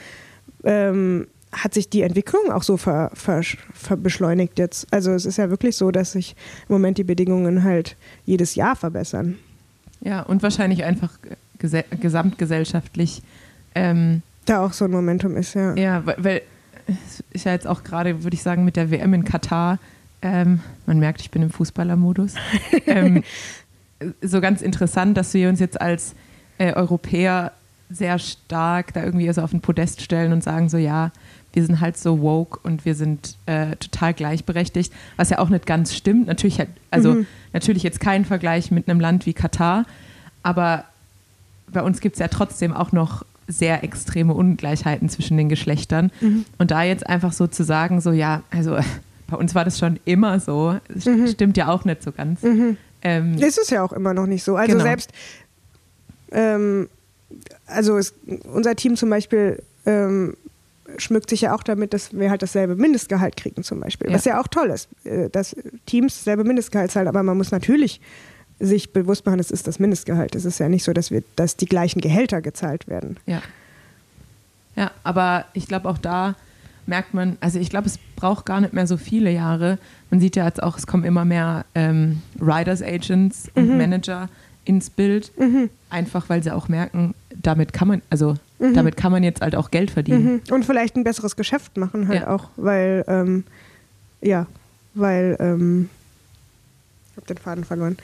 ähm, 0.65 1.29
hat 1.53 1.75
sich 1.75 1.89
die 1.89 2.03
Entwicklung 2.03 2.51
auch 2.51 2.63
so 2.63 2.77
ver, 2.77 3.11
ver, 3.15 3.43
ver 3.73 3.97
beschleunigt 3.97 4.59
jetzt. 4.59 4.87
Also 4.91 5.13
es 5.13 5.25
ist 5.25 5.39
ja 5.39 5.51
wirklich 5.51 5.77
so, 5.77 5.91
dass 5.91 6.13
sich 6.13 6.35
im 6.69 6.75
Moment 6.75 6.99
die 6.99 7.05
Bedingungen 7.05 7.63
halt 7.63 7.97
jedes 8.25 8.55
Jahr 8.55 8.77
verbessern. 8.77 9.39
Ja, 10.01 10.23
und 10.23 10.43
wahrscheinlich 10.43 10.85
einfach 10.85 11.19
gesamtgesellschaftlich 11.59 13.23
ähm, 13.75 14.23
Da 14.47 14.65
auch 14.65 14.73
so 14.73 14.85
ein 14.85 14.91
Momentum 14.91 15.37
ist, 15.37 15.55
ja. 15.55 15.75
Ja, 15.75 16.07
weil, 16.07 16.17
weil 16.19 16.43
es 16.87 17.23
ist 17.31 17.45
ja 17.45 17.53
jetzt 17.53 17.67
auch 17.67 17.85
gerade, 17.85 18.25
würde 18.25 18.35
ich 18.35 18.43
sagen, 18.43 18.65
mit 18.65 18.77
der 18.77 18.91
WM 18.91 19.15
in 19.15 19.25
Katar, 19.25 19.79
ähm, 20.23 20.61
man 20.87 20.99
merkt, 20.99 21.21
ich 21.21 21.31
bin 21.31 21.43
im 21.43 21.51
Fußballermodus, 21.51 22.35
ähm, 22.87 23.23
so 24.23 24.41
ganz 24.41 24.63
interessant, 24.63 25.17
dass 25.17 25.35
wir 25.35 25.49
uns 25.49 25.61
jetzt 25.61 25.81
als 25.81 26.15
äh, 26.59 26.73
Europäer 26.73 27.53
sehr 27.91 28.19
stark 28.19 28.93
da 28.93 29.03
irgendwie 29.03 29.33
so 29.33 29.43
auf 29.43 29.51
den 29.51 29.61
Podest 29.61 30.03
stellen 30.03 30.33
und 30.33 30.43
sagen 30.43 30.69
so, 30.69 30.77
ja, 30.77 31.11
wir 31.53 31.65
sind 31.65 31.81
halt 31.81 31.97
so 31.97 32.21
woke 32.21 32.61
und 32.63 32.85
wir 32.85 32.95
sind 32.95 33.37
äh, 33.47 33.77
total 33.77 34.13
gleichberechtigt, 34.13 34.93
was 35.17 35.31
ja 35.31 35.39
auch 35.39 35.49
nicht 35.49 35.67
ganz 35.67 35.95
stimmt. 35.95 36.27
Natürlich, 36.27 36.61
hat, 36.61 36.69
also 36.91 37.25
natürlich 37.53 37.83
jetzt 37.83 38.01
kein 38.01 38.25
Vergleich 38.25 38.71
mit 38.71 38.89
einem 38.89 39.01
Land 39.01 39.25
wie 39.25 39.33
Katar, 39.33 39.87
aber 40.43 40.85
bei 41.73 41.83
uns 41.83 42.01
gibt 42.01 42.17
es 42.17 42.21
ja 42.21 42.29
trotzdem 42.29 42.73
auch 42.73 42.93
noch 42.93 43.25
sehr 43.47 43.83
extreme 43.83 44.35
Ungleichheiten 44.35 45.09
zwischen 45.09 45.37
den 45.37 45.49
Geschlechtern. 45.49 46.11
Und 46.59 46.71
da 46.71 46.83
jetzt 46.83 47.07
einfach 47.07 47.33
so 47.33 47.47
zu 47.47 47.65
sagen, 47.65 48.01
so 48.01 48.13
ja, 48.13 48.43
also 48.51 48.77
bei 49.27 49.37
uns 49.37 49.55
war 49.55 49.65
das 49.65 49.79
schon 49.79 49.99
immer 50.05 50.39
so, 50.41 50.77
st- 50.99 51.33
stimmt 51.33 51.57
ja 51.57 51.69
auch 51.69 51.85
nicht 51.85 52.03
so 52.03 52.13
ganz. 52.13 52.41
Ähm, 53.03 53.39
Ist 53.39 53.59
es 53.59 53.71
ja 53.71 53.83
auch 53.83 53.93
immer 53.93 54.13
noch 54.13 54.27
nicht 54.27 54.45
so. 54.45 54.57
Also 54.57 54.73
Genau. 54.73 54.85
selbst, 54.85 55.13
ähm, 56.33 56.89
also 57.67 57.97
es, 57.97 58.15
unser 58.53 58.75
Team 58.77 58.97
zum 58.97 59.11
Beispiel 59.11 59.63
ähm, 59.87 60.37
schmückt 60.97 61.31
sich 61.31 61.43
ja 61.43 61.55
auch 61.55 61.63
damit, 61.63 61.93
dass 61.95 62.13
wir 62.19 62.31
halt 62.31 62.43
dasselbe 62.43 62.75
Mindestgehalt 62.77 63.37
kriegen 63.37 63.63
zum 63.63 63.81
Beispiel. 63.81 64.09
Ja. 64.09 64.15
Was 64.15 64.25
ja 64.25 64.41
auch 64.41 64.49
toll 64.49 64.69
ist, 64.71 64.89
äh, 65.05 65.29
dass 65.31 65.55
Teams 65.87 66.17
dasselbe 66.19 66.45
Mindestgehalt 66.45 66.91
zahlen, 66.91 67.09
aber 67.09 67.23
man 67.23 67.37
muss 67.37 67.51
natürlich 67.51 68.01
sich 68.61 68.93
bewusst 68.93 69.25
machen, 69.27 69.39
es 69.39 69.51
ist 69.51 69.67
das 69.67 69.79
Mindestgehalt. 69.79 70.35
Es 70.35 70.45
ist 70.45 70.59
ja 70.59 70.69
nicht 70.69 70.85
so, 70.85 70.93
dass 70.93 71.11
wir, 71.11 71.23
dass 71.37 71.57
die 71.57 71.67
gleichen 71.67 72.01
Gehälter 72.01 72.41
gezahlt 72.43 72.89
werden. 72.89 73.17
Ja. 73.27 73.41
Ja, 74.77 74.91
aber 75.05 75.45
ich 75.55 75.67
glaube 75.67 75.89
auch 75.89 75.99
da 75.99 76.35
merkt 76.87 77.13
man, 77.13 77.37
also 77.41 77.59
ich 77.59 77.69
glaube, 77.69 77.87
es 77.87 77.99
braucht 78.17 78.47
gar 78.47 78.61
nicht 78.61 78.73
mehr 78.73 78.87
so 78.87 78.97
viele 78.97 79.31
Jahre. 79.31 79.79
Man 80.11 80.21
sieht 80.21 80.37
ja 80.37 80.47
jetzt 80.47 80.63
auch, 80.63 80.79
es 80.79 80.87
kommen 80.87 81.05
immer 81.05 81.25
mehr 81.25 81.65
ähm, 81.75 82.23
Riders 82.41 82.83
Agents 82.83 83.51
und 83.55 83.77
Manager 83.77 84.29
ins 84.65 84.89
Bild, 84.91 85.31
einfach 85.91 86.29
weil 86.29 86.43
sie 86.43 86.51
auch 86.51 86.69
merken, 86.69 87.15
damit 87.35 87.73
kann 87.73 87.89
man, 87.89 88.03
also 88.11 88.37
damit 88.59 88.97
kann 88.97 89.13
man 89.13 89.23
jetzt 89.23 89.41
halt 89.43 89.55
auch 89.55 89.71
Geld 89.71 89.91
verdienen. 89.91 90.41
Mhm. 90.49 90.55
Und 90.55 90.65
vielleicht 90.65 90.97
ein 90.97 91.05
besseres 91.05 91.37
Geschäft 91.37 91.77
machen 91.77 92.09
halt 92.09 92.23
Ja. 92.23 92.31
auch, 92.31 92.49
weil, 92.57 93.05
ähm, 93.07 93.45
ja, 94.23 94.47
weil, 94.95 95.37
ähm, 95.41 95.89
ich 97.11 97.17
habe 97.17 97.27
den 97.27 97.39
Faden 97.39 97.65
verloren. 97.65 97.97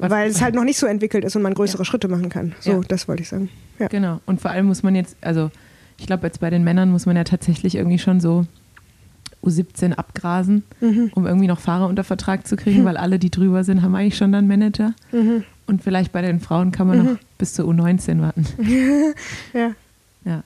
Was- 0.00 0.10
Weil 0.10 0.30
es 0.30 0.40
halt 0.42 0.54
noch 0.54 0.64
nicht 0.64 0.78
so 0.78 0.86
entwickelt 0.86 1.24
ist 1.24 1.36
und 1.36 1.42
man 1.42 1.54
größere 1.54 1.82
Ja. 1.82 1.84
Schritte 1.84 2.08
machen 2.08 2.28
kann. 2.28 2.54
So, 2.60 2.72
Ja. 2.72 2.80
das 2.88 3.06
wollte 3.08 3.22
ich 3.22 3.28
sagen. 3.28 3.48
Ja. 3.78 3.88
Genau. 3.88 4.20
Und 4.26 4.40
vor 4.40 4.50
allem 4.50 4.66
muss 4.66 4.82
man 4.82 4.94
jetzt, 4.94 5.16
also 5.20 5.50
ich 5.98 6.06
glaube, 6.06 6.26
jetzt 6.26 6.40
bei 6.40 6.50
den 6.50 6.64
Männern 6.64 6.90
muss 6.90 7.06
man 7.06 7.16
ja 7.16 7.24
tatsächlich 7.24 7.74
irgendwie 7.74 7.98
schon 7.98 8.20
so 8.20 8.46
U17 9.44 9.92
abgrasen, 9.94 10.64
Mhm. 10.80 11.10
um 11.14 11.26
irgendwie 11.26 11.46
noch 11.46 11.60
Fahrer 11.60 11.86
unter 11.88 12.04
Vertrag 12.04 12.46
zu 12.46 12.56
kriegen, 12.56 12.84
weil 12.84 12.96
alle, 12.98 13.18
die 13.18 13.30
drüber 13.30 13.64
sind, 13.64 13.80
haben 13.82 13.94
eigentlich 13.94 14.16
schon 14.16 14.32
dann 14.32 14.46
Manager. 14.46 14.92
Mhm. 15.12 15.44
Und 15.66 15.82
vielleicht 15.82 16.12
bei 16.12 16.20
den 16.20 16.40
Frauen 16.40 16.72
kann 16.72 16.86
man 16.86 17.04
noch 17.04 17.16
bis 17.38 17.54
zur 17.54 17.66
U19 17.66 18.20
warten. 18.20 18.46
Ja. 19.54 19.70
Ja. 20.24 20.42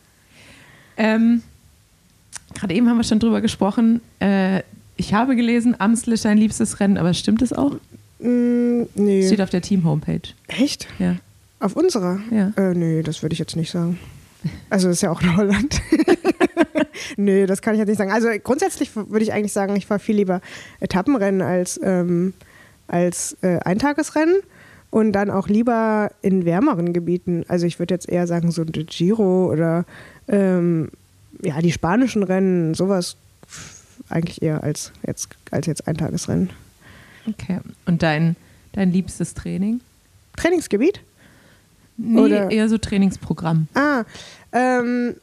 Ähm, 0.96 1.42
Gerade 2.54 2.74
eben 2.74 2.88
haben 2.88 2.96
wir 2.98 3.04
schon 3.04 3.18
drüber 3.18 3.40
gesprochen. 3.40 4.00
Äh, 4.20 4.62
ich 4.96 5.12
habe 5.12 5.34
gelesen, 5.34 5.74
Amstel 5.80 6.12
ist 6.14 6.24
dein 6.24 6.38
liebstes 6.38 6.78
Rennen, 6.78 6.98
aber 6.98 7.12
stimmt 7.14 7.42
es 7.42 7.52
auch? 7.52 7.72
Mm, 8.24 8.86
nee. 8.94 9.26
Steht 9.26 9.42
auf 9.42 9.50
der 9.50 9.60
Team-Homepage. 9.60 10.32
Echt? 10.48 10.88
Ja. 10.98 11.16
Auf 11.60 11.76
unserer? 11.76 12.20
Ja. 12.30 12.52
Äh, 12.56 12.74
nee, 12.74 13.02
das 13.02 13.22
würde 13.22 13.34
ich 13.34 13.38
jetzt 13.38 13.54
nicht 13.54 13.70
sagen. 13.70 13.98
Also 14.70 14.88
das 14.88 14.98
ist 14.98 15.02
ja 15.02 15.10
auch 15.10 15.22
in 15.22 15.36
Holland. 15.36 15.80
nee, 17.16 17.46
das 17.46 17.62
kann 17.62 17.74
ich 17.74 17.78
jetzt 17.78 17.88
nicht 17.88 17.98
sagen. 17.98 18.12
Also 18.12 18.28
grundsätzlich 18.42 18.96
würde 18.96 19.22
ich 19.22 19.32
eigentlich 19.32 19.52
sagen, 19.52 19.76
ich 19.76 19.86
fahre 19.86 20.00
viel 20.00 20.16
lieber 20.16 20.40
Etappenrennen 20.80 21.42
als, 21.42 21.78
ähm, 21.82 22.34
als 22.88 23.36
äh, 23.42 23.58
Eintagesrennen 23.60 24.36
und 24.90 25.12
dann 25.12 25.30
auch 25.30 25.48
lieber 25.48 26.10
in 26.22 26.44
wärmeren 26.44 26.92
Gebieten. 26.92 27.44
Also 27.48 27.66
ich 27.66 27.78
würde 27.78 27.94
jetzt 27.94 28.08
eher 28.08 28.26
sagen, 28.26 28.50
so 28.50 28.62
ein 28.62 28.72
Giro 28.72 29.50
oder 29.50 29.84
ähm, 30.28 30.90
ja, 31.42 31.60
die 31.60 31.72
spanischen 31.72 32.22
Rennen, 32.22 32.74
sowas 32.74 33.16
eigentlich 34.08 34.42
eher 34.42 34.62
als 34.62 34.92
jetzt, 35.06 35.28
als 35.50 35.66
jetzt 35.66 35.88
Eintagesrennen. 35.88 36.50
Okay. 37.28 37.60
Und 37.86 38.02
dein, 38.02 38.36
dein 38.72 38.92
liebstes 38.92 39.34
Training? 39.34 39.80
Trainingsgebiet? 40.36 41.00
Nee, 41.96 42.20
Oder- 42.20 42.50
eher 42.50 42.68
so 42.68 42.76
Trainingsprogramm. 42.78 43.68
Ah, 43.74 44.04
ähm, 44.52 45.14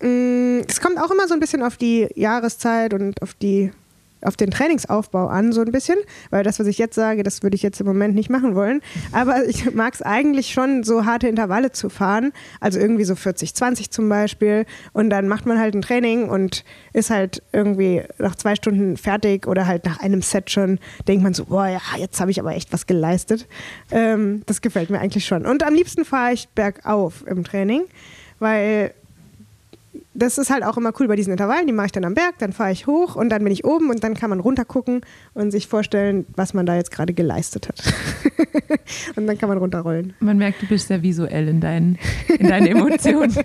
mh, 0.00 0.64
es 0.68 0.80
kommt 0.80 0.98
auch 0.98 1.10
immer 1.10 1.26
so 1.28 1.34
ein 1.34 1.40
bisschen 1.40 1.62
auf 1.62 1.76
die 1.76 2.08
Jahreszeit 2.14 2.94
und 2.94 3.20
auf 3.22 3.34
die 3.34 3.72
auf 4.26 4.36
den 4.36 4.50
Trainingsaufbau 4.50 5.26
an, 5.28 5.52
so 5.52 5.60
ein 5.60 5.72
bisschen, 5.72 5.96
weil 6.30 6.42
das, 6.42 6.58
was 6.58 6.66
ich 6.66 6.78
jetzt 6.78 6.94
sage, 6.94 7.22
das 7.22 7.42
würde 7.42 7.54
ich 7.54 7.62
jetzt 7.62 7.80
im 7.80 7.86
Moment 7.86 8.14
nicht 8.14 8.30
machen 8.30 8.54
wollen. 8.54 8.82
Aber 9.12 9.46
ich 9.46 9.72
mag 9.74 9.94
es 9.94 10.02
eigentlich 10.02 10.52
schon, 10.52 10.82
so 10.82 11.04
harte 11.04 11.28
Intervalle 11.28 11.72
zu 11.72 11.88
fahren, 11.88 12.32
also 12.60 12.78
irgendwie 12.78 13.04
so 13.04 13.14
40, 13.14 13.54
20 13.54 13.90
zum 13.90 14.08
Beispiel. 14.08 14.66
Und 14.92 15.10
dann 15.10 15.28
macht 15.28 15.46
man 15.46 15.58
halt 15.58 15.74
ein 15.74 15.82
Training 15.82 16.28
und 16.28 16.64
ist 16.92 17.10
halt 17.10 17.42
irgendwie 17.52 18.02
nach 18.18 18.34
zwei 18.34 18.54
Stunden 18.54 18.96
fertig 18.96 19.46
oder 19.46 19.66
halt 19.66 19.84
nach 19.84 20.00
einem 20.00 20.22
Set 20.22 20.50
schon, 20.50 20.78
denkt 21.06 21.22
man 21.22 21.34
so, 21.34 21.46
boah, 21.46 21.68
ja, 21.68 21.80
jetzt 21.98 22.20
habe 22.20 22.30
ich 22.30 22.40
aber 22.40 22.54
echt 22.54 22.72
was 22.72 22.86
geleistet. 22.86 23.46
Ähm, 23.90 24.42
das 24.46 24.60
gefällt 24.60 24.90
mir 24.90 25.00
eigentlich 25.00 25.26
schon. 25.26 25.46
Und 25.46 25.62
am 25.62 25.74
liebsten 25.74 26.04
fahre 26.04 26.32
ich 26.32 26.48
bergauf 26.48 27.24
im 27.26 27.44
Training, 27.44 27.84
weil 28.38 28.92
das 30.16 30.38
ist 30.38 30.50
halt 30.50 30.64
auch 30.64 30.76
immer 30.76 30.92
cool 30.98 31.08
bei 31.08 31.16
diesen 31.16 31.30
Intervallen. 31.30 31.66
Die 31.66 31.72
mache 31.72 31.86
ich 31.86 31.92
dann 31.92 32.04
am 32.04 32.14
Berg, 32.14 32.38
dann 32.38 32.52
fahre 32.52 32.72
ich 32.72 32.86
hoch 32.86 33.16
und 33.16 33.28
dann 33.28 33.44
bin 33.44 33.52
ich 33.52 33.64
oben 33.64 33.90
und 33.90 34.02
dann 34.02 34.14
kann 34.14 34.30
man 34.30 34.40
runtergucken 34.40 35.02
und 35.34 35.50
sich 35.50 35.68
vorstellen, 35.68 36.26
was 36.34 36.54
man 36.54 36.66
da 36.66 36.74
jetzt 36.74 36.90
gerade 36.90 37.12
geleistet 37.12 37.68
hat. 37.68 37.82
und 39.16 39.26
dann 39.26 39.38
kann 39.38 39.48
man 39.48 39.58
runterrollen. 39.58 40.14
Man 40.20 40.38
merkt, 40.38 40.62
du 40.62 40.66
bist 40.66 40.88
sehr 40.88 41.02
visuell 41.02 41.48
in 41.48 41.60
deinen, 41.60 41.98
in 42.38 42.48
deinen 42.48 42.66
Emotionen. 42.66 43.34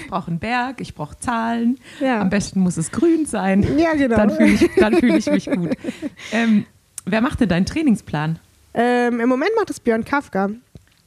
Ich 0.00 0.08
brauche 0.08 0.28
einen 0.28 0.38
Berg, 0.38 0.80
ich 0.80 0.94
brauche 0.94 1.18
Zahlen. 1.18 1.78
Ja. 2.00 2.22
Am 2.22 2.30
besten 2.30 2.60
muss 2.60 2.78
es 2.78 2.90
grün 2.90 3.26
sein. 3.26 3.66
Ja, 3.76 3.92
genau. 3.94 4.16
Dann 4.16 4.30
fühle 4.30 4.52
ich, 4.52 4.70
dann 4.76 4.94
fühl 4.94 5.14
ich 5.14 5.30
mich 5.30 5.50
gut. 5.50 5.70
Ähm, 6.32 6.64
wer 7.04 7.20
macht 7.20 7.40
denn 7.40 7.50
deinen 7.50 7.66
Trainingsplan? 7.66 8.38
Ähm, 8.72 9.20
Im 9.20 9.28
Moment 9.28 9.50
macht 9.56 9.68
es 9.68 9.80
Björn 9.80 10.04
Kafka. 10.06 10.48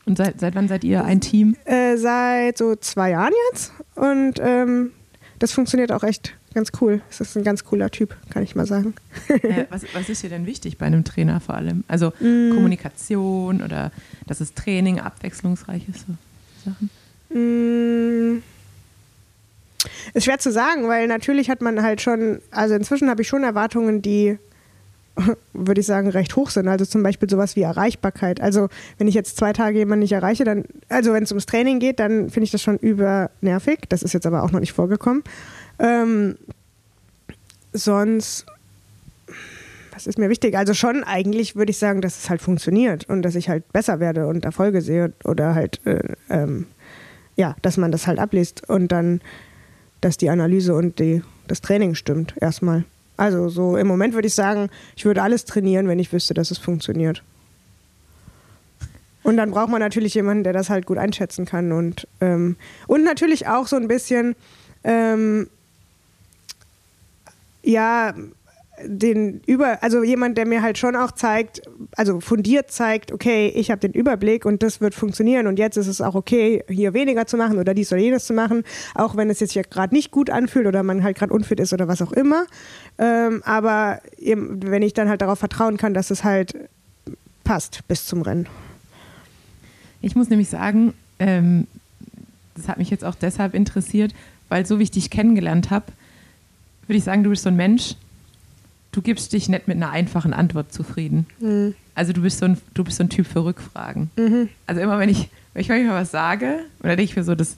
Und 0.05 0.17
seit, 0.17 0.39
seit 0.39 0.55
wann 0.55 0.67
seid 0.67 0.83
ihr 0.83 1.03
ein 1.05 1.21
Team? 1.21 1.55
Äh, 1.65 1.95
seit 1.97 2.57
so 2.57 2.75
zwei 2.75 3.11
Jahren 3.11 3.33
jetzt. 3.51 3.71
Und 4.01 4.39
ähm, 4.41 4.89
das 5.37 5.51
funktioniert 5.51 5.91
auch 5.91 6.01
echt 6.01 6.33
ganz 6.55 6.71
cool. 6.81 7.01
Es 7.11 7.21
ist 7.21 7.37
ein 7.37 7.43
ganz 7.43 7.63
cooler 7.63 7.91
Typ, 7.91 8.15
kann 8.31 8.41
ich 8.41 8.55
mal 8.55 8.65
sagen. 8.65 8.95
Äh, 9.27 9.65
was, 9.69 9.83
was 9.93 10.09
ist 10.09 10.23
dir 10.23 10.29
denn 10.31 10.47
wichtig 10.47 10.79
bei 10.79 10.87
einem 10.87 11.03
Trainer 11.03 11.39
vor 11.39 11.53
allem? 11.53 11.83
Also 11.87 12.11
Mm. 12.19 12.49
Kommunikation 12.55 13.61
oder 13.61 13.91
dass 14.25 14.39
das 14.39 14.55
Training 14.55 14.99
abwechslungsreich 14.99 15.83
ist? 15.87 16.07
So 16.07 16.71
Sachen? 16.71 16.89
Mm. 17.29 18.41
Ist 20.15 20.23
schwer 20.25 20.39
zu 20.39 20.51
sagen, 20.51 20.87
weil 20.87 21.05
natürlich 21.07 21.51
hat 21.51 21.61
man 21.61 21.83
halt 21.83 22.01
schon, 22.01 22.41
also 22.49 22.73
inzwischen 22.73 23.07
habe 23.07 23.21
ich 23.21 23.27
schon 23.27 23.43
Erwartungen, 23.43 24.01
die, 24.01 24.39
würde 25.53 25.81
ich 25.81 25.87
sagen, 25.87 26.09
recht 26.09 26.35
hoch 26.35 26.49
sind. 26.49 26.67
Also 26.67 26.85
zum 26.85 27.03
Beispiel 27.03 27.29
sowas 27.29 27.55
wie 27.55 27.61
Erreichbarkeit. 27.61 28.41
Also 28.41 28.69
wenn 28.97 29.07
ich 29.07 29.15
jetzt 29.15 29.37
zwei 29.37 29.53
Tage 29.53 29.77
jemanden 29.77 30.01
nicht 30.01 30.13
erreiche, 30.13 30.43
dann, 30.43 30.65
also 30.89 31.13
wenn 31.13 31.23
es 31.23 31.31
ums 31.31 31.45
Training 31.45 31.79
geht, 31.79 31.99
dann 31.99 32.29
finde 32.29 32.45
ich 32.45 32.51
das 32.51 32.61
schon 32.61 32.77
übernervig. 32.77 33.79
Das 33.89 34.03
ist 34.03 34.13
jetzt 34.13 34.25
aber 34.25 34.43
auch 34.43 34.51
noch 34.51 34.59
nicht 34.59 34.73
vorgekommen. 34.73 35.23
Ähm, 35.79 36.37
sonst, 37.73 38.45
was 39.91 40.07
ist 40.07 40.17
mir 40.17 40.29
wichtig? 40.29 40.57
Also 40.57 40.73
schon 40.73 41.03
eigentlich 41.03 41.55
würde 41.55 41.71
ich 41.71 41.77
sagen, 41.77 42.01
dass 42.01 42.17
es 42.19 42.29
halt 42.29 42.41
funktioniert 42.41 43.07
und 43.09 43.21
dass 43.21 43.35
ich 43.35 43.49
halt 43.49 43.71
besser 43.73 43.99
werde 43.99 44.27
und 44.27 44.45
Erfolge 44.45 44.81
sehe 44.81 45.13
oder 45.23 45.55
halt, 45.55 45.85
äh, 45.85 46.15
ähm, 46.29 46.67
ja, 47.35 47.55
dass 47.61 47.77
man 47.77 47.91
das 47.91 48.07
halt 48.07 48.19
abliest 48.19 48.67
und 48.69 48.91
dann, 48.91 49.21
dass 50.01 50.17
die 50.17 50.29
Analyse 50.29 50.73
und 50.75 50.99
die, 50.99 51.21
das 51.47 51.61
Training 51.61 51.95
stimmt 51.95 52.33
erstmal. 52.39 52.85
Also 53.21 53.49
so 53.49 53.77
im 53.77 53.85
Moment 53.85 54.15
würde 54.15 54.27
ich 54.27 54.33
sagen, 54.33 54.71
ich 54.95 55.05
würde 55.05 55.21
alles 55.21 55.45
trainieren, 55.45 55.87
wenn 55.87 55.99
ich 55.99 56.11
wüsste, 56.11 56.33
dass 56.33 56.49
es 56.49 56.57
funktioniert. 56.57 57.21
Und 59.21 59.37
dann 59.37 59.51
braucht 59.51 59.69
man 59.69 59.79
natürlich 59.79 60.15
jemanden, 60.15 60.43
der 60.43 60.53
das 60.53 60.71
halt 60.71 60.87
gut 60.87 60.97
einschätzen 60.97 61.45
kann 61.45 61.71
und, 61.71 62.07
ähm, 62.19 62.55
und 62.87 63.03
natürlich 63.03 63.45
auch 63.45 63.67
so 63.67 63.75
ein 63.75 63.87
bisschen, 63.87 64.35
ähm, 64.83 65.51
ja, 67.61 68.15
den 68.85 69.41
über, 69.45 69.81
also 69.83 70.03
jemand, 70.03 70.37
der 70.37 70.45
mir 70.45 70.61
halt 70.61 70.77
schon 70.77 70.95
auch 70.95 71.11
zeigt, 71.11 71.61
also 71.95 72.19
fundiert 72.19 72.71
zeigt, 72.71 73.11
okay, 73.11 73.47
ich 73.55 73.71
habe 73.71 73.79
den 73.79 73.91
Überblick 73.91 74.45
und 74.45 74.63
das 74.63 74.81
wird 74.81 74.95
funktionieren 74.95 75.47
und 75.47 75.59
jetzt 75.59 75.77
ist 75.77 75.87
es 75.87 76.01
auch 76.01 76.15
okay, 76.15 76.63
hier 76.67 76.93
weniger 76.93 77.25
zu 77.27 77.37
machen 77.37 77.59
oder 77.59 77.73
dies 77.73 77.91
oder 77.91 78.01
jenes 78.01 78.25
zu 78.25 78.33
machen, 78.33 78.63
auch 78.95 79.15
wenn 79.15 79.29
es 79.29 79.39
jetzt 79.39 79.51
hier 79.53 79.63
gerade 79.63 79.93
nicht 79.93 80.11
gut 80.11 80.29
anfühlt 80.29 80.67
oder 80.67 80.83
man 80.83 81.03
halt 81.03 81.17
gerade 81.17 81.33
unfit 81.33 81.59
ist 81.59 81.73
oder 81.73 81.87
was 81.87 82.01
auch 82.01 82.11
immer. 82.11 82.45
Ähm, 82.97 83.41
aber 83.45 84.01
eben, 84.17 84.61
wenn 84.63 84.81
ich 84.81 84.93
dann 84.93 85.09
halt 85.09 85.21
darauf 85.21 85.39
vertrauen 85.39 85.77
kann, 85.77 85.93
dass 85.93 86.11
es 86.11 86.23
halt 86.23 86.55
passt 87.43 87.87
bis 87.87 88.05
zum 88.05 88.21
Rennen. 88.21 88.47
Ich 90.01 90.15
muss 90.15 90.29
nämlich 90.29 90.49
sagen, 90.49 90.93
ähm, 91.19 91.67
das 92.55 92.67
hat 92.67 92.77
mich 92.77 92.89
jetzt 92.89 93.05
auch 93.05 93.15
deshalb 93.15 93.53
interessiert, 93.53 94.13
weil 94.49 94.65
so 94.65 94.79
wie 94.79 94.83
ich 94.83 94.91
dich 94.91 95.09
kennengelernt 95.09 95.69
habe, 95.69 95.85
würde 96.87 96.97
ich 96.97 97.03
sagen, 97.03 97.23
du 97.23 97.29
bist 97.29 97.43
so 97.43 97.49
ein 97.49 97.55
Mensch, 97.55 97.95
du 98.91 99.01
gibst 99.01 99.33
dich 99.33 99.49
nicht 99.49 99.67
mit 99.67 99.77
einer 99.77 99.89
einfachen 99.89 100.33
Antwort 100.33 100.73
zufrieden. 100.73 101.25
Mhm. 101.39 101.75
Also 101.95 102.13
du 102.13 102.21
bist 102.21 102.39
so 102.39 102.45
ein, 102.45 102.57
du 102.73 102.83
bist 102.83 102.97
so 102.97 103.03
ein 103.03 103.09
Typ 103.09 103.27
für 103.27 103.43
Rückfragen. 103.43 104.09
Also 104.67 104.81
immer 104.81 104.99
wenn 104.99 105.09
ich, 105.09 105.29
wenn 105.53 105.61
ich 105.61 105.69
manchmal 105.69 106.01
was 106.01 106.11
sage, 106.11 106.59
oder 106.79 106.95
denke 106.95 107.03
ich 107.03 107.15
mir 107.15 107.23
so, 107.23 107.35
das, 107.35 107.57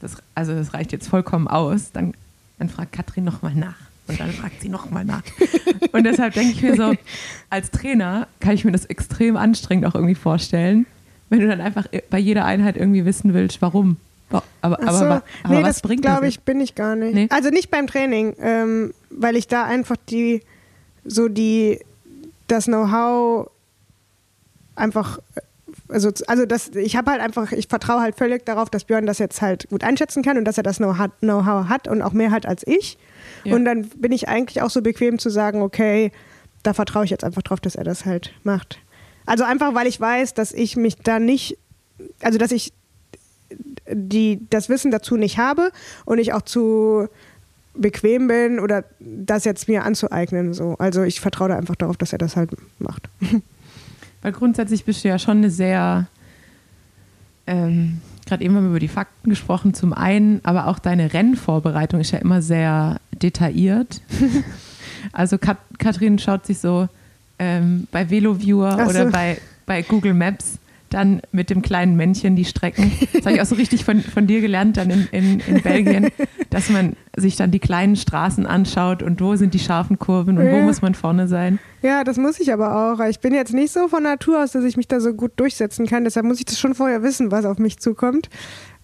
das, 0.00 0.16
also 0.34 0.54
das 0.54 0.74
reicht 0.74 0.92
jetzt 0.92 1.08
vollkommen 1.08 1.48
aus, 1.48 1.92
dann, 1.92 2.14
dann 2.58 2.68
fragt 2.68 2.92
Katrin 2.92 3.24
nochmal 3.24 3.54
nach. 3.54 3.76
Und 4.08 4.18
dann 4.18 4.32
fragt 4.32 4.60
sie 4.60 4.68
nochmal 4.68 5.04
nach. 5.04 5.22
Und 5.92 6.04
deshalb 6.04 6.34
denke 6.34 6.52
ich 6.52 6.62
mir 6.62 6.74
so, 6.74 6.94
als 7.50 7.70
Trainer 7.70 8.26
kann 8.40 8.54
ich 8.54 8.64
mir 8.64 8.72
das 8.72 8.84
extrem 8.86 9.36
anstrengend 9.36 9.86
auch 9.86 9.94
irgendwie 9.94 10.14
vorstellen, 10.14 10.86
wenn 11.30 11.40
du 11.40 11.48
dann 11.48 11.60
einfach 11.60 11.86
bei 12.10 12.18
jeder 12.18 12.44
Einheit 12.44 12.76
irgendwie 12.76 13.04
wissen 13.04 13.32
willst, 13.32 13.62
warum. 13.62 13.96
Aber, 14.60 14.78
so. 14.80 15.04
aber, 15.04 15.22
aber 15.42 15.54
nee, 15.54 15.62
was 15.62 15.76
das 15.76 15.82
bringt 15.82 16.04
das? 16.04 16.12
glaube 16.12 16.26
ich, 16.26 16.40
bin 16.40 16.60
ich 16.60 16.74
gar 16.74 16.96
nicht. 16.96 17.14
Nee? 17.14 17.26
Also 17.30 17.50
nicht 17.50 17.70
beim 17.70 17.86
Training, 17.86 18.34
ähm, 18.40 18.94
weil 19.10 19.36
ich 19.36 19.46
da 19.46 19.64
einfach 19.64 19.96
die, 20.08 20.42
so 21.04 21.28
die, 21.28 21.80
das 22.48 22.66
Know-how 22.66 23.50
einfach, 24.76 25.18
also, 25.88 26.10
also 26.26 26.46
das, 26.46 26.68
ich 26.70 26.96
habe 26.96 27.10
halt 27.10 27.20
einfach, 27.20 27.52
ich 27.52 27.68
vertraue 27.68 28.00
halt 28.00 28.16
völlig 28.16 28.44
darauf, 28.46 28.70
dass 28.70 28.84
Björn 28.84 29.06
das 29.06 29.18
jetzt 29.18 29.42
halt 29.42 29.68
gut 29.68 29.84
einschätzen 29.84 30.22
kann 30.22 30.38
und 30.38 30.44
dass 30.44 30.56
er 30.58 30.62
das 30.62 30.78
Know- 30.78 30.94
Know-how 31.20 31.68
hat 31.68 31.88
und 31.88 32.02
auch 32.02 32.12
mehr 32.12 32.30
hat 32.30 32.46
als 32.46 32.66
ich. 32.66 32.98
Ja. 33.44 33.54
Und 33.54 33.64
dann 33.64 33.88
bin 33.88 34.12
ich 34.12 34.28
eigentlich 34.28 34.62
auch 34.62 34.70
so 34.70 34.82
bequem 34.82 35.18
zu 35.18 35.30
sagen, 35.30 35.62
okay, 35.62 36.12
da 36.62 36.74
vertraue 36.74 37.04
ich 37.04 37.10
jetzt 37.10 37.24
einfach 37.24 37.42
drauf, 37.42 37.60
dass 37.60 37.74
er 37.74 37.84
das 37.84 38.04
halt 38.04 38.32
macht. 38.44 38.78
Also 39.26 39.44
einfach, 39.44 39.74
weil 39.74 39.86
ich 39.86 40.00
weiß, 40.00 40.34
dass 40.34 40.52
ich 40.52 40.76
mich 40.76 40.96
da 40.96 41.18
nicht, 41.18 41.58
also 42.20 42.38
dass 42.38 42.52
ich 42.52 42.72
die 43.90 44.40
das 44.48 44.68
Wissen 44.68 44.90
dazu 44.90 45.16
nicht 45.16 45.38
habe 45.38 45.72
und 46.04 46.18
ich 46.18 46.32
auch 46.32 46.42
zu 46.42 47.08
bequem 47.74 48.28
bin 48.28 48.60
oder 48.60 48.84
das 49.00 49.44
jetzt 49.44 49.68
mir 49.68 49.84
anzueignen. 49.84 50.54
So. 50.54 50.76
Also 50.78 51.02
ich 51.02 51.20
vertraue 51.20 51.48
da 51.48 51.56
einfach 51.56 51.76
darauf, 51.76 51.96
dass 51.96 52.12
er 52.12 52.18
das 52.18 52.36
halt 52.36 52.50
macht. 52.78 53.08
Weil 54.22 54.32
grundsätzlich 54.32 54.84
bist 54.84 55.04
du 55.04 55.08
ja 55.08 55.18
schon 55.18 55.38
eine 55.38 55.50
sehr, 55.50 56.06
ähm, 57.46 58.00
gerade 58.26 58.44
eben 58.44 58.54
haben 58.54 58.64
wir 58.64 58.70
über 58.70 58.78
die 58.78 58.88
Fakten 58.88 59.30
gesprochen, 59.30 59.74
zum 59.74 59.92
einen, 59.92 60.40
aber 60.44 60.68
auch 60.68 60.78
deine 60.78 61.12
Rennvorbereitung 61.12 62.00
ist 62.00 62.12
ja 62.12 62.18
immer 62.18 62.40
sehr 62.40 63.00
detailliert. 63.10 64.00
also 65.12 65.38
Kat 65.38 65.58
Katrin 65.78 66.18
schaut 66.18 66.46
sich 66.46 66.60
so 66.60 66.88
ähm, 67.38 67.88
bei 67.90 68.10
VeloViewer 68.10 68.84
so. 68.84 68.90
oder 68.90 69.06
bei, 69.06 69.38
bei 69.66 69.82
Google 69.82 70.14
Maps 70.14 70.58
dann 70.94 71.22
mit 71.32 71.50
dem 71.50 71.62
kleinen 71.62 71.96
Männchen 71.96 72.36
die 72.36 72.44
Strecken. 72.44 72.92
Das 73.12 73.24
habe 73.26 73.34
ich 73.36 73.40
auch 73.42 73.46
so 73.46 73.54
richtig 73.54 73.84
von, 73.84 74.00
von 74.00 74.26
dir 74.26 74.40
gelernt 74.40 74.76
dann 74.76 74.90
in, 74.90 75.08
in, 75.12 75.40
in 75.40 75.62
Belgien, 75.62 76.08
dass 76.50 76.68
man 76.70 76.96
sich 77.16 77.36
dann 77.36 77.50
die 77.50 77.58
kleinen 77.58 77.96
Straßen 77.96 78.46
anschaut 78.46 79.02
und 79.02 79.20
wo 79.20 79.36
sind 79.36 79.54
die 79.54 79.58
scharfen 79.58 79.98
Kurven 79.98 80.38
und 80.38 80.44
wo 80.50 80.56
Ja. 80.56 80.62
muss 80.62 80.82
man 80.82 80.94
vorne 80.94 81.28
sein. 81.28 81.58
Ja, 81.82 82.04
das 82.04 82.16
muss 82.16 82.38
ich 82.40 82.52
aber 82.52 82.76
auch. 82.94 83.04
Ich 83.06 83.20
bin 83.20 83.34
jetzt 83.34 83.52
nicht 83.52 83.72
so 83.72 83.88
von 83.88 84.02
Natur 84.02 84.42
aus, 84.42 84.52
dass 84.52 84.64
ich 84.64 84.76
mich 84.76 84.88
da 84.88 85.00
so 85.00 85.12
gut 85.14 85.32
durchsetzen 85.36 85.86
kann. 85.86 86.04
Deshalb 86.04 86.26
muss 86.26 86.38
ich 86.38 86.44
das 86.44 86.58
schon 86.58 86.74
vorher 86.74 87.02
wissen, 87.02 87.30
was 87.30 87.44
auf 87.44 87.58
mich 87.58 87.78
zukommt. 87.78 88.28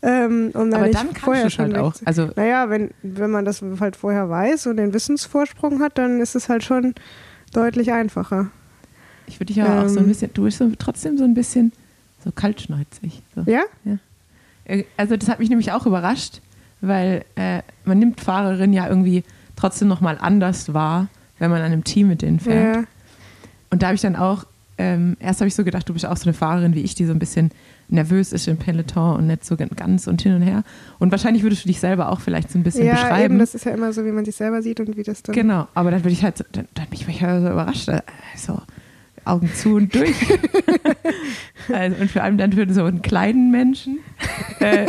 Ähm, 0.01 0.51
um 0.55 0.73
Aber 0.73 0.89
dann 0.89 1.09
kannst 1.09 1.19
vorher 1.21 1.43
du 1.43 1.49
es 1.49 1.59
halt 1.59 1.77
auch. 1.77 1.95
Also 2.05 2.31
Naja, 2.37 2.71
wenn, 2.71 2.91
wenn 3.03 3.31
man 3.31 3.45
das 3.45 3.63
halt 3.81 3.97
vorher 3.97 4.31
weiß 4.31 4.69
und 4.69 4.77
den 4.77 4.93
Wissensvorsprung 4.95 5.81
hat, 5.81 5.99
dann 5.99 6.21
ist 6.21 6.37
es 6.37 6.49
halt 6.49 6.63
schon 6.63 6.95
deutlich 7.53 7.93
einfacher. 7.93 8.51
ich 9.27 9.41
würde 9.41 9.53
dich 9.53 9.63
aber 9.63 9.83
auch 9.85 9.89
so 9.89 9.99
ein 9.99 10.05
Ähm. 10.05 10.09
bisschen, 10.09 10.31
du 10.35 10.45
bist 10.45 10.59
so, 10.59 10.71
trotzdem 10.79 11.19
so 11.19 11.25
ein 11.25 11.35
bisschen 11.35 11.73
so 12.25 12.31
kaltschneuzig. 12.33 13.23
So. 13.35 13.43
Ja? 13.51 13.62
Äh, 14.64 14.85
Also 14.97 15.16
das 15.16 15.29
hat 15.29 15.39
mich 15.39 15.49
nämlich 15.49 15.73
auch 15.73 15.87
überrascht, 15.87 16.41
weil 16.81 17.25
äh, 17.37 17.62
man 17.85 17.99
nimmt 17.99 18.21
Fahrerinnen 18.21 18.73
ja 18.73 18.89
irgendwie 18.89 19.25
trotzdem 19.57 19.89
nochmal 19.89 20.19
anders 20.21 20.73
wahr, 20.75 21.09
wenn 21.39 21.51
man 21.51 21.61
an 21.61 21.73
einem 21.73 21.85
Team 21.85 22.09
mit 22.09 22.23
denen 22.23 22.41
fährt. 22.41 22.77
Ja. 22.77 22.85
Und 23.71 23.83
da 23.83 23.87
habe 23.89 23.95
ich 23.97 24.01
dann 24.01 24.16
auch, 24.16 24.45
ähm, 24.79 25.16
erst 25.21 25.41
habe 25.41 25.49
ich 25.49 25.55
so 25.55 25.64
gedacht, 25.64 25.89
du 25.89 25.93
bist 25.93 26.07
auch 26.07 26.16
so 26.16 26.25
eine 26.25 26.33
Fahrerin 26.35 26.75
wie 26.75 26.81
ich, 26.83 26.95
die 26.95 27.05
so 27.07 27.12
ein 27.12 27.19
bisschen 27.19 27.51
nervös 27.91 28.33
ist 28.33 28.47
im 28.49 28.59
Peloton 28.59 29.16
und 29.16 29.27
nicht 29.27 29.45
so 29.45 29.57
ganz 29.57 30.07
und 30.07 30.21
hin 30.23 30.35
und 30.35 30.43
her. 30.43 30.62
Und 30.99 31.11
wahrscheinlich 31.11 31.43
würdest 31.43 31.64
du 31.64 31.69
dich 31.69 31.81
selber 31.81 32.11
auch 32.11 32.21
vielleicht 32.21 32.51
so 32.51 32.59
ein 32.59 32.62
bisschen 32.62 32.85
Ja, 32.87 32.93
beschreiben. 32.93 33.25
eben, 33.25 33.39
das 33.39 33.55
ist 33.55 33.64
ja 33.64 33.73
immer 33.73 33.93
so, 33.93 34.05
wie 34.05 34.12
man 34.12 34.25
sich 34.27 34.37
selber 34.37 34.61
sieht 34.62 34.79
und 34.81 34.97
wie 34.97 35.03
das 35.03 35.23
dann. 35.23 35.35
Genau, 35.35 35.66
aber 35.75 35.91
dann 35.91 36.01
würde 36.05 36.12
ich 36.12 36.23
halt, 36.23 36.37
so- 36.39 36.45
dann, 36.53 36.69
dann 36.75 36.87
bin 36.87 37.01
ich 37.01 37.07
manchmal 37.07 37.41
so 37.41 37.49
überrascht, 37.49 37.89
äh, 37.89 38.03
so 38.37 38.61
Augen 39.29 39.51
zu 39.55 39.76
und 39.76 39.95
durch. 39.95 40.16
also, 41.72 41.97
und 42.01 42.11
vor 42.11 42.22
allem 42.22 42.39
dann 42.39 42.53
für 42.53 42.72
so 42.72 42.85
einen 42.85 43.03
kleinen 43.03 43.51
Menschen 43.51 43.99
äh, 44.61 44.87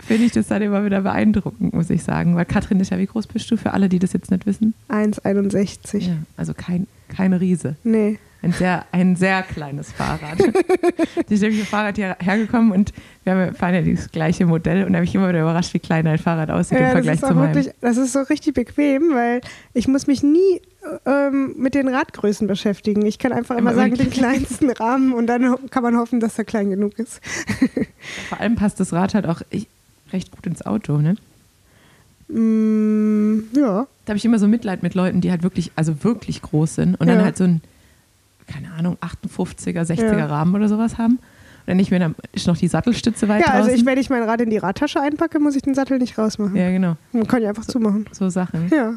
finde 0.00 0.24
ich 0.24 0.32
das 0.32 0.48
dann 0.48 0.62
immer 0.62 0.84
wieder 0.84 1.02
beeindruckend, 1.02 1.74
muss 1.74 1.90
ich 1.90 2.02
sagen. 2.02 2.36
Weil 2.36 2.44
Katrin 2.44 2.80
ist 2.80 2.90
ja, 2.90 2.98
wie 2.98 3.06
groß 3.06 3.26
bist 3.26 3.50
du 3.50 3.56
für 3.56 3.72
alle, 3.72 3.88
die 3.88 3.98
das 3.98 4.12
jetzt 4.12 4.30
nicht 4.30 4.46
wissen? 4.46 4.74
1,61. 4.88 5.98
Ja, 5.98 6.14
also 6.36 6.54
kein, 6.54 6.86
kein 7.08 7.32
Riese. 7.32 7.76
Nee. 7.84 8.18
Ein 8.40 8.52
sehr, 8.52 8.84
ein 8.92 9.16
sehr 9.16 9.42
kleines 9.42 9.90
Fahrrad. 9.92 10.38
Die 11.28 11.34
ist 11.34 11.40
nämlich 11.40 11.58
mit 11.58 11.66
dem 11.66 11.70
Fahrrad 11.70 11.96
hier 11.96 12.16
hergekommen 12.20 12.70
und 12.70 12.92
wir 13.24 13.34
haben, 13.34 13.54
fahren 13.54 13.74
ja 13.74 13.82
das 13.82 14.12
gleiche 14.12 14.46
Modell 14.46 14.84
und 14.84 14.92
da 14.92 14.98
habe 14.98 15.04
ich 15.04 15.14
immer 15.14 15.28
wieder 15.28 15.40
überrascht, 15.40 15.74
wie 15.74 15.80
klein 15.80 16.06
ein 16.06 16.18
Fahrrad 16.18 16.48
aussieht 16.50 16.78
im 16.78 16.84
Ja, 16.84 16.84
das 16.84 16.92
Vergleich 16.92 17.20
zu 17.20 17.34
meinem. 17.34 17.54
wirklich, 17.54 17.74
das 17.80 17.96
ist 17.96 18.12
so 18.12 18.20
richtig 18.20 18.54
bequem, 18.54 19.10
weil 19.12 19.40
ich 19.74 19.88
muss 19.88 20.06
mich 20.06 20.22
nie 20.22 20.60
ähm, 21.04 21.54
mit 21.58 21.74
den 21.74 21.88
Radgrößen 21.88 22.46
beschäftigen. 22.46 23.04
Ich 23.06 23.18
kann 23.18 23.32
einfach 23.32 23.56
immer 23.56 23.72
Immer 23.72 23.80
sagen, 23.82 23.96
den 23.96 24.10
kleinsten 24.10 24.70
Rahmen 24.70 25.12
und 25.14 25.26
dann 25.26 25.56
kann 25.70 25.82
man 25.82 25.96
hoffen, 25.96 26.20
dass 26.20 26.38
er 26.38 26.44
klein 26.44 26.70
genug 26.70 26.96
ist. 26.98 27.20
Vor 28.28 28.38
allem 28.40 28.54
passt 28.54 28.78
das 28.78 28.92
Rad 28.92 29.14
halt 29.14 29.26
auch 29.26 29.42
ich, 29.50 29.66
recht 30.12 30.30
gut 30.30 30.46
ins 30.46 30.64
Auto, 30.64 30.98
ne? 30.98 31.16
Mm, 32.28 33.40
ja. 33.56 33.86
Da 34.04 34.10
habe 34.10 34.16
ich 34.16 34.24
immer 34.24 34.38
so 34.38 34.46
Mitleid 34.48 34.82
mit 34.82 34.94
Leuten, 34.94 35.20
die 35.20 35.30
halt 35.30 35.42
wirklich, 35.42 35.72
also 35.76 36.04
wirklich 36.04 36.42
groß 36.42 36.76
sind 36.76 36.94
und 37.00 37.06
dann 37.08 37.18
Ja. 37.18 37.24
halt 37.24 37.36
so 37.36 37.44
ein, 37.44 37.60
keine 38.50 38.72
Ahnung, 38.72 38.96
58er, 39.00 39.82
60er 39.84 40.18
Ja. 40.18 40.26
Rahmen 40.26 40.54
oder 40.54 40.68
sowas 40.68 40.98
haben. 40.98 41.14
Und 41.16 41.22
dann 41.66 41.76
nicht 41.76 41.90
mehr, 41.90 42.00
dann 42.00 42.14
ist 42.32 42.46
noch 42.46 42.56
die 42.56 42.66
Sattelstütze 42.68 43.28
weit 43.28 43.42
Ja, 43.42 43.52
also 43.52 43.68
draußen. 43.68 43.78
ich, 43.80 43.86
wenn 43.86 43.98
ich 43.98 44.08
mein 44.10 44.22
Rad 44.22 44.40
in 44.40 44.50
die 44.50 44.56
Radtasche 44.56 45.00
einpacke, 45.00 45.38
muss 45.38 45.54
ich 45.54 45.62
den 45.62 45.74
Sattel 45.74 45.98
nicht 45.98 46.16
rausmachen. 46.18 46.56
ja, 46.56 46.70
genau. 46.70 46.96
Man 47.12 47.26
kann 47.26 47.42
ich 47.42 47.48
einfach 47.48 47.66
zumachen. 47.66 48.06
So 48.12 48.28
Sachen. 48.30 48.68
Ja. 48.74 48.94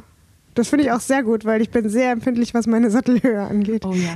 Das 0.55 0.67
finde 0.69 0.85
ich 0.85 0.91
auch 0.91 0.99
sehr 0.99 1.23
gut, 1.23 1.45
weil 1.45 1.61
ich 1.61 1.69
bin 1.69 1.87
sehr 1.89 2.11
empfindlich, 2.11 2.53
was 2.53 2.67
meine 2.67 2.89
Sattelhöhe 2.91 3.41
angeht. 3.41 3.85
Oh 3.85 3.93
ja. 3.93 4.15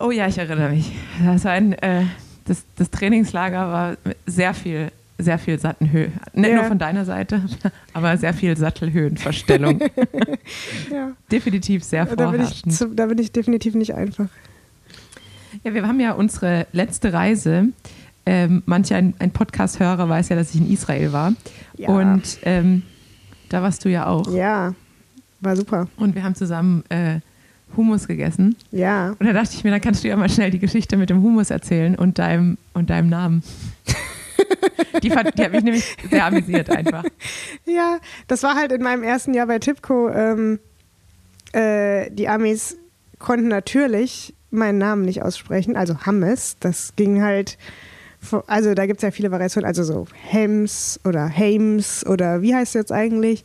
oh 0.00 0.10
ja, 0.10 0.26
ich 0.28 0.38
erinnere 0.38 0.70
mich. 0.70 0.92
Das, 1.24 1.46
ein, 1.46 1.72
äh, 1.74 2.04
das, 2.44 2.64
das 2.76 2.90
Trainingslager 2.90 3.68
war 3.72 3.96
sehr 4.26 4.54
viel, 4.54 4.90
sehr 5.18 5.38
viel 5.38 5.58
Sattelhöhe. 5.58 6.10
Nicht 6.32 6.48
Ja. 6.50 6.56
nur 6.56 6.64
von 6.64 6.78
deiner 6.78 7.04
Seite, 7.04 7.42
aber 7.92 8.16
sehr 8.16 8.34
viel 8.34 8.56
Sattelhöhenverstellung. 8.56 9.80
Ja. 10.90 11.12
Definitiv 11.32 11.82
sehr 11.84 12.04
Da 12.04 12.30
bin, 12.30 12.40
ich 12.40 12.46
vorherrschend. 12.48 12.72
zu, 12.74 12.88
da 12.94 13.06
bin 13.06 13.18
ich 13.18 13.32
definitiv 13.32 13.74
nicht 13.74 13.94
einfach. 13.94 14.26
Ja, 15.62 15.72
wir 15.72 15.86
haben 15.86 16.00
ja 16.00 16.12
unsere 16.12 16.66
letzte 16.72 17.12
Reise. 17.12 17.68
Ähm, 18.26 18.62
manch 18.66 18.92
ein, 18.92 19.14
ein 19.18 19.30
Podcast-Hörer 19.30 20.08
weiß 20.08 20.28
ja, 20.30 20.36
dass 20.36 20.54
ich 20.54 20.60
in 20.60 20.70
Israel 20.70 21.12
war. 21.12 21.32
Ja. 21.78 21.88
Und 21.90 22.38
ähm, 22.42 22.82
da 23.48 23.62
warst 23.62 23.84
du 23.84 23.88
ja 23.90 24.06
auch. 24.06 24.32
Ja, 24.34 24.74
war 25.40 25.56
super. 25.56 25.88
Und 25.96 26.14
wir 26.14 26.22
haben 26.24 26.34
zusammen 26.34 26.84
äh, 26.90 27.20
Hummus 27.76 28.06
gegessen. 28.08 28.56
Ja. 28.70 29.10
Und 29.18 29.26
da 29.26 29.32
dachte 29.32 29.50
ich 29.54 29.64
mir, 29.64 29.70
dann 29.70 29.80
kannst 29.80 30.04
du 30.04 30.08
ja 30.08 30.16
mal 30.16 30.28
schnell 30.30 30.50
die 30.50 30.58
Geschichte 30.58 30.96
mit 30.96 31.08
dem 31.10 31.22
Hummus 31.22 31.50
erzählen 31.50 31.94
und 31.96 32.18
deinem, 32.18 32.58
und 32.74 32.90
deinem 32.90 33.08
Namen. 33.08 33.42
die, 35.02 35.10
fand, 35.10 35.38
die 35.38 35.42
hat 35.42 35.52
mich 35.52 35.62
nämlich 35.62 35.96
sehr 36.10 36.24
amüsiert 36.24 36.70
einfach. 36.70 37.04
Ja, 37.66 37.98
das 38.28 38.42
war 38.42 38.54
halt 38.54 38.72
in 38.72 38.82
meinem 38.82 39.02
ersten 39.02 39.34
Jahr 39.34 39.46
bei 39.46 39.58
Tipco. 39.58 40.08
Ähm, 40.10 40.58
äh, 41.52 42.10
die 42.10 42.28
Amis 42.28 42.76
konnten 43.18 43.48
natürlich 43.48 44.34
meinen 44.50 44.78
Namen 44.78 45.04
nicht 45.04 45.22
aussprechen, 45.22 45.76
also 45.76 45.98
Hammes. 46.06 46.56
Das 46.60 46.94
ging 46.96 47.22
halt, 47.22 47.58
also 48.46 48.74
da 48.74 48.86
gibt 48.86 48.98
es 48.98 49.02
ja 49.02 49.10
viele 49.10 49.30
Variationen, 49.30 49.66
also 49.66 49.82
so 49.82 50.06
Hems 50.12 51.00
oder 51.04 51.28
Hames 51.28 52.06
oder 52.06 52.42
wie 52.42 52.54
heißt 52.54 52.74
es 52.74 52.80
jetzt 52.80 52.92
eigentlich? 52.92 53.44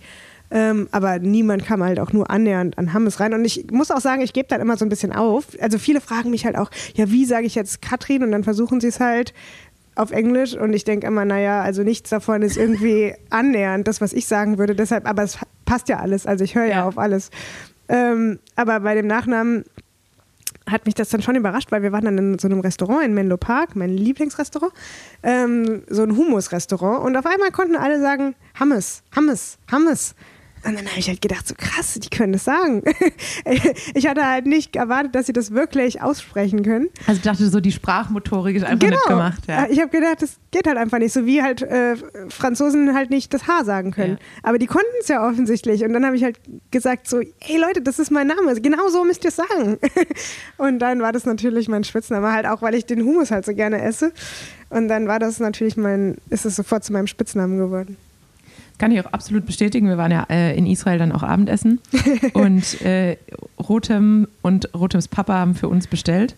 Ähm, 0.51 0.87
aber 0.91 1.19
niemand 1.19 1.65
kam 1.65 1.83
halt 1.83 1.99
auch 1.99 2.11
nur 2.11 2.29
annähernd 2.29 2.77
an 2.77 2.93
Hammes 2.93 3.19
rein. 3.19 3.33
Und 3.33 3.45
ich 3.45 3.67
muss 3.71 3.91
auch 3.91 3.99
sagen, 3.99 4.21
ich 4.21 4.33
gebe 4.33 4.47
dann 4.47 4.61
immer 4.61 4.77
so 4.77 4.85
ein 4.85 4.89
bisschen 4.89 5.11
auf. 5.11 5.45
Also 5.61 5.77
viele 5.77 6.01
fragen 6.01 6.31
mich 6.31 6.45
halt 6.45 6.57
auch, 6.57 6.71
ja, 6.95 7.11
wie 7.11 7.25
sage 7.25 7.45
ich 7.45 7.55
jetzt 7.55 7.81
Katrin? 7.81 8.23
Und 8.23 8.31
dann 8.31 8.43
versuchen 8.43 8.81
sie 8.81 8.87
es 8.87 8.99
halt 8.99 9.33
auf 9.99 10.11
Englisch. 10.11 10.55
Und 10.55 10.73
ich 10.73 10.83
denke 10.83 11.07
immer, 11.07 11.25
naja, 11.25 11.61
also 11.61 11.83
nichts 11.83 12.09
davon 12.09 12.41
ist 12.41 12.57
irgendwie 12.57 13.13
annähernd 13.29 13.87
das, 13.87 14.01
was 14.01 14.13
ich 14.13 14.27
sagen 14.27 14.57
würde. 14.57 14.75
Deshalb, 14.75 15.07
aber 15.07 15.23
es 15.23 15.37
passt 15.65 15.89
ja 15.89 15.99
alles. 15.99 16.25
Also 16.25 16.43
ich 16.43 16.55
höre 16.55 16.65
ja. 16.65 16.77
Ja. 16.77 16.87
auf 16.87 16.97
alles. 16.97 17.29
Ähm, 17.87 18.39
aber 18.55 18.79
bei 18.81 18.95
dem 18.95 19.07
Nachnamen 19.07 19.65
hat 20.69 20.85
mich 20.85 20.95
das 20.95 21.09
dann 21.09 21.21
schon 21.21 21.35
überrascht, 21.35 21.71
weil 21.71 21.81
wir 21.81 21.91
waren 21.91 22.05
dann 22.05 22.17
in 22.17 22.39
so 22.39 22.47
einem 22.47 22.59
Restaurant 22.59 23.03
in 23.03 23.13
Menlo 23.13 23.37
Park, 23.37 23.75
mein 23.75 23.89
Lieblingsrestaurant, 23.89 24.71
ähm, 25.23 25.81
so 25.89 26.03
ein 26.03 26.15
Humus-Restaurant 26.15 27.03
und 27.03 27.17
auf 27.17 27.25
einmal 27.25 27.51
konnten 27.51 27.75
alle 27.75 27.99
sagen 27.99 28.35
Hammes, 28.59 29.01
Hammes, 29.15 29.57
Hammes. 29.71 30.15
Und 30.65 30.77
dann 30.77 30.87
habe 30.87 30.99
ich 30.99 31.07
halt 31.07 31.21
gedacht, 31.21 31.47
so 31.47 31.55
krass, 31.55 31.97
die 32.01 32.09
können 32.09 32.33
das 32.33 32.43
sagen. 32.43 32.83
ich 33.93 34.07
hatte 34.07 34.27
halt 34.27 34.45
nicht 34.45 34.75
erwartet, 34.75 35.15
dass 35.15 35.25
sie 35.25 35.33
das 35.33 35.51
wirklich 35.51 36.01
aussprechen 36.01 36.63
können. 36.63 36.89
Also 37.07 37.17
ich 37.19 37.23
dachte 37.23 37.47
so, 37.49 37.59
die 37.59 37.71
Sprachmotorik 37.71 38.55
ist 38.55 38.65
einfach 38.65 38.89
nicht 38.89 39.03
gemacht. 39.05 39.43
Ja. 39.47 39.67
Ich 39.69 39.79
habe 39.79 39.89
gedacht, 39.89 40.21
das 40.21 40.37
geht 40.51 40.67
halt 40.67 40.77
einfach 40.77 40.99
nicht. 40.99 41.13
So 41.13 41.25
wie 41.25 41.41
halt 41.41 41.61
äh, 41.61 41.95
Franzosen 42.29 42.93
halt 42.93 43.09
nicht 43.09 43.33
das 43.33 43.47
H 43.47 43.63
sagen 43.63 43.91
können. 43.91 44.17
Ja. 44.19 44.39
Aber 44.43 44.57
die 44.57 44.67
konnten 44.67 44.87
es 45.01 45.07
ja 45.07 45.27
offensichtlich. 45.27 45.83
Und 45.83 45.93
dann 45.93 46.05
habe 46.05 46.15
ich 46.15 46.23
halt 46.23 46.39
gesagt 46.71 47.07
so, 47.07 47.21
hey 47.39 47.57
Leute, 47.57 47.81
das 47.81 47.99
ist 47.99 48.11
mein 48.11 48.27
Name. 48.27 48.59
Genau 48.59 48.89
so 48.89 49.05
müsst 49.05 49.23
ihr 49.23 49.29
es 49.29 49.37
sagen. 49.37 49.77
Und 50.57 50.79
dann 50.79 50.99
war 50.99 51.13
das 51.13 51.25
natürlich 51.25 51.69
mein 51.69 51.83
Spitzname, 51.83 52.31
halt 52.31 52.45
auch, 52.45 52.61
weil 52.61 52.75
ich 52.75 52.85
den 52.85 53.03
Hummus 53.03 53.31
halt 53.31 53.45
so 53.45 53.53
gerne 53.53 53.81
esse. 53.81 54.11
Und 54.69 54.87
dann 54.87 55.07
war 55.07 55.19
das 55.19 55.39
natürlich 55.39 55.77
mein, 55.77 56.17
ist 56.29 56.45
es 56.45 56.55
sofort 56.55 56.83
zu 56.83 56.93
meinem 56.93 57.07
Spitznamen 57.07 57.57
geworden. 57.57 57.97
Kann 58.79 58.91
ich 58.91 58.99
auch 59.05 59.11
absolut 59.13 59.45
bestätigen. 59.45 59.87
Wir 59.87 59.97
waren 59.97 60.11
ja 60.11 60.25
äh, 60.29 60.57
in 60.57 60.65
Israel 60.65 60.97
dann 60.97 61.11
auch 61.11 61.21
Abendessen 61.21 61.79
und 62.33 62.81
äh, 62.81 63.17
Rotem 63.59 64.27
und 64.41 64.73
Rotems 64.73 65.07
Papa 65.07 65.33
haben 65.33 65.53
für 65.53 65.67
uns 65.67 65.85
bestellt 65.87 66.35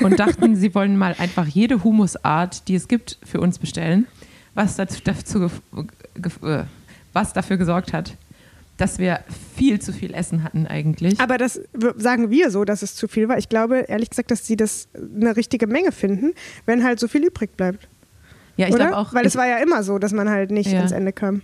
und 0.00 0.18
dachten, 0.18 0.54
sie 0.56 0.74
wollen 0.74 0.96
mal 0.96 1.14
einfach 1.18 1.46
jede 1.46 1.82
Humusart, 1.84 2.68
die 2.68 2.76
es 2.76 2.88
gibt, 2.88 3.18
für 3.24 3.40
uns 3.40 3.58
bestellen, 3.58 4.06
was 4.54 4.76
dazu, 4.76 5.00
äh, 5.42 6.64
was 7.12 7.32
dafür 7.32 7.56
gesorgt 7.56 7.92
hat, 7.92 8.14
dass 8.76 8.98
wir 8.98 9.20
viel 9.56 9.80
zu 9.80 9.92
viel 9.92 10.14
Essen 10.14 10.42
hatten 10.44 10.66
eigentlich. 10.66 11.20
Aber 11.20 11.38
das 11.38 11.60
sagen 11.96 12.30
wir 12.30 12.50
so, 12.50 12.64
dass 12.64 12.82
es 12.82 12.94
zu 12.94 13.08
viel 13.08 13.28
war. 13.28 13.38
Ich 13.38 13.48
glaube, 13.48 13.84
ehrlich 13.88 14.10
gesagt, 14.10 14.30
dass 14.30 14.46
sie 14.46 14.56
das 14.56 14.88
eine 15.16 15.36
richtige 15.36 15.66
Menge 15.66 15.92
finden, 15.92 16.34
wenn 16.66 16.84
halt 16.84 16.98
so 17.00 17.08
viel 17.08 17.24
übrig 17.24 17.56
bleibt. 17.56 17.88
ja, 18.56 18.68
ich 18.68 18.74
glaube 18.76 18.96
auch. 18.96 19.12
Weil 19.14 19.26
es 19.26 19.34
war 19.36 19.46
ja 19.48 19.58
immer 19.58 19.82
so, 19.82 19.98
dass 19.98 20.12
man 20.12 20.28
halt 20.28 20.50
nicht 20.52 20.70
Ja. 20.70 20.82
ins 20.82 20.92
Ende 20.92 21.12
kam. 21.12 21.42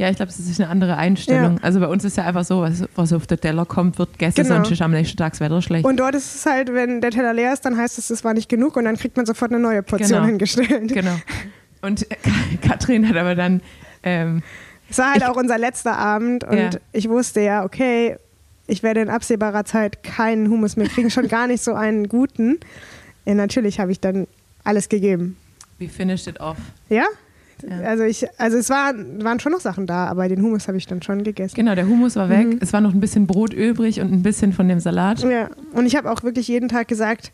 Ja, 0.00 0.08
ich 0.08 0.16
glaube, 0.16 0.30
es 0.30 0.38
ist 0.38 0.58
eine 0.60 0.70
andere 0.70 0.96
Einstellung. 0.96 1.56
Ja. 1.58 1.62
Also 1.62 1.78
bei 1.78 1.86
uns 1.86 2.04
ist 2.04 2.16
ja 2.16 2.24
einfach 2.24 2.44
so, 2.44 2.62
was, 2.62 2.84
was 2.94 3.12
auf 3.12 3.26
der 3.26 3.38
Teller 3.38 3.66
kommt, 3.66 3.98
wird 3.98 4.12
gegessen, 4.14 4.44
Genau. 4.44 4.54
sonst 4.56 4.70
ist 4.70 4.80
am 4.80 4.92
nächsten 4.92 5.16
Tag 5.18 5.32
das 5.34 5.40
Wetter 5.40 5.60
schlecht. 5.60 5.84
Und 5.84 5.98
dort 5.98 6.14
ist 6.14 6.34
es 6.36 6.46
halt, 6.46 6.72
wenn 6.72 7.02
der 7.02 7.10
Teller 7.10 7.34
leer 7.34 7.52
ist, 7.52 7.64
dann 7.66 7.76
heißt 7.76 7.98
es, 7.98 8.08
es 8.08 8.24
war 8.24 8.32
nicht 8.32 8.48
genug 8.48 8.76
und 8.76 8.86
dann 8.86 8.96
kriegt 8.96 9.16
man 9.18 9.26
sofort 9.26 9.52
eine 9.52 9.60
neue 9.60 9.82
Portion 9.82 10.08
Genau. 10.10 10.24
hingestellt. 10.24 10.92
Genau. 10.92 11.14
Und 11.82 12.06
Katrin 12.62 13.08
hat 13.08 13.16
aber 13.16 13.34
dann 13.34 13.60
ähm, 14.02 14.42
Es 14.88 14.96
war 14.98 15.08
halt 15.12 15.18
Ich- 15.18 15.24
auch 15.28 15.36
unser 15.36 15.58
letzter 15.58 15.96
Abend 15.98 16.44
und 16.44 16.56
Ja. 16.56 16.70
ich 16.92 17.08
wusste 17.10 17.40
ja, 17.42 17.64
okay, 17.64 18.16
ich 18.66 18.82
werde 18.82 19.00
in 19.02 19.10
absehbarer 19.10 19.64
Zeit 19.66 20.02
keinen 20.02 20.48
Hummus 20.48 20.76
mehr 20.76 20.88
kriegen, 20.88 21.10
schon 21.10 21.28
gar 21.28 21.46
nicht 21.46 21.62
so 21.62 21.74
einen 21.74 22.08
guten. 22.08 22.58
Ja, 23.26 23.34
natürlich 23.34 23.78
habe 23.80 23.92
ich 23.92 24.00
dann 24.00 24.26
alles 24.64 24.88
gegeben. 24.88 25.36
We 25.78 25.88
finished 25.88 26.26
it 26.26 26.40
off. 26.40 26.56
Ja? 26.88 27.04
Ja. 27.68 27.80
Also 27.88 28.04
ich, 28.04 28.26
also 28.38 28.56
es 28.58 28.70
waren, 28.70 29.22
waren 29.24 29.40
schon 29.40 29.52
noch 29.52 29.60
Sachen 29.60 29.86
da, 29.86 30.06
aber 30.06 30.28
den 30.28 30.42
Hummus 30.42 30.68
habe 30.68 30.78
ich 30.78 30.86
dann 30.86 31.02
schon 31.02 31.24
gegessen. 31.24 31.54
Genau, 31.56 31.74
der 31.74 31.86
Hummus 31.86 32.16
war 32.16 32.28
weg. 32.28 32.46
Mhm. 32.46 32.58
Es 32.60 32.72
war 32.72 32.80
noch 32.80 32.92
ein 32.94 33.00
bisschen 33.00 33.26
Brot 33.26 33.52
übrig 33.52 34.00
und 34.00 34.12
ein 34.12 34.22
bisschen 34.22 34.52
von 34.52 34.68
dem 34.68 34.80
Salat. 34.80 35.20
Ja, 35.22 35.48
und 35.72 35.86
ich 35.86 35.96
habe 35.96 36.10
auch 36.10 36.22
wirklich 36.22 36.48
jeden 36.48 36.68
Tag 36.68 36.88
gesagt, 36.88 37.32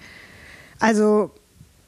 also 0.80 1.30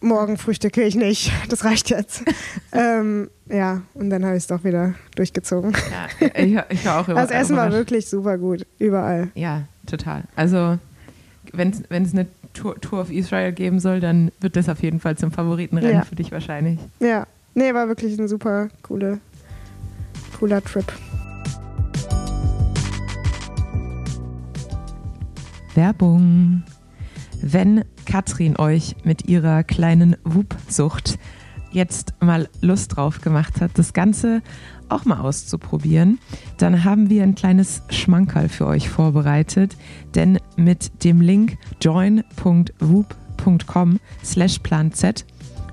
morgen 0.00 0.36
frühstücke 0.36 0.82
ich 0.82 0.94
nicht. 0.94 1.32
Das 1.48 1.64
reicht 1.64 1.90
jetzt. 1.90 2.22
ähm, 2.72 3.28
ja, 3.46 3.82
und 3.94 4.10
dann 4.10 4.24
habe 4.24 4.36
ich 4.36 4.42
es 4.44 4.46
doch 4.46 4.62
wieder 4.64 4.94
durchgezogen. 5.16 5.72
Ja, 5.72 6.26
ich, 6.42 6.56
ich 6.70 6.86
war 6.86 7.00
auch 7.00 7.06
Das 7.06 7.30
Essen 7.30 7.56
war 7.56 7.66
überrascht. 7.66 7.72
wirklich 7.90 8.06
super 8.08 8.38
gut, 8.38 8.66
überall. 8.78 9.28
Ja, 9.34 9.62
total. 9.86 10.24
Also, 10.36 10.78
wenn 11.52 11.70
es 11.70 12.12
eine 12.12 12.26
Tour, 12.54 12.80
Tour 12.80 13.00
of 13.00 13.10
Israel 13.10 13.52
geben 13.52 13.80
soll, 13.80 14.00
dann 14.00 14.30
wird 14.40 14.56
das 14.56 14.68
auf 14.68 14.82
jeden 14.82 15.00
Fall 15.00 15.16
zum 15.16 15.32
Favoritenrennen 15.32 15.92
Ja. 15.94 16.02
für 16.02 16.14
dich 16.16 16.30
wahrscheinlich. 16.32 16.78
Ja, 17.00 17.26
nee, 17.58 17.74
war 17.74 17.88
wirklich 17.88 18.18
ein 18.18 18.28
super 18.28 18.68
coole, 18.82 19.20
cooler 20.38 20.62
Trip. 20.62 20.90
Werbung. 25.74 26.62
Wenn 27.40 27.84
Katrin 28.04 28.58
euch 28.58 28.96
mit 29.04 29.28
ihrer 29.28 29.62
kleinen 29.62 30.16
Wupsucht 30.24 31.20
jetzt 31.70 32.14
mal 32.20 32.48
Lust 32.60 32.96
drauf 32.96 33.20
gemacht 33.20 33.60
hat, 33.60 33.72
das 33.74 33.92
Ganze 33.92 34.42
auch 34.88 35.04
mal 35.04 35.20
auszuprobieren, 35.20 36.18
dann 36.56 36.84
haben 36.84 37.10
wir 37.10 37.22
ein 37.22 37.34
kleines 37.34 37.82
Schmankerl 37.90 38.48
für 38.48 38.66
euch 38.66 38.88
vorbereitet. 38.88 39.76
Denn 40.14 40.38
mit 40.56 41.04
dem 41.04 41.20
Link 41.20 41.58
join.whoop.com 41.80 44.00
slash 44.24 44.58
planz 44.60 45.04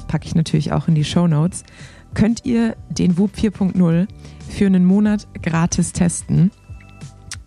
packe 0.07 0.25
ich 0.25 0.35
natürlich 0.35 0.71
auch 0.71 0.87
in 0.87 0.95
die 0.95 1.03
Show 1.03 1.27
Notes, 1.27 1.63
könnt 2.13 2.45
ihr 2.45 2.75
den 2.89 3.17
Whoop 3.17 3.35
4.0 3.35 4.07
für 4.49 4.65
einen 4.65 4.85
Monat 4.85 5.27
gratis 5.41 5.91
testen 5.91 6.51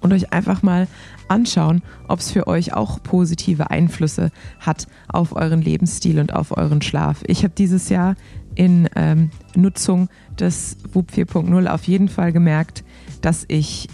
und 0.01 0.13
euch 0.13 0.33
einfach 0.33 0.63
mal 0.63 0.87
anschauen, 1.29 1.83
ob 2.07 2.21
es 2.21 2.31
für 2.31 2.47
euch 2.47 2.73
auch 2.73 3.03
positive 3.03 3.71
Einflüsse 3.71 4.31
hat 4.61 4.87
auf 5.09 5.35
euren 5.35 5.63
Lebensstil 5.63 6.21
und 6.21 6.33
auf 6.33 6.57
euren 6.57 6.83
Schlaf. 6.83 7.23
Ich 7.27 7.45
habe 7.45 7.55
dieses 7.57 7.89
Jahr 7.89 8.15
in 8.55 8.89
ähm, 8.97 9.31
Nutzung 9.55 10.09
des 10.39 10.79
WUP 10.93 11.11
4.0 11.13 11.67
auf 11.69 11.85
jeden 11.85 12.09
Fall 12.09 12.33
gemerkt, 12.33 12.85
dass 13.21 13.45
ich 13.49 13.89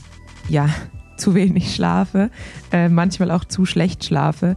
ja 0.49 0.69
zu 1.17 1.35
wenig 1.35 1.75
schlafe, 1.75 2.31
äh, 2.73 2.89
manchmal 2.89 3.31
auch 3.31 3.45
zu 3.45 3.67
schlecht 3.67 4.05
schlafe 4.05 4.57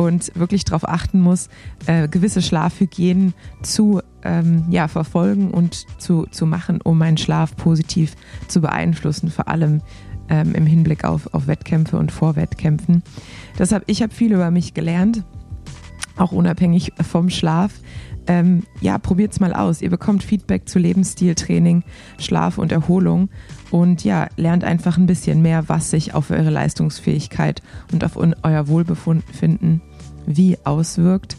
und 0.00 0.32
wirklich 0.34 0.64
darauf 0.64 0.88
achten 0.88 1.20
muss, 1.20 1.50
äh, 1.84 2.08
gewisse 2.08 2.40
Schlafhygienen 2.40 3.34
zu 3.62 4.00
ähm, 4.22 4.64
ja, 4.70 4.88
verfolgen 4.88 5.50
und 5.50 5.86
zu, 6.00 6.24
zu 6.30 6.46
machen, 6.46 6.80
um 6.80 6.96
meinen 6.96 7.18
Schlaf 7.18 7.54
positiv 7.54 8.16
zu 8.48 8.62
beeinflussen, 8.62 9.30
vor 9.30 9.48
allem 9.48 9.82
ähm, 10.30 10.54
im 10.54 10.64
Hinblick 10.64 11.04
auf, 11.04 11.34
auf 11.34 11.46
Wettkämpfe 11.46 11.98
und 11.98 12.12
Vorwettkämpfen. 12.12 13.02
Deshalb, 13.58 13.84
ich 13.88 14.00
habe 14.00 14.14
viel 14.14 14.32
über 14.32 14.50
mich 14.50 14.72
gelernt, 14.72 15.22
auch 16.16 16.32
unabhängig 16.32 16.94
vom 17.06 17.28
Schlaf. 17.28 17.72
Ähm, 18.26 18.62
ja, 18.80 18.96
probiert's 18.96 19.38
mal 19.38 19.52
aus. 19.52 19.82
Ihr 19.82 19.90
bekommt 19.90 20.22
Feedback 20.22 20.66
zu 20.66 20.78
Lebensstiltraining, 20.78 21.84
Schlaf 22.18 22.56
und 22.56 22.72
Erholung 22.72 23.28
und 23.70 24.02
ja, 24.02 24.28
lernt 24.36 24.64
einfach 24.64 24.96
ein 24.96 25.06
bisschen 25.06 25.42
mehr, 25.42 25.68
was 25.68 25.90
sich 25.90 26.14
auf 26.14 26.30
eure 26.30 26.50
Leistungsfähigkeit 26.50 27.60
und 27.92 28.02
auf 28.02 28.16
euer 28.16 28.68
Wohlbefinden 28.68 29.82
wie 30.26 30.58
auswirkt. 30.64 31.36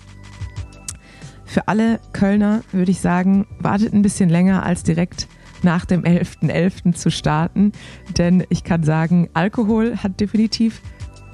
Für 1.45 1.67
alle 1.67 1.99
Kölner 2.13 2.61
würde 2.71 2.91
ich 2.91 3.01
sagen, 3.01 3.45
wartet 3.59 3.93
ein 3.93 4.01
bisschen 4.01 4.29
länger 4.29 4.63
als 4.65 4.83
direkt 4.83 5.27
nach 5.63 5.85
dem 5.85 6.03
11.11. 6.03 6.93
zu 6.93 7.11
starten, 7.11 7.73
denn 8.17 8.45
ich 8.49 8.63
kann 8.63 8.83
sagen, 8.83 9.29
Alkohol 9.33 9.97
hat 9.97 10.19
definitiv 10.19 10.81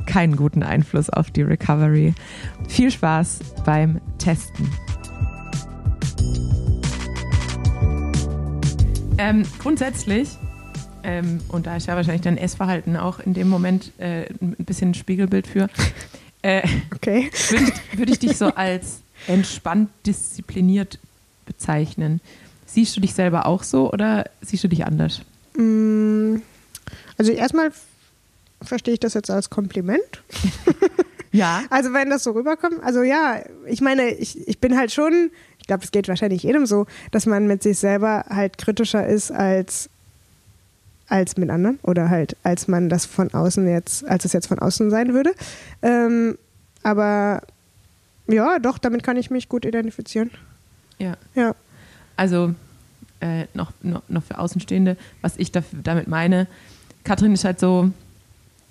keinen 0.08 0.36
guten 0.36 0.64
Einfluss 0.64 1.10
auf 1.10 1.30
die 1.32 1.44
Recovery. 1.44 2.16
Viel 2.68 2.90
Spaß 2.92 3.40
beim 3.66 4.02
Testen. 4.18 4.68
Ähm, 9.20 9.44
grundsätzlich, 9.60 10.30
ähm, 11.04 11.40
und 11.50 11.66
da 11.66 11.76
ist 11.76 11.88
ja 11.88 11.96
wahrscheinlich 11.96 12.22
dein 12.22 12.38
Essverhalten 12.38 12.98
auch 12.98 13.20
in 13.20 13.34
dem 13.34 13.50
Moment 13.50 13.92
äh, 14.00 14.26
ein 14.42 14.56
bisschen 14.60 14.92
ein 14.92 14.94
Spiegelbild 14.94 15.48
für, 15.48 15.70
äh, 16.42 16.68
Okay. 16.96 17.30
würde 17.50 17.64
ich, 17.92 17.98
würd 18.00 18.10
ich 18.10 18.20
dich 18.20 18.38
so 18.38 18.46
als 18.56 19.00
entspannt 19.28 19.90
diszipliniert 20.06 21.00
bezeichnen. 21.46 22.22
Siehst 22.66 22.96
du 22.96 23.02
dich 23.02 23.14
selber 23.14 23.46
auch 23.46 23.64
so 23.64 23.92
oder 23.92 24.30
siehst 24.42 24.64
du 24.64 24.68
dich 24.68 24.86
anders? 24.86 25.22
Mm, 25.56 26.38
Also 27.18 27.32
erstmal 27.32 27.72
verstehe 28.62 28.94
ich 28.96 29.00
das 29.00 29.14
jetzt 29.14 29.30
als 29.30 29.50
Kompliment. 29.50 30.02
Ja. 31.34 31.64
Also 31.70 31.94
wenn 31.94 32.10
das 32.10 32.24
so 32.24 32.32
rüberkommt, 32.32 32.82
also 32.82 33.04
ja, 33.04 33.42
ich 33.68 33.82
meine, 33.82 34.10
ich, 34.12 34.48
ich 34.48 34.60
bin 34.60 34.76
halt 34.78 34.92
schon, 34.92 35.30
ich 35.60 35.68
glaube, 35.68 35.84
es 35.84 35.92
geht 35.92 36.08
wahrscheinlich 36.08 36.42
jedem 36.44 36.66
so, 36.66 36.88
dass 37.12 37.26
man 37.28 37.46
mit 37.48 37.62
sich 37.62 37.78
selber 37.78 38.26
halt 38.30 38.58
kritischer 38.58 39.06
ist 39.06 39.30
als 39.32 39.90
als 41.10 41.38
mit 41.38 41.50
anderen 41.50 41.80
oder 41.84 42.10
halt 42.10 42.36
als 42.44 42.68
man 42.68 42.90
das 42.90 43.06
von 43.06 43.34
außen 43.34 43.68
jetzt, 43.68 44.06
als 44.08 44.26
es 44.26 44.34
jetzt 44.34 44.48
von 44.48 44.60
außen 44.60 44.90
sein 44.90 45.14
würde. 45.14 45.32
Ähm, 45.82 46.38
aber 46.84 47.42
ja, 48.28 48.60
doch, 48.60 48.78
damit 48.78 49.04
kann 49.04 49.18
ich 49.18 49.32
mich 49.32 49.48
gut 49.50 49.66
identifizieren. 49.66 50.32
Ja. 51.00 51.16
Ja. 51.36 51.56
Also 52.18 52.54
äh, 53.22 53.46
noch, 53.54 53.72
noch, 53.82 54.02
noch 54.10 54.24
für 54.24 54.38
Außenstehende, 54.38 54.98
was 55.22 55.38
ich 55.38 55.52
dafür, 55.52 55.80
damit 55.84 56.08
meine. 56.08 56.48
Katrin 57.04 57.34
ist 57.34 57.46
halt 57.46 57.60
so, 57.60 57.92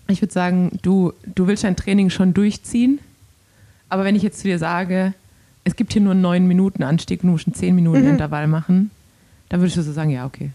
ich 0.09 0.21
würde 0.21 0.33
sagen, 0.35 0.79
du, 0.83 1.13
du 1.35 1.47
willst 1.47 1.65
dein 1.65 1.77
Training 1.77 2.11
schon 2.11 2.35
durchziehen, 2.35 2.99
aber 3.89 4.05
wenn 4.05 4.15
ich 4.15 4.23
jetzt 4.23 4.41
zu 4.41 4.45
dir 4.49 4.59
sage, 4.59 5.15
es 5.65 5.75
gibt 5.75 5.93
hier 5.95 6.03
nur 6.03 6.13
einen 6.13 6.21
9 6.21 6.47
Minuten 6.47 6.83
Anstieg, 6.83 7.23
du 7.23 7.29
musst 7.29 7.47
einen 7.47 7.55
10 7.55 7.75
Minuten 7.75 8.03
Mhm. 8.03 8.11
Intervall 8.11 8.47
machen, 8.47 8.91
dann 9.49 9.61
würdest 9.61 9.77
du 9.79 9.83
so 9.83 9.93
sagen, 9.93 10.11
ja, 10.11 10.27
okay. 10.27 10.51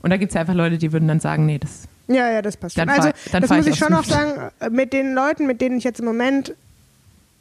Und 0.00 0.10
da 0.10 0.16
gibt 0.16 0.30
es 0.30 0.34
ja 0.34 0.42
einfach 0.42 0.54
Leute, 0.54 0.78
die 0.78 0.92
würden 0.92 1.08
dann 1.08 1.20
sagen, 1.20 1.46
nee, 1.46 1.58
das 1.58 1.88
Ja, 2.06 2.30
ja, 2.30 2.42
das 2.42 2.56
passt 2.56 2.78
Dann 2.78 2.88
schon. 2.88 2.98
Also, 2.98 3.10
das 3.32 3.50
muss 3.50 3.66
ich 3.66 3.76
schon 3.76 3.94
auch 3.94 4.04
sagen, 4.04 4.50
äh, 4.60 4.70
mit 4.70 4.92
den 4.92 5.14
Leuten, 5.14 5.46
mit 5.46 5.60
denen 5.60 5.78
ich 5.78 5.84
jetzt 5.84 6.00
im 6.00 6.06
Moment 6.06 6.50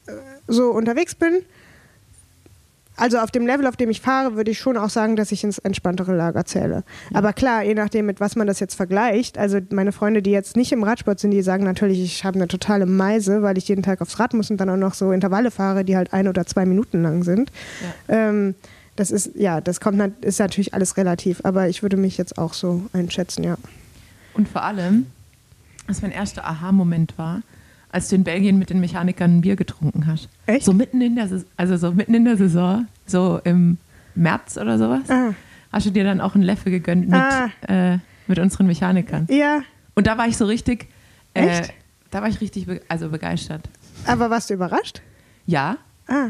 äh, 0.07 0.11
so 0.47 0.71
unterwegs 0.71 1.15
bin, 1.15 1.41
also 2.97 3.19
auf 3.19 3.29
dem 3.29 3.45
Level, 3.45 3.67
auf 3.67 3.77
dem 3.77 3.91
ich 3.91 4.01
fahre, 4.01 4.35
würde 4.35 4.49
ich 4.49 4.57
schon 4.57 4.75
auch 4.75 4.89
sagen, 4.89 5.15
dass 5.15 5.31
ich 5.31 5.43
ins 5.43 5.59
entspanntere 5.59 6.15
Lager 6.15 6.45
zähle. 6.45 6.83
Aber 7.13 7.31
klar, 7.31 7.63
je 7.63 7.75
nachdem, 7.75 8.07
mit 8.07 8.19
was 8.19 8.35
man 8.35 8.47
das 8.47 8.59
jetzt 8.59 8.73
vergleicht, 8.73 9.37
also 9.37 9.59
meine 9.69 9.91
Freunde, 9.91 10.23
die 10.23 10.31
jetzt 10.31 10.57
nicht 10.57 10.71
im 10.71 10.83
Radsport 10.83 11.19
sind, 11.19 11.29
die 11.29 11.43
sagen 11.43 11.63
natürlich, 11.63 12.03
ich 12.03 12.25
habe 12.25 12.39
eine 12.39 12.47
totale 12.47 12.87
Meise, 12.87 13.43
weil 13.43 13.57
ich 13.59 13.67
jeden 13.67 13.83
Tag 13.83 14.01
aufs 14.01 14.19
Rad 14.19 14.33
muss 14.33 14.49
und 14.49 14.57
dann 14.57 14.69
auch 14.71 14.77
noch 14.77 14.95
so 14.95 15.11
Intervalle 15.11 15.51
fahre, 15.51 15.85
die 15.85 15.95
halt 15.95 16.11
ein 16.11 16.27
oder 16.27 16.47
zwei 16.47 16.65
Minuten 16.65 17.03
lang 17.03 17.23
sind. 17.23 17.51
Ähm, 18.07 18.55
das 18.97 19.11
ist, 19.11 19.31
ja, 19.35 19.61
das 19.61 19.79
kommt, 19.79 20.01
ist 20.25 20.39
natürlich 20.39 20.73
alles 20.73 20.97
relativ, 20.97 21.39
aber 21.45 21.69
ich 21.69 21.81
würde 21.81 21.95
mich 21.95 22.17
jetzt 22.17 22.37
auch 22.37 22.53
so 22.53 22.83
einschätzen, 22.93 23.43
ja. 23.43 23.57
Und 24.33 24.49
vor 24.49 24.63
allem, 24.63 25.05
was 25.87 26.01
mein 26.01 26.11
erster 26.11 26.45
Aha-Moment 26.45 27.17
war, 27.17 27.41
als 27.89 28.09
du 28.09 28.15
in 28.15 28.23
Belgien 28.25 28.59
mit 28.59 28.69
den 28.69 28.81
Mechanikern 28.81 29.37
ein 29.37 29.41
Bier 29.41 29.55
getrunken 29.55 30.05
hast. 30.07 30.27
Echt? 30.45 30.65
So 30.65 30.73
mitten 30.73 30.99
in 31.01 31.15
der 31.15 31.27
Saison, 31.29 31.47
also 31.55 31.77
so 31.77 31.93
mitten 31.93 32.13
in 32.13 32.25
der 32.25 32.35
Saison, 32.37 32.87
so 33.05 33.39
im 33.45 33.77
März 34.15 34.57
oder 34.57 34.77
sowas, 34.77 35.09
Ah. 35.09 35.33
hast 35.71 35.85
du 35.85 35.91
dir 35.91 36.03
dann 36.03 36.19
auch 36.19 36.35
einen 36.35 36.43
Leffe 36.43 36.69
gegönnt 36.69 37.07
mit, 37.07 37.19
Ah. 37.19 37.49
äh, 37.67 37.99
mit 38.27 38.39
unseren 38.39 38.67
Mechanikern. 38.67 39.27
Ja, 39.31 39.61
Und 39.95 40.05
da 40.07 40.17
war 40.17 40.27
ich 40.27 40.35
so 40.37 40.45
richtig, 40.45 40.87
äh, 41.33 41.47
Echt? 41.47 41.73
da 42.11 42.21
war 42.21 42.27
ich 42.29 42.41
richtig 42.41 42.65
be 42.67 42.81
also 42.89 43.09
begeistert. 43.09 43.61
aber 44.05 44.29
warst 44.29 44.49
du 44.49 44.53
überrascht? 44.55 45.01
Ja, 45.45 45.77
Ah. 46.07 46.27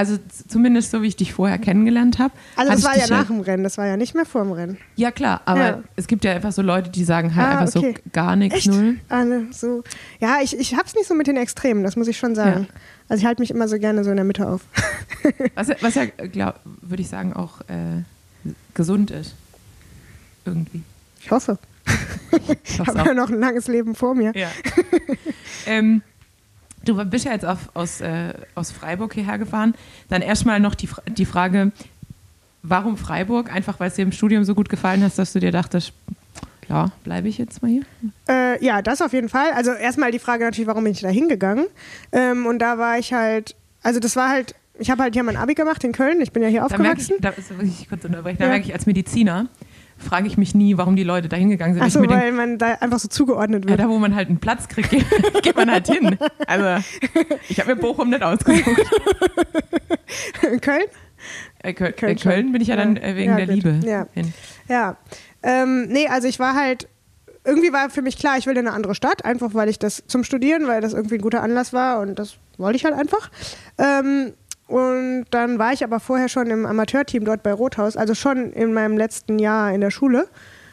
Also 0.00 0.16
zumindest 0.48 0.92
so, 0.92 1.02
wie 1.02 1.08
ich 1.08 1.16
dich 1.16 1.34
vorher 1.34 1.58
kennengelernt 1.58 2.18
habe. 2.18 2.32
Also 2.56 2.72
das 2.72 2.84
war 2.84 2.96
ja 2.96 3.06
nach 3.08 3.26
dem 3.26 3.40
Rennen, 3.40 3.62
das 3.64 3.76
war 3.76 3.86
ja 3.86 3.98
nicht 3.98 4.14
mehr 4.14 4.24
vor 4.24 4.42
dem 4.42 4.52
Rennen. 4.52 4.78
Ja 4.96 5.10
klar, 5.10 5.42
aber 5.44 5.60
Ja. 5.60 5.82
es 5.96 6.06
gibt 6.06 6.24
ja 6.24 6.32
einfach 6.32 6.52
so 6.52 6.62
Leute, 6.62 6.88
die 6.88 7.04
sagen 7.04 7.36
halt 7.36 7.46
Ah, 7.46 7.58
einfach 7.58 7.76
okay. 7.76 7.94
so 8.02 8.10
gar 8.12 8.34
nichts, 8.34 8.64
null. 8.64 8.96
Ah, 9.10 9.24
ne, 9.24 9.48
so. 9.50 9.84
Ja, 10.18 10.38
ich, 10.42 10.58
ich 10.58 10.74
hab's 10.74 10.94
nicht 10.94 11.06
so 11.06 11.14
mit 11.14 11.26
den 11.26 11.36
Extremen, 11.36 11.84
das 11.84 11.96
muss 11.96 12.08
ich 12.08 12.16
schon 12.16 12.34
sagen. 12.34 12.66
Ja. 12.70 12.74
Also 13.10 13.20
ich 13.20 13.26
halte 13.26 13.42
mich 13.42 13.50
immer 13.50 13.68
so 13.68 13.78
gerne 13.78 14.02
so 14.02 14.08
in 14.10 14.16
der 14.16 14.24
Mitte 14.24 14.48
auf. 14.48 14.62
Was, 15.54 15.68
was 15.82 15.94
ja, 15.96 16.54
würde 16.80 17.02
ich 17.02 17.08
sagen, 17.08 17.34
auch 17.34 17.60
äh, 17.62 18.02
gesund 18.72 19.10
ist. 19.10 19.34
Irgendwie. 20.46 20.82
Ich 21.20 21.30
hoffe. 21.30 21.58
Ich 22.64 22.78
habe 22.78 22.98
ja 23.08 23.14
noch 23.14 23.28
ein 23.28 23.40
langes 23.40 23.66
Leben 23.66 23.94
vor 23.96 24.14
mir. 24.14 24.32
Ja. 24.36 24.48
ähm, 25.66 26.00
du 26.84 27.04
bist 27.04 27.24
ja 27.24 27.32
jetzt 27.32 27.44
auf, 27.44 27.70
aus, 27.74 28.00
äh, 28.00 28.34
aus 28.54 28.70
Freiburg 28.72 29.14
hierher 29.14 29.38
gefahren. 29.38 29.74
Dann 30.08 30.22
erstmal 30.22 30.60
noch 30.60 30.74
die, 30.74 30.88
die 31.08 31.26
Frage, 31.26 31.72
warum 32.62 32.96
Freiburg? 32.96 33.52
Einfach 33.52 33.80
weil 33.80 33.88
es 33.88 33.94
dir 33.94 34.02
im 34.02 34.12
Studium 34.12 34.44
so 34.44 34.54
gut 34.54 34.68
gefallen 34.68 35.02
hat, 35.02 35.16
dass 35.18 35.32
du 35.32 35.40
dir 35.40 35.52
dachtest, 35.52 35.92
ja, 36.68 36.90
bleibe 37.04 37.28
ich 37.28 37.38
jetzt 37.38 37.62
mal 37.62 37.70
hier? 37.70 37.82
Äh, 38.28 38.64
ja, 38.64 38.80
das 38.82 39.02
auf 39.02 39.12
jeden 39.12 39.28
Fall. 39.28 39.50
Also 39.52 39.72
erstmal 39.72 40.12
die 40.12 40.18
Frage 40.18 40.44
natürlich, 40.44 40.68
warum 40.68 40.84
bin 40.84 40.92
ich 40.92 41.00
da 41.00 41.08
hingegangen? 41.08 41.66
Ähm, 42.12 42.46
und 42.46 42.58
da 42.60 42.78
war 42.78 42.98
ich 42.98 43.12
halt, 43.12 43.56
also 43.82 43.98
das 43.98 44.14
war 44.16 44.28
halt, 44.28 44.54
ich 44.78 44.90
habe 44.90 45.02
halt 45.02 45.14
hier 45.14 45.22
mein 45.24 45.36
Abi 45.36 45.54
gemacht 45.54 45.82
in 45.84 45.92
Köln, 45.92 46.20
ich 46.20 46.32
bin 46.32 46.42
ja 46.42 46.48
hier 46.48 46.64
Da 46.68 46.78
merke 46.78 47.00
ich, 47.00 47.10
aufgewachsen. 47.12 47.56
da, 47.58 47.62
ich 47.64 47.88
kurz 47.88 48.04
unterbrechen, 48.04 48.38
da 48.38 48.44
Ja. 48.44 48.50
merke 48.52 48.66
ich 48.66 48.72
als 48.72 48.86
Mediziner, 48.86 49.46
frage 50.00 50.26
ich 50.26 50.36
mich 50.36 50.54
nie, 50.54 50.76
warum 50.76 50.96
die 50.96 51.04
Leute 51.04 51.28
da 51.28 51.36
hingegangen 51.36 51.74
sind. 51.74 51.82
Achso, 51.82 52.06
weil 52.08 52.32
man 52.32 52.58
da 52.58 52.74
einfach 52.80 52.98
so 52.98 53.08
zugeordnet 53.08 53.64
Ja, 53.64 53.70
wird. 53.70 53.80
da, 53.80 53.88
wo 53.88 53.98
man 53.98 54.14
halt 54.14 54.28
einen 54.28 54.38
Platz 54.40 54.68
kriegt, 54.68 54.90
geht, 54.90 55.04
geht 55.42 55.56
man 55.56 55.70
halt 55.70 55.86
hin. 55.88 56.18
Also, 56.46 56.84
ich 57.48 57.60
habe 57.60 57.74
mir 57.74 57.80
Bochum 57.80 58.10
nicht 58.10 58.22
ausgesucht. 58.22 58.66
Köln? 60.60 60.84
Äh, 61.62 61.74
Köln, 61.74 61.94
Köln 61.96 62.12
äh, 62.16 62.20
Köln 62.20 62.52
bin 62.52 62.62
ich 62.62 62.68
ja 62.68 62.76
dann 62.76 62.96
Ja. 62.96 63.02
äh, 63.02 63.16
wegen 63.16 63.30
Ja, 63.32 63.36
der 63.36 63.46
gut. 63.46 63.54
Liebe 63.54 63.80
Ja. 63.86 64.06
hin. 64.14 64.32
Ja. 64.68 64.96
Ähm, 65.42 65.86
nee, 65.88 66.06
also 66.08 66.28
ich 66.28 66.38
war 66.38 66.54
halt, 66.54 66.88
irgendwie 67.44 67.72
war 67.72 67.90
für 67.90 68.02
mich 68.02 68.18
klar, 68.18 68.36
ich 68.38 68.46
will 68.46 68.56
in 68.56 68.66
eine 68.66 68.72
andere 68.74 68.94
Stadt, 68.94 69.24
einfach 69.24 69.54
weil 69.54 69.68
ich 69.68 69.78
das 69.78 70.02
zum 70.06 70.24
Studieren, 70.24 70.66
weil 70.66 70.80
das 70.80 70.92
irgendwie 70.92 71.16
ein 71.16 71.20
guter 71.20 71.42
Anlass 71.42 71.72
war 71.72 72.00
und 72.00 72.18
das 72.18 72.36
wollte 72.58 72.76
ich 72.76 72.84
halt 72.84 72.94
einfach. 72.94 73.30
Ähm, 73.78 74.32
und 74.70 75.24
dann 75.30 75.58
war 75.58 75.72
ich 75.72 75.82
aber 75.82 75.98
vorher 75.98 76.28
schon 76.28 76.46
im 76.46 76.64
Amateurteam 76.64 77.24
dort 77.24 77.42
bei 77.42 77.52
Rothaus, 77.52 77.96
also 77.96 78.14
schon 78.14 78.52
in 78.52 78.72
meinem 78.72 78.96
letzten 78.96 79.40
Jahr 79.40 79.72
in 79.74 79.80
der 79.80 79.90
Schule. 79.90 80.28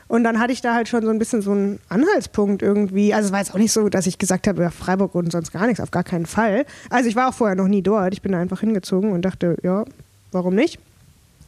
Und 0.08 0.24
dann 0.24 0.40
hatte 0.40 0.54
ich 0.54 0.62
da 0.62 0.76
halt 0.76 0.88
schon 0.88 1.04
so 1.04 1.10
ein 1.10 1.18
bisschen 1.18 1.42
so 1.42 1.52
einen 1.52 1.80
Anhaltspunkt 1.90 2.62
irgendwie. 2.62 3.16
Also 3.16 3.28
es 3.28 3.32
war 3.32 3.40
jetzt 3.40 3.56
auch 3.56 3.58
nicht 3.58 3.72
so, 3.72 3.90
dass 3.90 4.06
ich 4.06 4.20
gesagt 4.20 4.48
habe, 4.48 4.62
ja, 4.62 4.70
Freiburg 4.70 5.16
und 5.16 5.32
sonst 5.32 5.52
gar 5.52 5.66
nichts, 5.66 5.82
auf 5.82 5.90
gar 5.90 6.04
keinen 6.04 6.28
Fall. 6.28 6.66
Also 6.92 7.10
ich 7.10 7.16
war 7.16 7.28
auch 7.28 7.34
vorher 7.34 7.56
noch 7.56 7.68
nie 7.68 7.82
dort. 7.82 8.14
Ich 8.14 8.22
bin 8.22 8.34
da 8.34 8.40
einfach 8.40 8.60
hingezogen 8.60 9.12
und 9.12 9.24
dachte, 9.24 9.58
ja, 9.64 9.84
warum 10.32 10.54
nicht? 10.54 10.80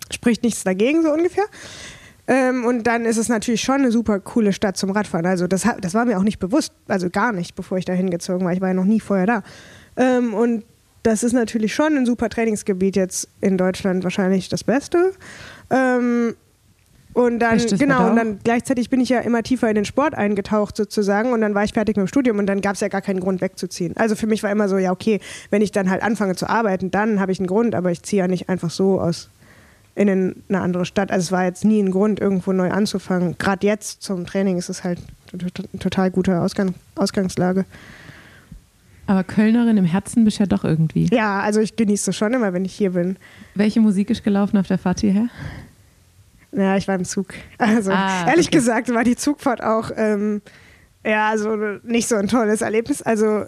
Spricht 0.09 0.41
nichts 0.41 0.63
dagegen, 0.63 1.03
so 1.03 1.11
ungefähr. 1.11 1.45
Ähm, 2.27 2.65
und 2.65 2.87
dann 2.87 3.05
ist 3.05 3.17
es 3.17 3.29
natürlich 3.29 3.61
schon 3.61 3.81
eine 3.81 3.91
super 3.91 4.19
coole 4.19 4.53
Stadt 4.53 4.75
zum 4.75 4.89
Radfahren. 4.89 5.27
Also 5.27 5.45
das, 5.45 5.67
das 5.81 5.93
war 5.93 6.05
mir 6.05 6.17
auch 6.17 6.23
nicht 6.23 6.39
bewusst, 6.39 6.73
also 6.87 7.11
gar 7.11 7.31
nicht, 7.31 7.55
bevor 7.55 7.77
ich 7.77 7.85
da 7.85 7.93
hingezogen 7.93 8.43
war. 8.43 8.53
Ich 8.53 8.61
war 8.61 8.69
ja 8.69 8.73
noch 8.73 8.85
nie 8.85 8.99
vorher 8.99 9.27
da. 9.27 9.43
Ähm, 9.97 10.33
und 10.33 10.63
das 11.03 11.23
ist 11.23 11.33
natürlich 11.33 11.73
schon 11.73 11.97
ein 11.97 12.05
super 12.05 12.29
Trainingsgebiet 12.29 12.95
jetzt 12.95 13.27
in 13.41 13.57
Deutschland 13.57 14.03
wahrscheinlich 14.03 14.49
das 14.49 14.63
Beste. 14.63 15.13
Ähm, 15.69 16.35
und 17.13 17.39
dann, 17.39 17.53
Bestes 17.57 17.79
genau, 17.79 18.09
und 18.09 18.15
dann 18.15 18.39
gleichzeitig 18.43 18.89
bin 18.89 19.01
ich 19.01 19.09
ja 19.09 19.19
immer 19.19 19.41
tiefer 19.41 19.67
in 19.67 19.75
den 19.75 19.85
Sport 19.85 20.13
eingetaucht 20.13 20.77
sozusagen 20.77 21.33
und 21.33 21.41
dann 21.41 21.55
war 21.55 21.63
ich 21.63 21.73
fertig 21.73 21.97
mit 21.97 22.05
dem 22.05 22.07
Studium 22.07 22.37
und 22.37 22.45
dann 22.45 22.61
gab 22.61 22.75
es 22.75 22.81
ja 22.81 22.87
gar 22.87 23.01
keinen 23.01 23.19
Grund 23.19 23.41
wegzuziehen. 23.41 23.97
Also 23.97 24.15
für 24.15 24.27
mich 24.27 24.43
war 24.43 24.51
immer 24.51 24.69
so, 24.69 24.77
ja 24.77 24.91
okay, 24.91 25.19
wenn 25.49 25.61
ich 25.63 25.71
dann 25.71 25.89
halt 25.89 26.03
anfange 26.03 26.35
zu 26.35 26.47
arbeiten, 26.47 26.91
dann 26.91 27.19
habe 27.19 27.31
ich 27.31 27.39
einen 27.39 27.47
Grund, 27.47 27.73
aber 27.75 27.91
ich 27.91 28.03
ziehe 28.03 28.21
ja 28.21 28.27
nicht 28.27 28.47
einfach 28.47 28.69
so 28.69 29.01
aus 29.01 29.29
in 29.95 30.07
ein- 30.07 30.43
eine 30.49 30.61
andere 30.61 30.85
Stadt. 30.85 31.11
Also 31.11 31.23
es 31.25 31.31
war 31.31 31.45
jetzt 31.45 31.65
nie 31.65 31.81
ein 31.81 31.91
Grund, 31.91 32.19
irgendwo 32.21 32.53
neu 32.53 32.69
anzufangen. 32.71 33.35
Gerade 33.39 33.65
jetzt 33.65 34.03
zum 34.03 34.25
Training 34.25 34.57
ist 34.57 34.69
es 34.69 34.83
halt 34.83 34.99
eine 35.33 35.79
total 35.79 36.11
gute 36.11 36.39
Ausgang 36.39 36.75
Ausgangslage. 36.95 37.65
Aber 39.09 39.23
Kölnerin 39.23 39.75
im 39.77 39.85
Herzen 39.85 40.23
bist 40.23 40.37
ja 40.37 40.45
doch 40.45 40.63
irgendwie. 40.63 41.07
Ja, 41.11 41.39
also 41.39 41.59
ich 41.61 41.75
genieße 41.75 42.13
schon 42.13 42.31
immer, 42.31 42.53
wenn 42.53 42.63
ich 42.63 42.75
hier 42.75 42.91
bin. 42.91 43.17
Welche 43.55 43.81
Musik 43.81 44.11
ist 44.11 44.23
gelaufen 44.23 44.55
auf 44.57 44.67
der 44.67 44.77
Fahrt 44.77 44.99
hierher? 44.99 45.29
Ja, 46.51 46.77
ich 46.77 46.87
war 46.87 46.93
im 46.93 47.05
Zug. 47.05 47.29
Also 47.57 47.91
Ah, 47.91 48.27
ehrlich 48.27 48.49
okay. 48.49 48.57
gesagt 48.57 48.93
war 48.93 49.03
die 49.03 49.15
Zugfahrt 49.15 49.63
auch 49.63 49.89
ähm, 49.95 50.43
ja 51.03 51.35
so 51.39 51.55
nicht 51.83 52.07
so 52.07 52.17
ein 52.17 52.27
tolles 52.27 52.61
Erlebnis. 52.61 53.01
Also 53.01 53.45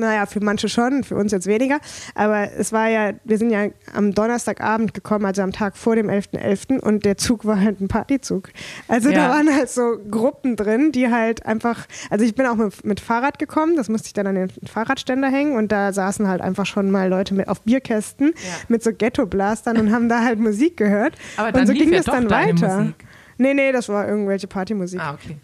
naja, 0.00 0.26
für 0.26 0.40
manche 0.40 0.68
schon, 0.68 1.04
für 1.04 1.14
uns 1.16 1.32
jetzt 1.32 1.46
weniger. 1.46 1.78
Aber 2.14 2.52
es 2.58 2.72
war 2.72 2.88
ja, 2.88 3.12
wir 3.24 3.38
sind 3.38 3.50
ja 3.50 3.66
am 3.94 4.12
Donnerstagabend 4.14 4.94
gekommen, 4.94 5.24
also 5.26 5.42
am 5.42 5.52
Tag 5.52 5.76
vor 5.76 5.94
dem 5.96 6.08
11.11. 6.08 6.80
und 6.80 7.04
der 7.04 7.16
Zug 7.16 7.44
war 7.44 7.60
halt 7.60 7.80
ein 7.80 7.88
Partyzug. 7.88 8.50
Also 8.88 9.10
Ja. 9.10 9.28
da 9.28 9.34
waren 9.34 9.54
halt 9.54 9.68
so 9.70 9.98
Gruppen 10.10 10.56
drin, 10.56 10.90
die 10.92 11.08
halt 11.10 11.46
einfach, 11.46 11.86
also 12.10 12.24
ich 12.24 12.34
bin 12.34 12.46
auch 12.46 12.56
mit, 12.56 12.84
mit 12.84 13.00
Fahrrad 13.00 13.38
gekommen, 13.38 13.76
das 13.76 13.88
musste 13.88 14.08
ich 14.08 14.12
dann 14.12 14.26
an 14.26 14.34
den 14.34 14.48
Fahrradständer 14.66 15.28
hängen 15.28 15.56
und 15.56 15.70
da 15.70 15.92
saßen 15.92 16.26
halt 16.26 16.40
einfach 16.40 16.66
schon 16.66 16.90
mal 16.90 17.08
Leute 17.08 17.34
mit 17.34 17.48
auf 17.48 17.60
Bierkästen 17.62 18.32
mit 18.68 18.82
so 18.82 18.90
Ghetto-Blastern 18.92 19.76
und 19.78 19.92
haben 19.92 20.08
da 20.08 20.24
halt 20.24 20.38
Musik 20.40 20.76
gehört. 20.76 21.14
Aber 21.36 21.52
dann 21.52 21.60
und 21.62 21.66
so 21.68 21.72
lief 21.72 21.82
ging 21.82 21.92
ja 21.92 21.98
das 21.98 22.06
dann 22.06 22.30
weiter. 22.30 22.78
Musik. 22.78 22.94
Nee, 23.38 23.54
nee, 23.54 23.72
das 23.72 23.88
war 23.88 24.08
irgendwelche 24.08 24.46
Partymusik. 24.46 25.00
Ah, 25.00 25.14
okay. 25.14 25.36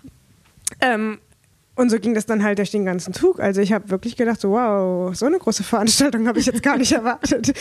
Ähm, 0.81 1.19
und 1.77 1.91
so 1.91 1.99
ging 2.01 2.15
das 2.15 2.27
dann 2.27 2.43
halt 2.43 2.59
durch 2.59 2.71
den 2.71 2.85
ganzen 2.85 3.13
Zug. 3.15 3.39
Also 3.39 3.61
ich 3.61 3.73
habe 3.73 3.91
wirklich 3.91 4.17
gedacht, 4.17 4.41
so 4.41 4.51
wow, 4.51 5.15
so 5.15 5.27
eine 5.27 5.39
große 5.39 5.63
Veranstaltung 5.63 6.27
habe 6.27 6.39
ich 6.41 6.47
jetzt 6.47 6.63
gar 6.63 6.77
nicht 6.79 6.91
erwartet. 7.01 7.53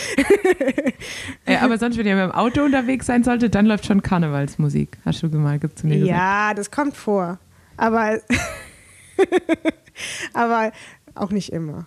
Äh, 1.45 1.57
aber 1.57 1.78
sonst, 1.78 1.97
wenn 1.97 2.07
ihr 2.07 2.16
mit 2.16 2.24
dem 2.26 2.32
Auto 2.32 2.63
unterwegs 2.63 3.05
sein 3.05 3.24
solltet, 3.24 3.53
dann 3.55 3.66
läuft 3.66 3.86
schon 3.86 4.01
Karnevalsmusik. 4.01 4.97
Hast 5.05 5.22
du 5.22 5.28
mal 5.38 5.59
zu 5.76 5.86
mir 5.88 5.99
gesagt. 5.99 6.09
ja, 6.18 6.53
das 6.55 6.72
kommt 6.72 6.95
vor. 6.97 7.38
Aber, 7.78 8.20
aber 10.34 10.72
auch 11.16 11.32
nicht 11.32 11.51
immer. 11.51 11.86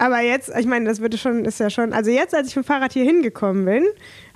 Aber 0.00 0.20
jetzt, 0.20 0.52
ich 0.56 0.66
meine, 0.66 0.84
das 0.84 1.00
würde 1.00 1.18
schon, 1.18 1.44
ist 1.44 1.58
ja 1.58 1.70
schon, 1.70 1.92
also 1.92 2.10
jetzt, 2.10 2.32
als 2.32 2.46
ich 2.48 2.54
mit 2.56 2.64
dem 2.64 2.68
Fahrrad 2.68 2.92
hier 2.92 3.04
hingekommen 3.04 3.64
bin, 3.64 3.82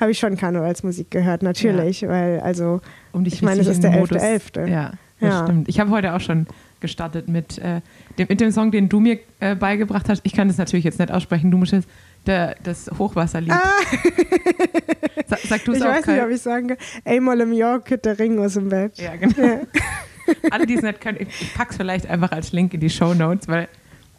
habe 0.01 0.11
ich 0.11 0.19
schon 0.19 0.37
Karnevalsmusik 0.37 1.11
gehört, 1.13 1.45
natürlich, 1.45 2.03
weil, 2.09 2.41
also, 2.41 2.81
Um 3.13 3.25
ich 3.25 3.43
meine, 3.43 3.61
es 3.61 3.69
ist 3.69 3.81
der 3.85 3.93
den 3.93 4.01
Modus- 4.01 4.21
11.11.. 4.21 4.67
Ja, 4.67 4.93
das 5.21 5.31
Ja. 5.35 5.43
stimmt. 5.45 5.69
Ich 5.69 5.79
habe 5.79 5.91
heute 5.91 6.15
auch 6.15 6.21
schon 6.21 6.49
gestartet 6.83 7.29
mit, 7.29 7.57
äh, 7.57 7.81
dem, 8.19 8.27
mit 8.29 8.41
dem 8.41 8.51
Song, 8.51 8.71
den 8.71 8.91
du 8.91 9.01
mir 9.01 9.19
äh, 9.41 9.55
beigebracht 9.55 10.11
hast. 10.11 10.21
Ich 10.25 10.35
kann 10.35 10.49
das 10.49 10.59
natürlich 10.59 10.85
jetzt 10.85 10.99
nicht 10.99 11.11
aussprechen. 11.11 11.51
Du 11.51 11.57
musst 11.57 11.73
es, 11.73 11.87
der, 12.27 12.57
das 12.63 12.91
Hochwasserlied. 12.99 13.53
Sa 15.27 15.37
sag 15.49 15.65
du 15.65 15.73
es 15.73 15.81
Ah. 15.81 15.85
ich 15.85 15.91
auch, 15.91 15.97
weiß 15.99 16.07
nicht, 16.07 16.23
ob 16.23 16.31
ich 16.31 16.43
sagen 16.43 16.69
kann, 16.69 16.77
ey, 17.05 17.21
mal 17.21 17.41
im 17.41 17.53
York, 17.53 18.03
der 18.03 18.19
Ring 18.19 18.39
aus 18.39 18.55
dem 18.55 18.69
Bett. 18.69 18.99
Ja, 18.99 19.17
genau. 19.17 19.61
Alle, 20.51 20.67
die 20.67 20.75
es 20.75 20.83
nicht 20.83 21.01
können, 21.01 21.19
ich, 21.21 21.29
ich 21.41 21.55
pack's 21.55 21.77
vielleicht 21.77 22.07
einfach 22.07 22.33
als 22.33 22.53
Link 22.53 22.75
in 22.75 22.81
die 22.81 22.91
Show 22.91 23.15
Notes, 23.15 23.49
weil 23.49 23.69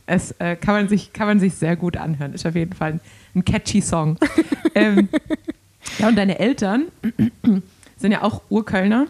es 0.05 0.31
äh, 0.39 0.55
kann, 0.55 0.73
man 0.75 0.89
sich, 0.89 1.13
kann 1.13 1.27
man 1.27 1.39
sich 1.39 1.53
sehr 1.53 1.75
gut 1.75 1.97
anhören. 1.97 2.33
Ist 2.33 2.45
auf 2.45 2.55
jeden 2.55 2.73
Fall 2.73 2.93
ein, 2.93 2.99
ein 3.35 3.45
catchy 3.45 3.81
Song. 3.81 4.17
ähm, 4.75 5.09
ja, 5.99 6.07
und 6.07 6.17
deine 6.17 6.39
Eltern 6.39 6.85
sind 7.97 8.11
ja 8.11 8.21
auch 8.21 8.41
Urkölner. 8.49 9.07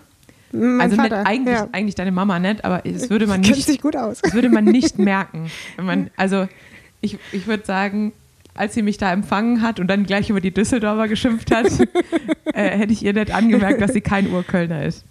Mein 0.53 0.81
also 0.81 0.95
Vater, 0.95 1.17
nicht, 1.19 1.27
eigentlich, 1.27 1.55
ja. 1.55 1.67
eigentlich 1.71 1.95
deine 1.95 2.11
Mama 2.11 2.39
nicht, 2.39 2.63
aber 2.63 2.81
das 2.85 3.09
würde 3.09 3.27
man 3.27 3.41
nicht, 3.41 3.65
sich 3.65 3.81
gut 3.81 3.95
aus. 3.95 4.21
würde 4.31 4.49
man 4.49 4.65
nicht 4.65 4.97
merken. 4.99 5.49
Wenn 5.75 5.85
man, 5.85 6.09
also 6.15 6.47
ich, 7.01 7.17
ich 7.31 7.47
würde 7.47 7.65
sagen, 7.65 8.13
als 8.55 8.75
sie 8.75 8.83
mich 8.83 8.97
da 8.97 9.11
empfangen 9.11 9.61
hat 9.61 9.79
und 9.79 9.87
dann 9.87 10.05
gleich 10.05 10.29
über 10.29 10.39
die 10.39 10.51
Düsseldorfer 10.53 11.07
geschimpft 11.07 11.53
hat, 11.53 11.65
äh, 12.53 12.77
hätte 12.77 12.93
ich 12.93 13.03
ihr 13.03 13.13
nicht 13.13 13.33
angemerkt, 13.33 13.81
dass 13.81 13.93
sie 13.93 14.01
kein 14.01 14.31
Urkölner 14.31 14.85
ist. 14.85 15.03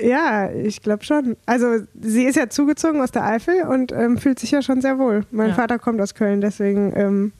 Ja, 0.00 0.50
ich 0.50 0.82
glaube 0.82 1.04
schon. 1.04 1.36
Also 1.46 1.78
sie 2.00 2.24
ist 2.24 2.36
ja 2.36 2.48
zugezogen 2.48 3.00
aus 3.00 3.10
der 3.12 3.24
Eifel 3.24 3.62
und 3.62 3.92
ähm, 3.92 4.18
fühlt 4.18 4.38
sich 4.38 4.50
ja 4.50 4.62
schon 4.62 4.80
sehr 4.80 4.98
wohl. 4.98 5.24
Mein 5.30 5.48
Ja. 5.50 5.54
Vater 5.54 5.78
kommt 5.78 6.00
aus 6.00 6.14
Köln, 6.14 6.40
deswegen 6.40 6.92
ähm, 6.96 7.32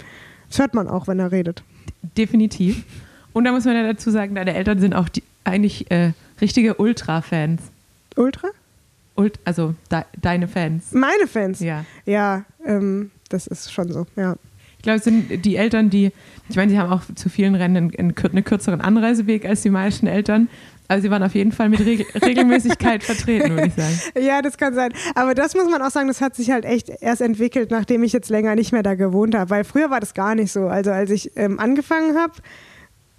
das 0.49 0.59
hört 0.61 0.75
man 0.75 0.89
auch, 0.89 1.07
wenn 1.09 1.19
er 1.19 1.31
redet. 1.31 1.63
Definitiv. 2.17 2.85
Und 3.33 3.45
da 3.45 3.53
muss 3.53 3.65
man 3.65 3.75
ja 3.75 3.83
dazu 3.85 4.11
sagen, 4.11 4.35
deine 4.35 4.55
Eltern 4.55 4.79
sind 4.79 4.95
auch 4.95 5.09
die, 5.09 5.23
eigentlich 5.45 5.91
äh, 5.91 6.13
richtige 6.41 6.75
Ultra-Fans. 6.77 7.63
Ultra? 8.17 8.49
Ult 9.17 9.39
also 9.45 9.75
de 9.91 10.03
deine 10.21 10.47
Fans. 10.49 10.93
Meine 10.93 11.27
Fans? 11.27 11.61
Ja. 11.61 11.85
Ja, 12.07 12.45
ähm, 12.65 13.11
das 13.31 13.47
ist 13.47 13.73
schon 13.73 13.93
so, 13.93 14.07
ja. 14.17 14.37
Ich 14.77 14.83
glaube, 14.83 14.99
es 14.99 15.05
sind 15.05 15.45
die 15.45 15.57
Eltern, 15.57 15.91
die, 15.91 16.13
ich 16.49 16.55
meine, 16.57 16.71
sie 16.71 16.79
haben 16.79 16.93
auch 16.93 17.03
zu 17.17 17.29
vielen 17.29 17.57
Rennen 17.57 17.77
einen, 17.77 17.97
einen, 17.97 18.13
kür- 18.15 18.31
einen 18.31 18.45
kürzeren 18.45 18.81
Anreiseweg 18.81 19.45
als 19.45 19.63
die 19.63 19.71
meisten 19.71 20.07
Eltern. 20.07 20.49
Aber 20.91 21.03
sie 21.03 21.11
waren 21.11 21.23
auf 21.23 21.35
jeden 21.35 21.53
Fall 21.53 21.69
mit 21.69 21.81
Regel 21.81 22.07
Regelmäßigkeit 22.25 23.03
vertreten, 23.03 23.51
würde 23.51 23.67
ich 23.67 23.75
sagen. 23.75 23.99
Ja, 24.25 24.41
das 24.41 24.57
kann 24.57 24.75
sein. 24.75 24.93
Aber 25.17 25.35
das 25.35 25.55
muss 25.55 25.69
man 25.69 25.83
auch 25.83 25.91
sagen, 25.91 26.07
das 26.09 26.21
hat 26.23 26.35
sich 26.37 26.51
halt 26.51 26.65
echt 26.65 26.89
erst 27.01 27.21
entwickelt, 27.21 27.71
nachdem 27.73 28.03
ich 28.05 28.13
jetzt 28.13 28.31
länger 28.31 28.55
nicht 28.55 28.73
mehr 28.73 28.83
da 28.85 28.95
gewohnt 28.95 29.35
habe. 29.35 29.51
Weil 29.51 29.65
früher 29.65 29.91
war 29.91 30.01
das 30.01 30.15
gar 30.15 30.35
nicht 30.37 30.51
so. 30.53 30.69
Also 30.69 30.91
als 30.93 31.11
ich 31.11 31.33
ähm, 31.37 31.59
angefangen 31.61 32.17
habe, 32.17 32.33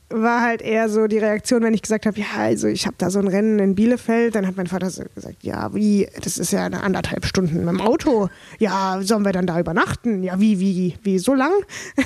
war 0.10 0.42
halt 0.42 0.62
eher 0.62 0.90
so 0.90 1.08
die 1.08 1.20
Reaktion, 1.20 1.62
wenn 1.62 1.74
ich 1.74 1.82
gesagt 1.82 2.06
habe, 2.06 2.20
ja, 2.20 2.26
also 2.36 2.68
ich 2.68 2.86
habe 2.86 2.96
da 2.98 3.10
so 3.10 3.20
ein 3.20 3.28
Rennen 3.28 3.60
in 3.60 3.76
Bielefeld, 3.76 4.36
dann 4.36 4.48
hat 4.48 4.58
mein 4.58 4.68
Vater 4.68 4.90
so 4.90 5.04
gesagt, 5.14 5.44
ja, 5.44 5.74
wie, 5.74 6.08
das 6.24 6.38
ist 6.38 6.52
ja 6.52 6.66
eine 6.66 6.82
anderthalb 6.82 7.26
Stunden 7.26 7.60
mit 7.60 7.68
dem 7.68 7.82
Auto. 7.82 8.30
Ja, 8.58 9.00
sollen 9.02 9.24
wir 9.24 9.32
dann 9.32 9.46
da 9.46 9.60
übernachten? 9.60 10.24
Ja, 10.24 10.40
wie, 10.40 10.60
wie, 10.60 10.96
wie, 11.04 11.20
so 11.20 11.36
lang? 11.36 11.52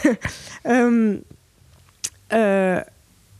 ähm, 0.65 1.23
äh, 2.29 2.81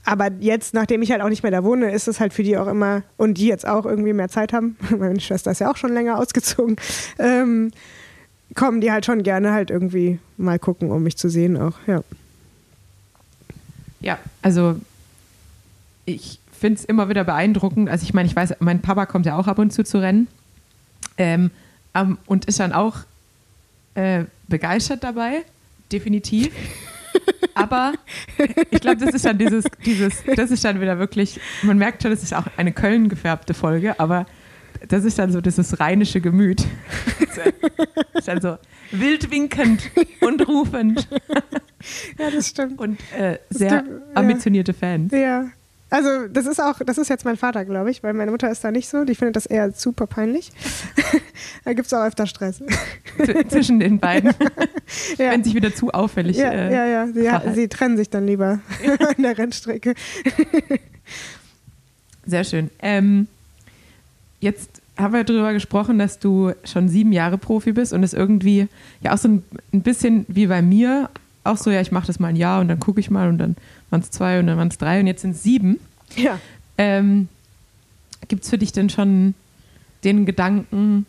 aber 0.06 0.32
jetzt, 0.40 0.74
nachdem 0.74 1.02
ich 1.02 1.12
halt 1.12 1.22
auch 1.22 1.30
nicht 1.30 1.44
mehr 1.44 1.52
da 1.52 1.64
wohne, 1.64 1.92
ist 1.92 2.08
es 2.08 2.20
halt 2.20 2.34
für 2.34 2.44
die 2.44 2.58
auch 2.58 2.68
immer, 2.68 3.04
und 3.18 3.38
die 3.38 3.48
jetzt 3.48 3.68
auch 3.68 3.86
irgendwie 3.86 4.14
mehr 4.14 4.30
Zeit 4.30 4.54
haben, 4.54 4.78
meine 4.98 5.20
Schwester 5.20 5.52
ist 5.52 5.60
ja 5.60 5.72
auch 5.72 5.78
schon 5.78 5.94
länger 5.94 6.18
ausgezogen, 6.20 6.78
ähm, 7.20 7.72
kommen 8.56 8.82
die 8.82 8.92
halt 8.92 9.06
schon 9.06 9.24
gerne 9.24 9.52
halt 9.52 9.72
irgendwie 9.72 10.20
mal 10.38 10.60
gucken, 10.60 10.92
um 10.92 11.04
mich 11.04 11.18
zu 11.18 11.30
sehen 11.30 11.58
auch, 11.58 11.76
ja. 11.88 12.02
Ja, 14.04 14.20
also 14.42 14.80
ich 16.06 16.40
finde 16.60 16.80
es 16.80 16.86
immer 16.86 17.10
wieder 17.10 17.24
beeindruckend. 17.24 17.90
Also 17.90 18.04
ich 18.04 18.14
meine, 18.14 18.28
ich 18.28 18.36
weiß, 18.36 18.56
mein 18.60 18.82
Papa 18.82 19.06
kommt 19.06 19.26
ja 19.26 19.38
auch 19.38 19.48
ab 19.48 19.58
und 19.58 19.72
zu 19.72 19.84
zu 19.84 20.00
Rennen 20.00 20.28
ähm, 21.18 21.50
ähm, 21.96 22.18
und 22.26 22.46
ist 22.46 22.60
dann 22.60 22.74
auch 22.74 22.98
äh, 23.96 24.26
begeistert 24.48 25.04
dabei, 25.04 25.44
definitiv. 25.92 26.54
Aber 27.56 27.94
ich 28.72 28.82
glaube, 28.82 28.98
das 28.98 29.14
ist 29.14 29.26
dann 29.26 29.38
dieses, 29.38 29.66
dieses, 29.86 30.24
das 30.36 30.52
ist 30.52 30.66
dann 30.66 30.82
wieder 30.82 31.00
wirklich, 31.00 31.40
man 31.62 31.78
merkt 31.78 32.02
schon, 32.02 32.12
das 32.12 32.24
ist 32.24 32.34
auch 32.34 32.48
eine 32.58 32.72
Köln 32.72 33.08
gefärbte 33.08 33.54
Folge, 33.54 34.00
aber 34.00 34.26
das 34.88 35.06
ist 35.06 35.20
dann 35.20 35.32
so 35.32 35.40
dieses 35.40 35.80
rheinische 35.80 36.20
Gemüt. 36.22 36.66
Das 37.36 38.22
ist 38.22 38.28
dann 38.28 38.42
so 38.42 38.58
wild 38.92 39.32
winkend 39.32 39.90
und 40.22 40.48
rufend 40.48 41.08
Ja, 42.20 42.30
das 42.30 42.50
stimmt. 42.50 42.80
und 42.80 43.00
äh, 43.18 43.40
sehr 43.50 43.72
ja. 43.72 43.84
ambitionierte 44.14 44.74
Fans. 44.74 45.12
Ja. 45.12 45.50
Also 45.90 46.28
das 46.28 46.48
ist 46.48 46.60
auch, 46.60 46.80
das 46.84 46.98
ist 46.98 47.10
jetzt 47.10 47.24
mein 47.24 47.38
Vater, 47.38 47.66
glaube 47.66 47.92
ich, 47.92 48.02
weil 48.02 48.14
meine 48.14 48.32
Mutter 48.32 48.50
ist 48.50 48.64
da 48.64 48.72
nicht 48.72 48.90
so. 48.90 49.06
Die 49.06 49.14
findet 49.14 49.36
das 49.36 49.46
eher 49.46 49.72
super 49.74 50.08
peinlich. 50.08 50.52
da 51.66 51.74
gibt 51.74 51.86
es 51.86 51.94
auch 51.94 52.04
öfter 52.04 52.26
Stress. 52.26 52.64
Zwischen 53.50 53.80
den 53.80 54.00
beiden. 54.00 54.34
Ja. 55.18 55.32
Wenn 55.32 55.44
sich 55.44 55.56
wieder 55.56 55.74
zu 55.74 55.92
auffällig. 55.92 56.38
Ja, 56.38 56.52
äh, 56.52 56.72
ja, 56.72 56.86
ja. 56.86 57.08
Sie, 57.08 57.22
verhalten. 57.24 57.56
sie 57.56 57.68
trennen 57.68 57.98
sich 57.98 58.10
dann 58.10 58.28
lieber 58.28 58.60
an 59.00 59.24
der 59.24 59.38
Rennstrecke. 59.38 59.96
Sehr 62.26 62.44
schön. 62.44 62.70
Ähm, 62.80 63.28
jetzt 64.40 64.82
haben 64.98 65.14
wir 65.14 65.24
darüber 65.24 65.54
gesprochen, 65.54 65.98
dass 65.98 66.20
du 66.20 66.52
schon 66.64 66.90
sieben 66.90 67.12
Jahre 67.12 67.38
Profi 67.38 67.72
bist 67.72 67.94
und 67.94 68.04
es 68.04 68.14
irgendwie 68.14 68.68
ja 69.02 69.14
auch 69.14 69.18
so 69.18 69.30
ein, 69.30 69.44
ein 69.74 69.82
bisschen 69.82 70.26
wie 70.28 70.48
bei 70.48 70.62
mir 70.62 71.10
auch 71.44 71.58
so, 71.58 71.72
ja, 71.72 71.82
ich 71.82 71.92
mache 71.92 72.08
das 72.08 72.20
mal 72.20 72.30
ein 72.30 72.36
Jahr 72.36 72.62
und 72.62 72.68
dann 72.68 72.80
gucke 72.80 73.00
ich 73.00 73.10
mal 73.10 73.30
und 73.30 73.38
dann 73.38 73.56
waren 73.90 74.02
es 74.02 74.12
zwei 74.12 74.40
und 74.40 74.48
dann 74.48 74.58
waren 74.58 74.70
es 74.70 74.78
drei 74.78 75.00
und 75.00 75.08
jetzt 75.08 75.22
sind 75.22 75.32
es 75.32 75.44
sieben. 75.44 75.80
Ja. 76.16 76.40
Ähm, 76.78 77.28
Gibt 78.28 78.44
es 78.44 78.50
für 78.50 78.58
dich 78.58 78.72
denn 78.72 78.90
schon 78.90 79.34
den 80.04 80.26
Gedanken, 80.26 81.06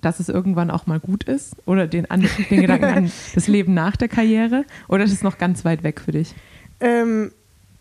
dass 0.00 0.20
es 0.20 0.28
irgendwann 0.28 0.70
auch 0.70 0.86
mal 0.86 1.00
gut 1.00 1.24
ist? 1.24 1.56
Oder 1.66 1.86
den, 1.86 2.10
an, 2.10 2.26
den 2.50 2.60
Gedanken 2.60 2.84
an 2.84 3.12
das 3.34 3.48
Leben 3.48 3.74
nach 3.74 3.96
der 3.96 4.08
Karriere? 4.08 4.64
Oder 4.88 5.04
ist 5.04 5.12
es 5.12 5.22
noch 5.22 5.38
ganz 5.38 5.64
weit 5.64 5.82
weg 5.82 6.00
für 6.00 6.12
dich? 6.12 6.34
Ähm, 6.80 7.32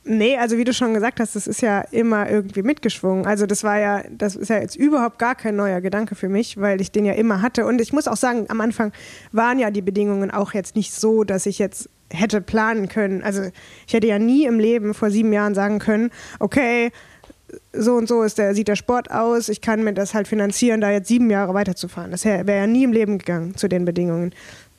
nee, 0.03 0.37
also 0.37 0.57
wie 0.57 0.63
du 0.63 0.73
schon 0.73 0.93
gesagt 0.93 1.19
hast, 1.19 1.35
das 1.35 1.47
ist 1.47 1.61
ja 1.61 1.81
immer 1.91 2.29
irgendwie 2.29 2.63
mitgeschwungen. 2.63 3.25
Also 3.25 3.45
das 3.45 3.63
war 3.63 3.79
ja, 3.79 4.03
das 4.09 4.35
ist 4.35 4.49
ja 4.49 4.59
jetzt 4.59 4.75
überhaupt 4.75 5.19
gar 5.19 5.35
kein 5.35 5.55
neuer 5.55 5.81
Gedanke 5.81 6.15
für 6.15 6.29
mich, 6.29 6.59
weil 6.59 6.81
ich 6.81 6.91
den 6.91 7.05
ja 7.05 7.13
immer 7.13 7.41
hatte. 7.41 7.65
Und 7.65 7.81
ich 7.81 7.93
muss 7.93 8.07
auch 8.07 8.17
sagen, 8.17 8.45
am 8.49 8.61
Anfang 8.61 8.91
waren 9.31 9.59
ja 9.59 9.71
die 9.71 9.81
Bedingungen 9.81 10.31
auch 10.31 10.53
jetzt 10.53 10.75
nicht 10.75 10.93
so, 10.93 11.23
dass 11.23 11.45
ich 11.45 11.59
jetzt 11.59 11.89
hätte 12.11 12.41
planen 12.41 12.89
können. 12.89 13.23
Also 13.23 13.43
ich 13.87 13.93
hätte 13.93 14.07
ja 14.07 14.19
nie 14.19 14.45
im 14.45 14.59
Leben 14.59 14.93
vor 14.93 15.11
sieben 15.11 15.31
Jahren 15.31 15.53
sagen 15.53 15.79
können, 15.79 16.09
okay, 16.39 16.91
so 17.73 17.95
und 17.95 18.07
so 18.07 18.23
ist 18.23 18.37
der, 18.37 18.53
sieht 18.53 18.67
der 18.67 18.75
Sport 18.75 19.11
aus, 19.11 19.49
ich 19.49 19.61
kann 19.61 19.83
mir 19.83 19.93
das 19.93 20.13
halt 20.13 20.27
finanzieren, 20.27 20.81
da 20.81 20.91
jetzt 20.91 21.07
sieben 21.07 21.29
Jahre 21.29 21.53
weiterzufahren. 21.53 22.11
Das 22.11 22.25
wäre 22.25 22.45
ja 22.47 22.67
nie 22.67 22.83
im 22.83 22.93
Leben 22.93 23.17
gegangen 23.17 23.55
zu 23.55 23.67
den 23.67 23.85
Bedingungen. 23.85 24.33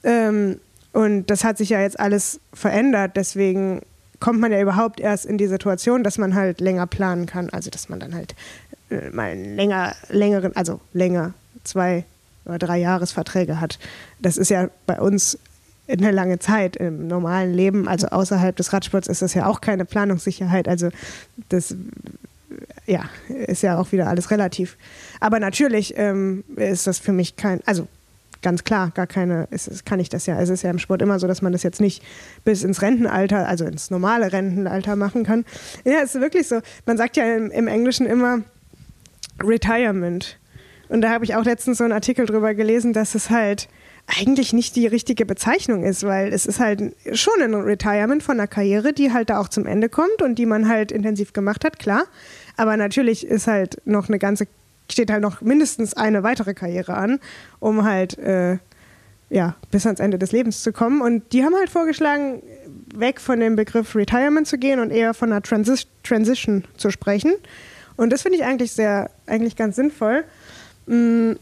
Ähm, 0.04 0.60
und 0.92 1.26
das 1.26 1.44
hat 1.44 1.58
sich 1.58 1.70
ja 1.70 1.80
jetzt 1.80 1.98
alles 1.98 2.40
verändert, 2.52 3.12
deswegen 3.14 3.82
kommt 4.20 4.40
man 4.40 4.52
ja 4.52 4.60
überhaupt 4.60 5.00
erst 5.00 5.26
in 5.26 5.38
die 5.38 5.46
Situation, 5.46 6.04
dass 6.04 6.18
man 6.18 6.34
halt 6.34 6.60
länger 6.60 6.86
planen 6.86 7.26
kann. 7.26 7.50
Also 7.50 7.70
dass 7.70 7.88
man 7.88 8.00
dann 8.00 8.14
halt 8.14 8.34
äh, 8.90 9.10
mal 9.10 9.30
einen 9.30 9.56
länger, 9.56 9.94
längeren, 10.08 10.54
also 10.54 10.80
länger, 10.92 11.34
zwei 11.64 12.04
oder 12.44 12.58
drei 12.58 12.78
Jahresverträge 12.78 13.60
hat. 13.60 13.78
Das 14.20 14.36
ist 14.36 14.50
ja 14.50 14.68
bei 14.86 15.00
uns 15.00 15.38
eine 15.88 16.12
lange 16.12 16.38
Zeit 16.38 16.76
im 16.76 17.08
normalen 17.08 17.52
Leben, 17.52 17.88
also 17.88 18.08
außerhalb 18.08 18.54
des 18.54 18.72
Radsports 18.72 19.08
ist 19.08 19.22
das 19.22 19.34
ja 19.34 19.46
auch 19.46 19.60
keine 19.60 19.84
Planungssicherheit. 19.84 20.68
Also 20.68 20.90
das 21.48 21.74
ja, 22.86 23.04
ist 23.28 23.62
ja 23.62 23.78
auch 23.78 23.92
wieder 23.92 24.08
alles 24.08 24.30
relativ. 24.30 24.76
Aber 25.20 25.40
natürlich 25.40 25.94
ähm, 25.96 26.44
ist 26.56 26.86
das 26.86 26.98
für 26.98 27.12
mich 27.12 27.36
kein, 27.36 27.60
also 27.66 27.88
ganz 28.42 28.64
klar, 28.64 28.90
gar 28.94 29.06
keine, 29.06 29.46
ist, 29.50 29.68
ist, 29.68 29.86
kann 29.86 30.00
ich 30.00 30.08
das 30.08 30.26
ja. 30.26 30.40
Es 30.40 30.48
ist 30.48 30.62
ja 30.62 30.70
im 30.70 30.78
Sport 30.78 31.02
immer 31.02 31.18
so, 31.18 31.26
dass 31.26 31.42
man 31.42 31.52
das 31.52 31.62
jetzt 31.62 31.80
nicht 31.80 32.02
bis 32.44 32.62
ins 32.62 32.82
Rentenalter, 32.82 33.46
also 33.46 33.64
ins 33.64 33.90
normale 33.90 34.32
Rentenalter 34.32 34.96
machen 34.96 35.24
kann. 35.24 35.44
Ja, 35.84 36.00
es 36.02 36.14
ist 36.14 36.20
wirklich 36.20 36.48
so. 36.48 36.60
Man 36.86 36.96
sagt 36.96 37.16
ja 37.16 37.24
im, 37.36 37.50
im 37.50 37.66
Englischen 37.66 38.06
immer 38.06 38.42
Retirement. 39.42 40.38
Und 40.88 41.02
da 41.02 41.10
habe 41.10 41.24
ich 41.24 41.36
auch 41.36 41.44
letztens 41.44 41.78
so 41.78 41.84
einen 41.84 41.92
Artikel 41.92 42.26
drüber 42.26 42.54
gelesen, 42.54 42.92
dass 42.92 43.14
es 43.14 43.30
halt 43.30 43.68
eigentlich 44.18 44.52
nicht 44.52 44.76
die 44.76 44.86
richtige 44.86 45.24
Bezeichnung 45.24 45.84
ist, 45.84 46.04
weil 46.04 46.32
es 46.32 46.46
ist 46.46 46.58
halt 46.58 46.94
schon 47.12 47.40
ein 47.40 47.54
Retirement 47.54 48.22
von 48.22 48.38
einer 48.38 48.48
Karriere, 48.48 48.92
die 48.92 49.12
halt 49.12 49.30
da 49.30 49.38
auch 49.38 49.48
zum 49.48 49.66
Ende 49.66 49.88
kommt 49.88 50.22
und 50.22 50.36
die 50.36 50.46
man 50.46 50.68
halt 50.68 50.90
intensiv 50.90 51.32
gemacht 51.32 51.64
hat, 51.64 51.78
klar. 51.78 52.04
Aber 52.56 52.76
natürlich 52.76 53.26
ist 53.26 53.46
halt 53.46 53.80
noch 53.84 54.08
eine 54.08 54.18
ganze, 54.18 54.46
steht 54.92 55.10
halt 55.10 55.22
noch 55.22 55.40
mindestens 55.40 55.94
eine 55.94 56.22
weitere 56.22 56.54
Karriere 56.54 56.94
an, 56.94 57.20
um 57.58 57.84
halt 57.84 58.18
äh, 58.18 58.58
ja, 59.30 59.54
bis 59.70 59.86
ans 59.86 60.00
Ende 60.00 60.18
des 60.18 60.32
Lebens 60.32 60.62
zu 60.62 60.72
kommen. 60.72 61.00
Und 61.00 61.32
die 61.32 61.44
haben 61.44 61.54
halt 61.54 61.70
vorgeschlagen, 61.70 62.42
weg 62.94 63.20
von 63.20 63.38
dem 63.38 63.56
Begriff 63.56 63.94
Retirement 63.94 64.46
zu 64.46 64.58
gehen 64.58 64.80
und 64.80 64.90
eher 64.90 65.14
von 65.14 65.30
einer 65.30 65.42
Transi 65.42 65.84
Transition 66.02 66.64
zu 66.76 66.90
sprechen. 66.90 67.34
Und 67.96 68.10
das 68.10 68.22
finde 68.22 68.38
ich 68.38 68.44
eigentlich 68.44 68.72
sehr, 68.72 69.10
eigentlich 69.26 69.56
ganz 69.56 69.76
sinnvoll. 69.76 70.24
Mm, 70.86 71.32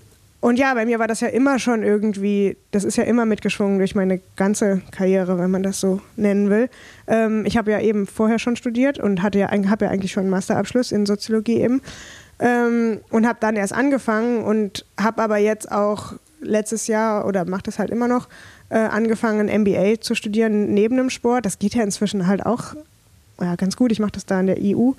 Und 0.40 0.58
ja, 0.58 0.72
bei 0.74 0.84
mir 0.84 0.98
war 1.00 1.08
das 1.08 1.20
ja 1.20 1.28
immer 1.28 1.58
schon 1.58 1.82
irgendwie, 1.82 2.56
das 2.70 2.84
ist 2.84 2.96
ja 2.96 3.04
immer 3.04 3.24
mitgeschwungen 3.24 3.78
durch 3.78 3.94
meine 3.96 4.20
ganze 4.36 4.82
Karriere, 4.92 5.38
wenn 5.38 5.50
man 5.50 5.64
das 5.64 5.80
so 5.80 6.00
nennen 6.16 6.48
will. 6.48 6.68
Ähm, 7.08 7.44
ich 7.44 7.56
habe 7.56 7.72
ja 7.72 7.80
eben 7.80 8.06
vorher 8.06 8.38
schon 8.38 8.54
studiert 8.54 8.98
und 9.00 9.22
hatte 9.22 9.38
ja, 9.38 9.50
habe 9.50 9.86
ja 9.86 9.90
eigentlich 9.90 10.12
schon 10.12 10.22
einen 10.22 10.30
Masterabschluss 10.30 10.92
in 10.92 11.06
Soziologie 11.06 11.60
eben. 11.60 11.80
Ähm, 12.40 13.00
und 13.10 13.26
habe 13.26 13.38
dann 13.40 13.56
erst 13.56 13.72
angefangen 13.72 14.44
und 14.44 14.84
habe 15.00 15.22
aber 15.22 15.38
jetzt 15.38 15.70
auch 15.72 16.12
letztes 16.40 16.86
Jahr 16.86 17.26
oder 17.26 17.44
mache 17.44 17.64
das 17.64 17.78
halt 17.78 17.90
immer 17.90 18.06
noch, 18.06 18.28
äh, 18.70 18.78
angefangen, 18.78 19.48
MBA 19.48 20.00
zu 20.00 20.14
studieren 20.14 20.72
neben 20.72 20.96
dem 20.96 21.10
Sport. 21.10 21.46
Das 21.46 21.58
geht 21.58 21.74
ja 21.74 21.82
inzwischen 21.82 22.26
halt 22.26 22.46
auch 22.46 22.74
ja, 23.40 23.56
ganz 23.56 23.76
gut. 23.76 23.92
Ich 23.92 24.00
mache 24.00 24.12
das 24.12 24.26
da 24.26 24.40
in 24.40 24.46
der 24.46 24.58
EU. 24.60 24.92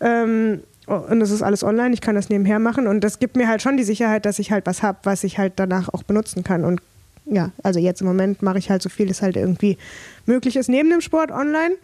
Ähm, 0.00 0.60
und 0.86 1.20
das 1.20 1.30
ist 1.30 1.42
alles 1.42 1.62
online, 1.62 1.94
ich 1.94 2.00
kann 2.00 2.16
das 2.16 2.30
nebenher 2.30 2.58
machen 2.58 2.88
und 2.88 3.04
das 3.04 3.20
gibt 3.20 3.36
mir 3.36 3.46
halt 3.46 3.62
schon 3.62 3.76
die 3.76 3.84
Sicherheit, 3.84 4.26
dass 4.26 4.40
ich 4.40 4.50
halt 4.50 4.66
was 4.66 4.82
habe, 4.82 4.98
was 5.04 5.22
ich 5.22 5.38
halt 5.38 5.52
danach 5.54 5.88
auch 5.88 6.02
benutzen 6.02 6.42
kann. 6.42 6.64
Und 6.64 6.80
ja, 7.26 7.50
also 7.62 7.78
jetzt 7.78 8.00
im 8.00 8.08
Moment 8.08 8.42
mache 8.42 8.58
ich 8.58 8.70
halt 8.70 8.82
so 8.82 8.88
viel, 8.88 9.08
es 9.08 9.22
halt 9.22 9.36
irgendwie 9.36 9.78
möglich 10.26 10.56
ist 10.56 10.68
neben 10.68 10.90
dem 10.90 11.00
Sport 11.00 11.30
online. 11.30 11.76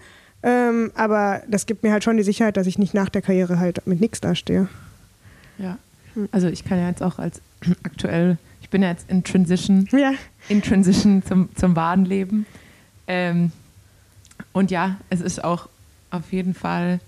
Ähm, 0.43 0.91
aber 0.95 1.43
das 1.49 1.67
gibt 1.67 1.85
mir 1.85 1.93
halt 1.93 2.03
schon 2.03 2.17
die 2.17 2.25
Sicherheit, 2.25 2.57
dass 2.57 2.67
ich 2.67 2.79
nicht 2.79 2.95
nach 2.95 3.09
der 3.09 3.23
Karriere 3.23 3.61
halt 3.61 3.87
mit 3.87 4.01
nichts 4.01 4.21
dastehe. 4.21 4.69
Ja. 5.59 5.79
Also 6.33 6.49
ich 6.49 6.65
kann 6.65 6.79
ja 6.79 6.89
jetzt 6.89 7.03
auch 7.03 7.19
als 7.19 7.41
aktuell, 7.83 8.39
ich 8.63 8.71
bin 8.71 8.83
ja 8.83 8.89
jetzt 8.91 9.09
in 9.11 9.23
Transition, 9.25 9.89
Ja, 9.93 10.13
in 10.49 10.63
Transition 10.63 11.23
zum, 11.25 11.49
zum 11.55 11.77
wahren 11.77 12.05
Leben. 12.05 12.47
Ähm, 13.07 13.53
und 14.53 14.71
ja, 14.71 14.97
es 15.11 15.21
ist 15.21 15.43
auch 15.45 15.69
auf 16.11 16.33
jeden 16.33 16.55
Fall 16.55 17.01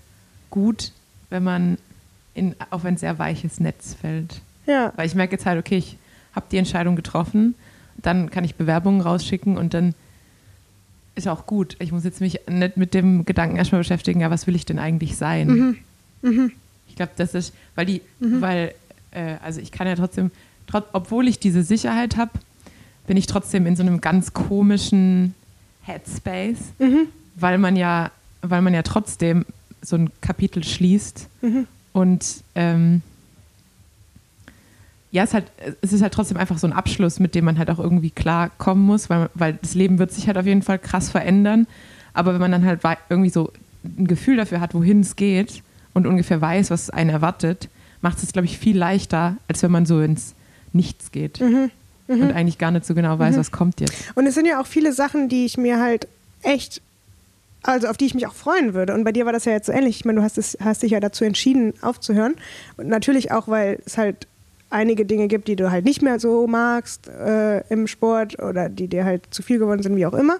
gut, 0.49 0.91
wenn 1.29 1.43
man 1.43 1.77
in, 2.33 2.55
auf 2.69 2.85
ein 2.85 2.97
sehr 2.97 3.19
weiches 3.19 3.59
Netz 3.59 3.93
fällt. 3.95 4.41
ja, 4.65 4.93
Weil 4.95 5.07
ich 5.07 5.15
merke 5.15 5.33
jetzt 5.33 5.45
halt, 5.45 5.59
okay, 5.59 5.77
ich 5.77 5.97
habe 6.33 6.45
die 6.51 6.57
Entscheidung 6.57 6.95
getroffen, 6.95 7.55
dann 7.97 8.29
kann 8.29 8.43
ich 8.43 8.55
Bewerbungen 8.55 9.01
rausschicken 9.01 9.57
und 9.57 9.73
dann 9.73 9.93
ist 11.15 11.27
auch 11.27 11.45
gut. 11.47 11.75
Ich 11.79 11.91
muss 11.91 12.03
jetzt 12.05 12.21
mich 12.21 12.39
nicht 12.47 12.77
mit 12.77 12.93
dem 12.93 13.25
Gedanken 13.25 13.57
erstmal 13.57 13.81
beschäftigen, 13.81 14.21
ja, 14.21 14.31
was 14.31 14.47
will 14.47 14.55
ich 14.55 14.65
denn 14.65 14.79
eigentlich 14.79 15.17
sein? 15.17 15.77
Ich 16.21 16.29
glaube, 16.99 17.13
das 17.15 17.33
ist, 17.33 17.53
weil 17.75 17.85
die, 17.87 18.01
weil, 18.41 18.73
äh, 19.11 19.37
also 19.41 19.59
ich 19.59 19.71
kann 19.71 19.87
ja 19.87 19.95
trotzdem, 19.95 20.29
trot, 20.67 20.85
obwohl 20.93 21.27
ich 21.27 21.39
diese 21.39 21.63
Sicherheit 21.63 22.17
habe, 22.17 22.31
bin 23.07 23.17
ich 23.17 23.25
trotzdem 23.25 23.65
in 23.65 23.75
so 23.75 23.81
einem 23.81 24.01
ganz 24.01 24.33
komischen 24.33 25.33
Headspace, 25.81 26.59
weil 27.35 27.57
man 27.57 27.75
ja, 27.75 28.11
weil 28.43 28.61
man 28.61 28.73
ja 28.73 28.83
trotzdem 28.83 29.45
so 29.81 29.95
ein 29.95 30.11
Kapitel 30.21 30.63
schließt. 30.63 31.27
Und 31.93 32.43
ähm, 32.53 33.01
ja, 35.11 35.23
es, 35.23 35.29
ist 35.29 35.33
halt, 35.33 35.45
es 35.81 35.91
ist 35.93 36.01
halt 36.03 36.13
trotzdem 36.13 36.37
einfach 36.37 36.59
so 36.59 36.67
ein 36.67 36.73
Abschluss, 36.73 37.19
mit 37.19 37.33
dem 37.33 37.45
man 37.45 37.57
halt 37.57 37.71
auch 37.71 37.79
irgendwie 37.79 38.11
klarkommen 38.11 38.85
muss, 38.85 39.09
weil, 39.09 39.29
weil 39.33 39.53
das 39.53 39.73
Leben 39.73 39.97
wird 39.97 40.11
sich 40.11 40.27
halt 40.27 40.37
auf 40.37 40.45
jeden 40.45 40.61
Fall 40.61 40.77
krass 40.77 41.09
verändern. 41.09 41.65
Aber 42.13 42.33
wenn 42.33 42.41
man 42.41 42.51
dann 42.51 42.65
halt 42.65 42.81
irgendwie 43.09 43.31
so 43.31 43.51
ein 43.83 44.05
Gefühl 44.05 44.37
dafür 44.37 44.59
hat, 44.59 44.75
wohin 44.75 44.99
es 44.99 45.15
geht 45.15 45.63
und 45.99 46.07
ungefähr 46.07 46.41
weiß, 46.41 46.71
was 46.71 46.89
einen 46.89 47.09
erwartet, 47.09 47.69
macht 48.01 48.23
es, 48.23 48.31
glaube 48.31 48.45
ich, 48.45 48.57
viel 48.57 48.77
leichter, 48.77 49.37
als 49.47 49.61
wenn 49.63 49.71
man 49.71 49.85
so 49.85 50.01
ins 50.01 50.33
Nichts 50.71 51.11
geht 51.11 51.41
und 52.09 52.31
eigentlich 52.31 52.57
gar 52.57 52.71
nicht 52.71 52.85
so 52.85 52.95
genau 52.95 53.19
weiß, 53.19 53.37
was 53.37 53.51
kommt 53.51 53.81
jetzt. 53.81 53.93
Und 54.15 54.25
es 54.25 54.33
sind 54.33 54.45
ja 54.45 54.59
auch 54.59 54.65
viele 54.65 54.93
Sachen, 54.93 55.29
die 55.29 55.45
ich 55.45 55.57
mir 55.57 55.79
halt 55.79 56.07
echt, 56.41 56.81
also 57.61 57.87
auf 57.87 57.97
die 57.97 58.05
ich 58.05 58.15
mich 58.15 58.25
auch 58.27 58.33
freuen 58.33 58.73
würde. 58.73 58.93
Und 58.93 59.03
bei 59.03 59.11
dir 59.11 59.25
war 59.25 59.33
das 59.33 59.45
ja 59.45 59.51
jetzt 59.51 59.67
so 59.67 59.71
ähnlich. 59.71 59.97
Ich 59.97 60.05
meine, 60.05 60.19
du 60.19 60.23
hast, 60.23 60.37
es, 60.37 60.57
hast 60.63 60.81
dich 60.81 60.91
ja 60.91 60.99
dazu 60.99 61.23
entschieden, 61.23 61.73
aufzuhören. 61.81 62.35
Und 62.77 62.87
natürlich 62.87 63.31
auch, 63.31 63.47
weil 63.47 63.79
es 63.85 63.97
halt 63.97 64.27
einige 64.71 65.05
Dinge 65.05 65.27
gibt, 65.27 65.47
die 65.47 65.55
du 65.55 65.71
halt 65.71 65.85
nicht 65.85 66.01
mehr 66.01 66.19
so 66.19 66.47
magst 66.47 67.07
äh, 67.07 67.59
im 67.69 67.87
Sport 67.87 68.41
oder 68.41 68.69
die 68.69 68.87
dir 68.87 69.05
halt 69.05 69.23
zu 69.31 69.43
viel 69.43 69.59
geworden 69.59 69.83
sind, 69.83 69.95
wie 69.95 70.05
auch 70.05 70.13
immer. 70.13 70.37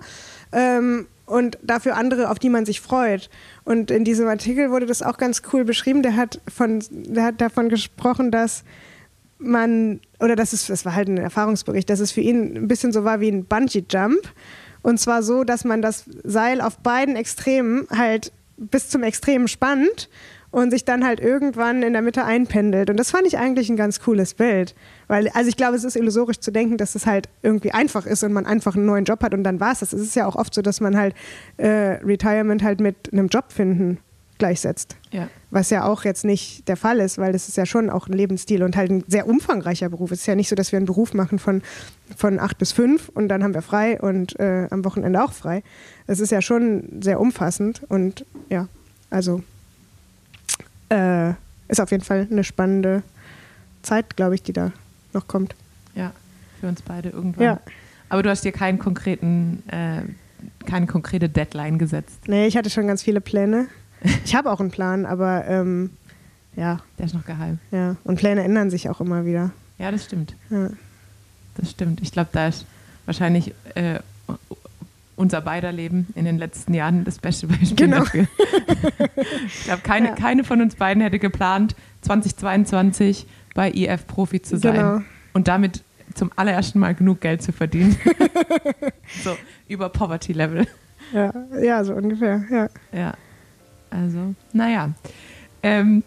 Ähm, 0.51 1.07
und 1.30 1.60
dafür 1.62 1.96
andere, 1.96 2.30
auf 2.30 2.40
die 2.40 2.50
man 2.50 2.66
sich 2.66 2.82
freut. 2.82 3.30
Und 3.64 3.92
in 3.92 4.04
diesem 4.04 4.28
Artikel 4.28 4.72
wurde 4.72 4.88
das 4.88 5.04
auch 5.04 5.18
ganz 5.18 5.44
cool 5.54 5.64
beschrieben. 5.64 6.02
Der 6.02 6.16
hat, 6.16 6.42
von, 6.48 6.84
der 6.90 7.24
hat 7.24 7.40
davon 7.40 7.70
gesprochen, 7.70 8.32
dass 8.32 8.64
man, 9.38 10.00
oder 10.20 10.36
das 10.36 10.54
ist, 10.54 10.70
das 10.70 10.86
war 10.86 10.96
halt 10.96 11.08
ein 11.08 11.18
Erfahrungsbericht, 11.18 11.90
dass 11.90 12.00
es 12.00 12.12
für 12.12 12.22
ihn 12.22 12.58
ein 12.58 12.68
bisschen 12.68 12.92
so 12.92 13.04
war 13.04 13.20
wie 13.22 13.30
ein 13.30 13.46
Bungee-Jump. 13.46 14.22
Und 14.82 15.00
zwar 15.00 15.22
so, 15.22 15.44
dass 15.44 15.66
man 15.66 15.84
das 15.84 16.06
Seil 16.24 16.62
auf 16.62 16.80
beiden 16.80 17.16
Extremen 17.16 17.88
halt 17.96 18.32
bis 18.58 18.90
zum 18.90 19.04
Extrem 19.04 19.48
spannt 19.48 20.10
und 20.52 20.72
sich 20.72 20.86
dann 20.86 21.06
halt 21.06 21.20
irgendwann 21.20 21.84
in 21.84 21.93
der 21.93 22.02
Mitte 22.02 22.26
einpendelt. 22.26 22.89
Und 22.89 22.97
das 22.97 23.12
fand 23.12 23.28
ich 23.28 23.38
eigentlich 23.38 23.70
ein 23.70 23.76
ganz 23.76 24.00
cooles 24.00 24.34
Bild. 24.34 24.76
Weil, 25.08 25.30
also 25.30 25.50
ich 25.50 25.58
glaube, 25.58 25.76
es 25.76 25.84
ist 25.84 25.95
illusorisch 25.95 26.39
zu 26.39 26.52
denken, 26.52 26.78
dass 26.78 26.95
es 26.95 27.06
halt 27.06 27.30
irgendwie 27.41 27.72
einfach 27.72 28.06
ist 28.06 28.24
und 28.24 28.34
man 28.34 28.45
einfach 28.45 28.76
einen 28.76 28.86
neuen 28.86 29.06
Job 29.06 29.22
hat 29.22 29.34
und 29.34 29.43
dann 29.43 29.60
war 29.60 29.72
es 29.72 29.80
das. 29.80 29.93
Es 29.93 30.02
ist 30.02 30.16
ja 30.16 30.26
auch 30.26 30.36
oft 30.36 30.54
so, 30.54 30.62
dass 30.62 30.82
man 30.82 30.97
halt 30.97 31.16
äh, 31.58 32.00
Retirement 32.04 32.64
halt 32.64 32.80
mit 32.80 33.12
einem 33.12 33.28
Job 33.28 33.52
finden 33.52 34.00
gleichsetzt. 34.39 34.95
Ja. 35.12 35.28
Was 35.52 35.70
ja 35.70 35.86
auch 35.86 36.06
jetzt 36.06 36.26
nicht 36.26 36.68
der 36.68 36.78
Fall 36.78 37.00
ist, 37.00 37.18
weil 37.18 37.34
das 37.34 37.47
ist 37.47 37.58
ja 37.58 37.66
schon 37.66 37.89
auch 37.89 38.08
ein 38.08 38.14
Lebensstil 38.14 38.64
und 38.64 38.76
halt 38.76 38.89
ein 38.89 39.04
sehr 39.08 39.28
umfangreicher 39.28 39.89
Beruf. 39.89 40.12
Es 40.12 40.22
ist 40.22 40.26
ja 40.28 40.36
nicht 40.36 40.50
so, 40.50 40.56
dass 40.56 40.72
wir 40.72 40.78
einen 40.78 40.86
Beruf 40.86 41.14
machen 41.14 41.38
von, 41.38 41.62
von 42.16 42.39
acht 42.39 42.58
bis 42.58 42.72
fünf 42.72 43.10
und 43.10 43.28
dann 43.28 43.43
haben 43.43 43.54
wir 43.54 43.62
frei 43.62 44.00
und 44.02 44.39
äh, 44.39 44.68
am 44.72 44.84
Wochenende 44.86 45.22
auch 45.22 45.34
frei. 45.34 45.62
Es 46.08 46.20
ist 46.20 46.32
ja 46.32 46.41
schon 46.41 47.02
sehr 47.02 47.20
umfassend 47.20 47.84
und 47.89 48.26
ja, 48.50 48.68
also 49.10 49.43
äh, 50.90 51.34
ist 51.68 51.80
auf 51.82 51.92
jeden 51.92 52.04
Fall 52.04 52.28
eine 52.30 52.44
spannende 52.44 53.04
Zeit, 53.82 54.16
glaube 54.16 54.36
ich, 54.36 54.44
die 54.44 54.54
da 54.54 54.72
noch 55.14 55.28
kommt. 55.28 55.56
Ja, 55.96 56.12
für 56.60 56.68
uns 56.68 56.82
beide 56.82 57.10
irgendwann. 57.10 57.44
Ja. 57.44 57.60
Aber 58.10 58.24
du 58.24 58.30
hast 58.30 58.44
dir 58.44 58.52
keinen 58.52 58.80
konkreten, 58.80 59.64
äh, 59.68 60.02
keine 60.66 60.88
konkrete 60.88 61.30
Deadline 61.30 61.78
gesetzt. 61.78 62.28
Nee, 62.28 62.48
ich 62.48 62.58
hatte 62.58 62.70
schon 62.70 62.88
ganz 62.88 63.04
viele 63.04 63.22
Pläne. 63.22 63.68
Ich 64.24 64.34
habe 64.34 64.50
auch 64.50 64.62
einen 64.62 64.72
Plan, 64.72 65.06
aber 65.06 65.46
ähm, 65.46 65.90
ja, 66.56 66.80
Der 66.98 67.06
ist 67.06 67.14
noch 67.14 67.26
geheim. 67.26 67.60
ja. 67.72 67.98
Und 68.06 68.18
Pläne 68.18 68.44
ändern 68.46 68.70
sich 68.70 68.90
auch 68.90 69.02
immer 69.02 69.26
wieder. 69.26 69.52
Ja, 69.78 69.92
das 69.92 70.06
stimmt. 70.06 70.36
Ja. 70.50 70.70
Das 71.58 71.72
stimmt. 71.72 72.00
Ich 72.02 72.14
glaube, 72.14 72.30
da 72.32 72.48
ist 72.48 72.66
wahrscheinlich 73.06 73.54
äh, 73.76 74.00
unser 75.20 75.41
beider 75.41 75.72
Leben 75.74 76.07
in 76.15 76.24
den 76.24 76.38
letzten 76.38 76.74
Jahren 76.74 77.03
das 77.03 77.20
beste 77.20 77.47
Beispiel 77.47 77.76
Genau. 77.76 77.97
dafür. 77.99 78.26
ich 79.47 79.63
glaube, 79.65 79.82
keine, 79.84 80.07
Ja. 80.09 80.15
keine 80.15 80.43
von 80.45 80.61
uns 80.61 80.76
beiden 80.76 81.03
hätte 81.03 81.20
geplant, 81.20 81.76
2022 82.01 83.28
bei 83.53 83.70
IF 83.72 84.07
Profi 84.07 84.41
zu 84.41 84.57
sein 84.57 84.76
Genau. 84.76 85.01
und 85.34 85.47
damit 85.49 85.84
zum 86.15 86.32
allerersten 86.38 86.80
Mal 86.80 86.95
genug 86.95 87.20
Geld 87.22 87.41
zu 87.43 87.51
verdienen. 87.51 87.97
so 89.24 89.36
über 89.67 89.89
Poverty 89.89 90.32
Level. 90.34 90.65
Ja, 91.13 91.34
ja, 91.61 91.84
so 91.84 91.93
ungefähr. 91.95 92.43
Ja. 92.49 92.70
Ja. 92.97 93.13
Also, 93.89 94.36
naja. 94.53 94.91
Ähm, 95.63 96.03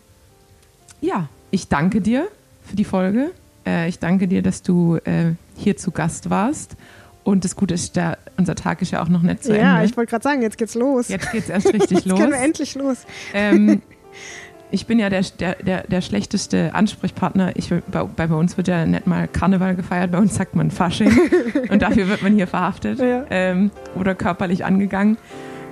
ja, 1.02 1.28
ich 1.50 1.68
danke 1.68 2.00
dir 2.00 2.28
für 2.66 2.76
die 2.76 2.84
Folge. 2.84 3.30
Äh, 3.66 3.88
ich 3.88 3.98
danke 3.98 4.26
dir, 4.26 4.40
dass 4.42 4.62
du 4.62 4.96
äh, 5.04 5.32
hier 5.56 5.76
zu 5.76 5.90
Gast 5.90 6.30
warst. 6.30 6.76
Und 7.24 7.44
das 7.44 7.54
Gute 7.54 7.74
ist, 7.74 7.96
der, 7.96 8.18
unser 8.36 8.54
Tag 8.54 8.82
ist 8.82 8.90
ja 8.90 9.02
auch 9.02 9.08
noch 9.08 9.22
nicht 9.22 9.44
zu 9.44 9.56
ja, 9.56 9.76
Ende. 9.76 9.86
ich 9.86 9.96
wollte 9.96 10.10
gerade 10.10 10.24
sagen, 10.24 10.42
jetzt 10.42 10.58
geht's 10.58 10.74
los. 10.74 11.08
Jetzt 11.08 11.30
geht's 11.30 11.48
erst 11.48 11.72
richtig 11.72 11.90
jetzt 11.90 12.06
los. 12.06 12.18
können 12.18 12.32
wir 12.32 12.40
endlich 12.40 12.74
los. 12.74 13.06
Ähm, 13.32 13.80
ich 14.72 14.86
bin 14.86 14.98
ja 14.98 15.08
der, 15.08 15.22
der, 15.38 15.54
der, 15.56 15.82
der 15.84 16.00
schlechteste 16.00 16.74
Ansprechpartner. 16.74 17.52
Ich, 17.56 17.72
bei, 17.90 18.04
bei 18.04 18.26
uns 18.26 18.56
wird 18.56 18.66
ja 18.68 18.86
nicht 18.86 19.06
mal 19.06 19.28
Karneval 19.28 19.76
gefeiert, 19.76 20.10
bei 20.10 20.18
uns 20.18 20.34
sagt 20.34 20.56
man 20.56 20.70
Fasching. 20.72 21.12
und 21.70 21.82
dafür 21.82 22.08
wird 22.08 22.22
man 22.22 22.34
hier 22.34 22.48
verhaftet 22.48 22.98
Ja. 22.98 23.24
ähm, 23.30 23.70
oder 23.94 24.14
körperlich 24.16 24.64
angegangen. 24.64 25.16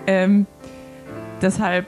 Ähm, 0.07 0.47
deshalb 1.43 1.87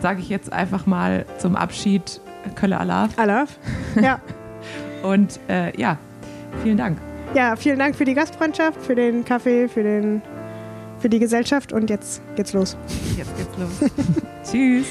sage 0.00 0.20
ich 0.20 0.28
jetzt 0.28 0.52
einfach 0.52 0.86
mal 0.86 1.24
zum 1.38 1.56
Abschied 1.56 2.20
Kölle 2.54 2.78
Alaf. 2.78 3.18
Alaf. 3.18 3.58
Ja. 4.00 4.20
Und 5.02 5.38
äh, 5.48 5.78
ja, 5.80 5.96
vielen 6.62 6.76
Dank. 6.76 6.98
Ja, 7.34 7.56
vielen 7.56 7.78
Dank 7.78 7.96
für 7.96 8.04
die 8.04 8.14
Gastfreundschaft, 8.14 8.80
für 8.80 8.94
den 8.94 9.24
Kaffee, 9.24 9.68
für, 9.68 9.82
den, 9.82 10.22
für 10.98 11.08
die 11.08 11.18
Gesellschaft 11.18 11.72
und 11.72 11.90
jetzt 11.90 12.22
geht's 12.36 12.52
los. 12.52 12.76
Jetzt 13.16 13.36
geht's 13.36 13.58
los. 13.58 13.90
Tschüss. 14.50 14.86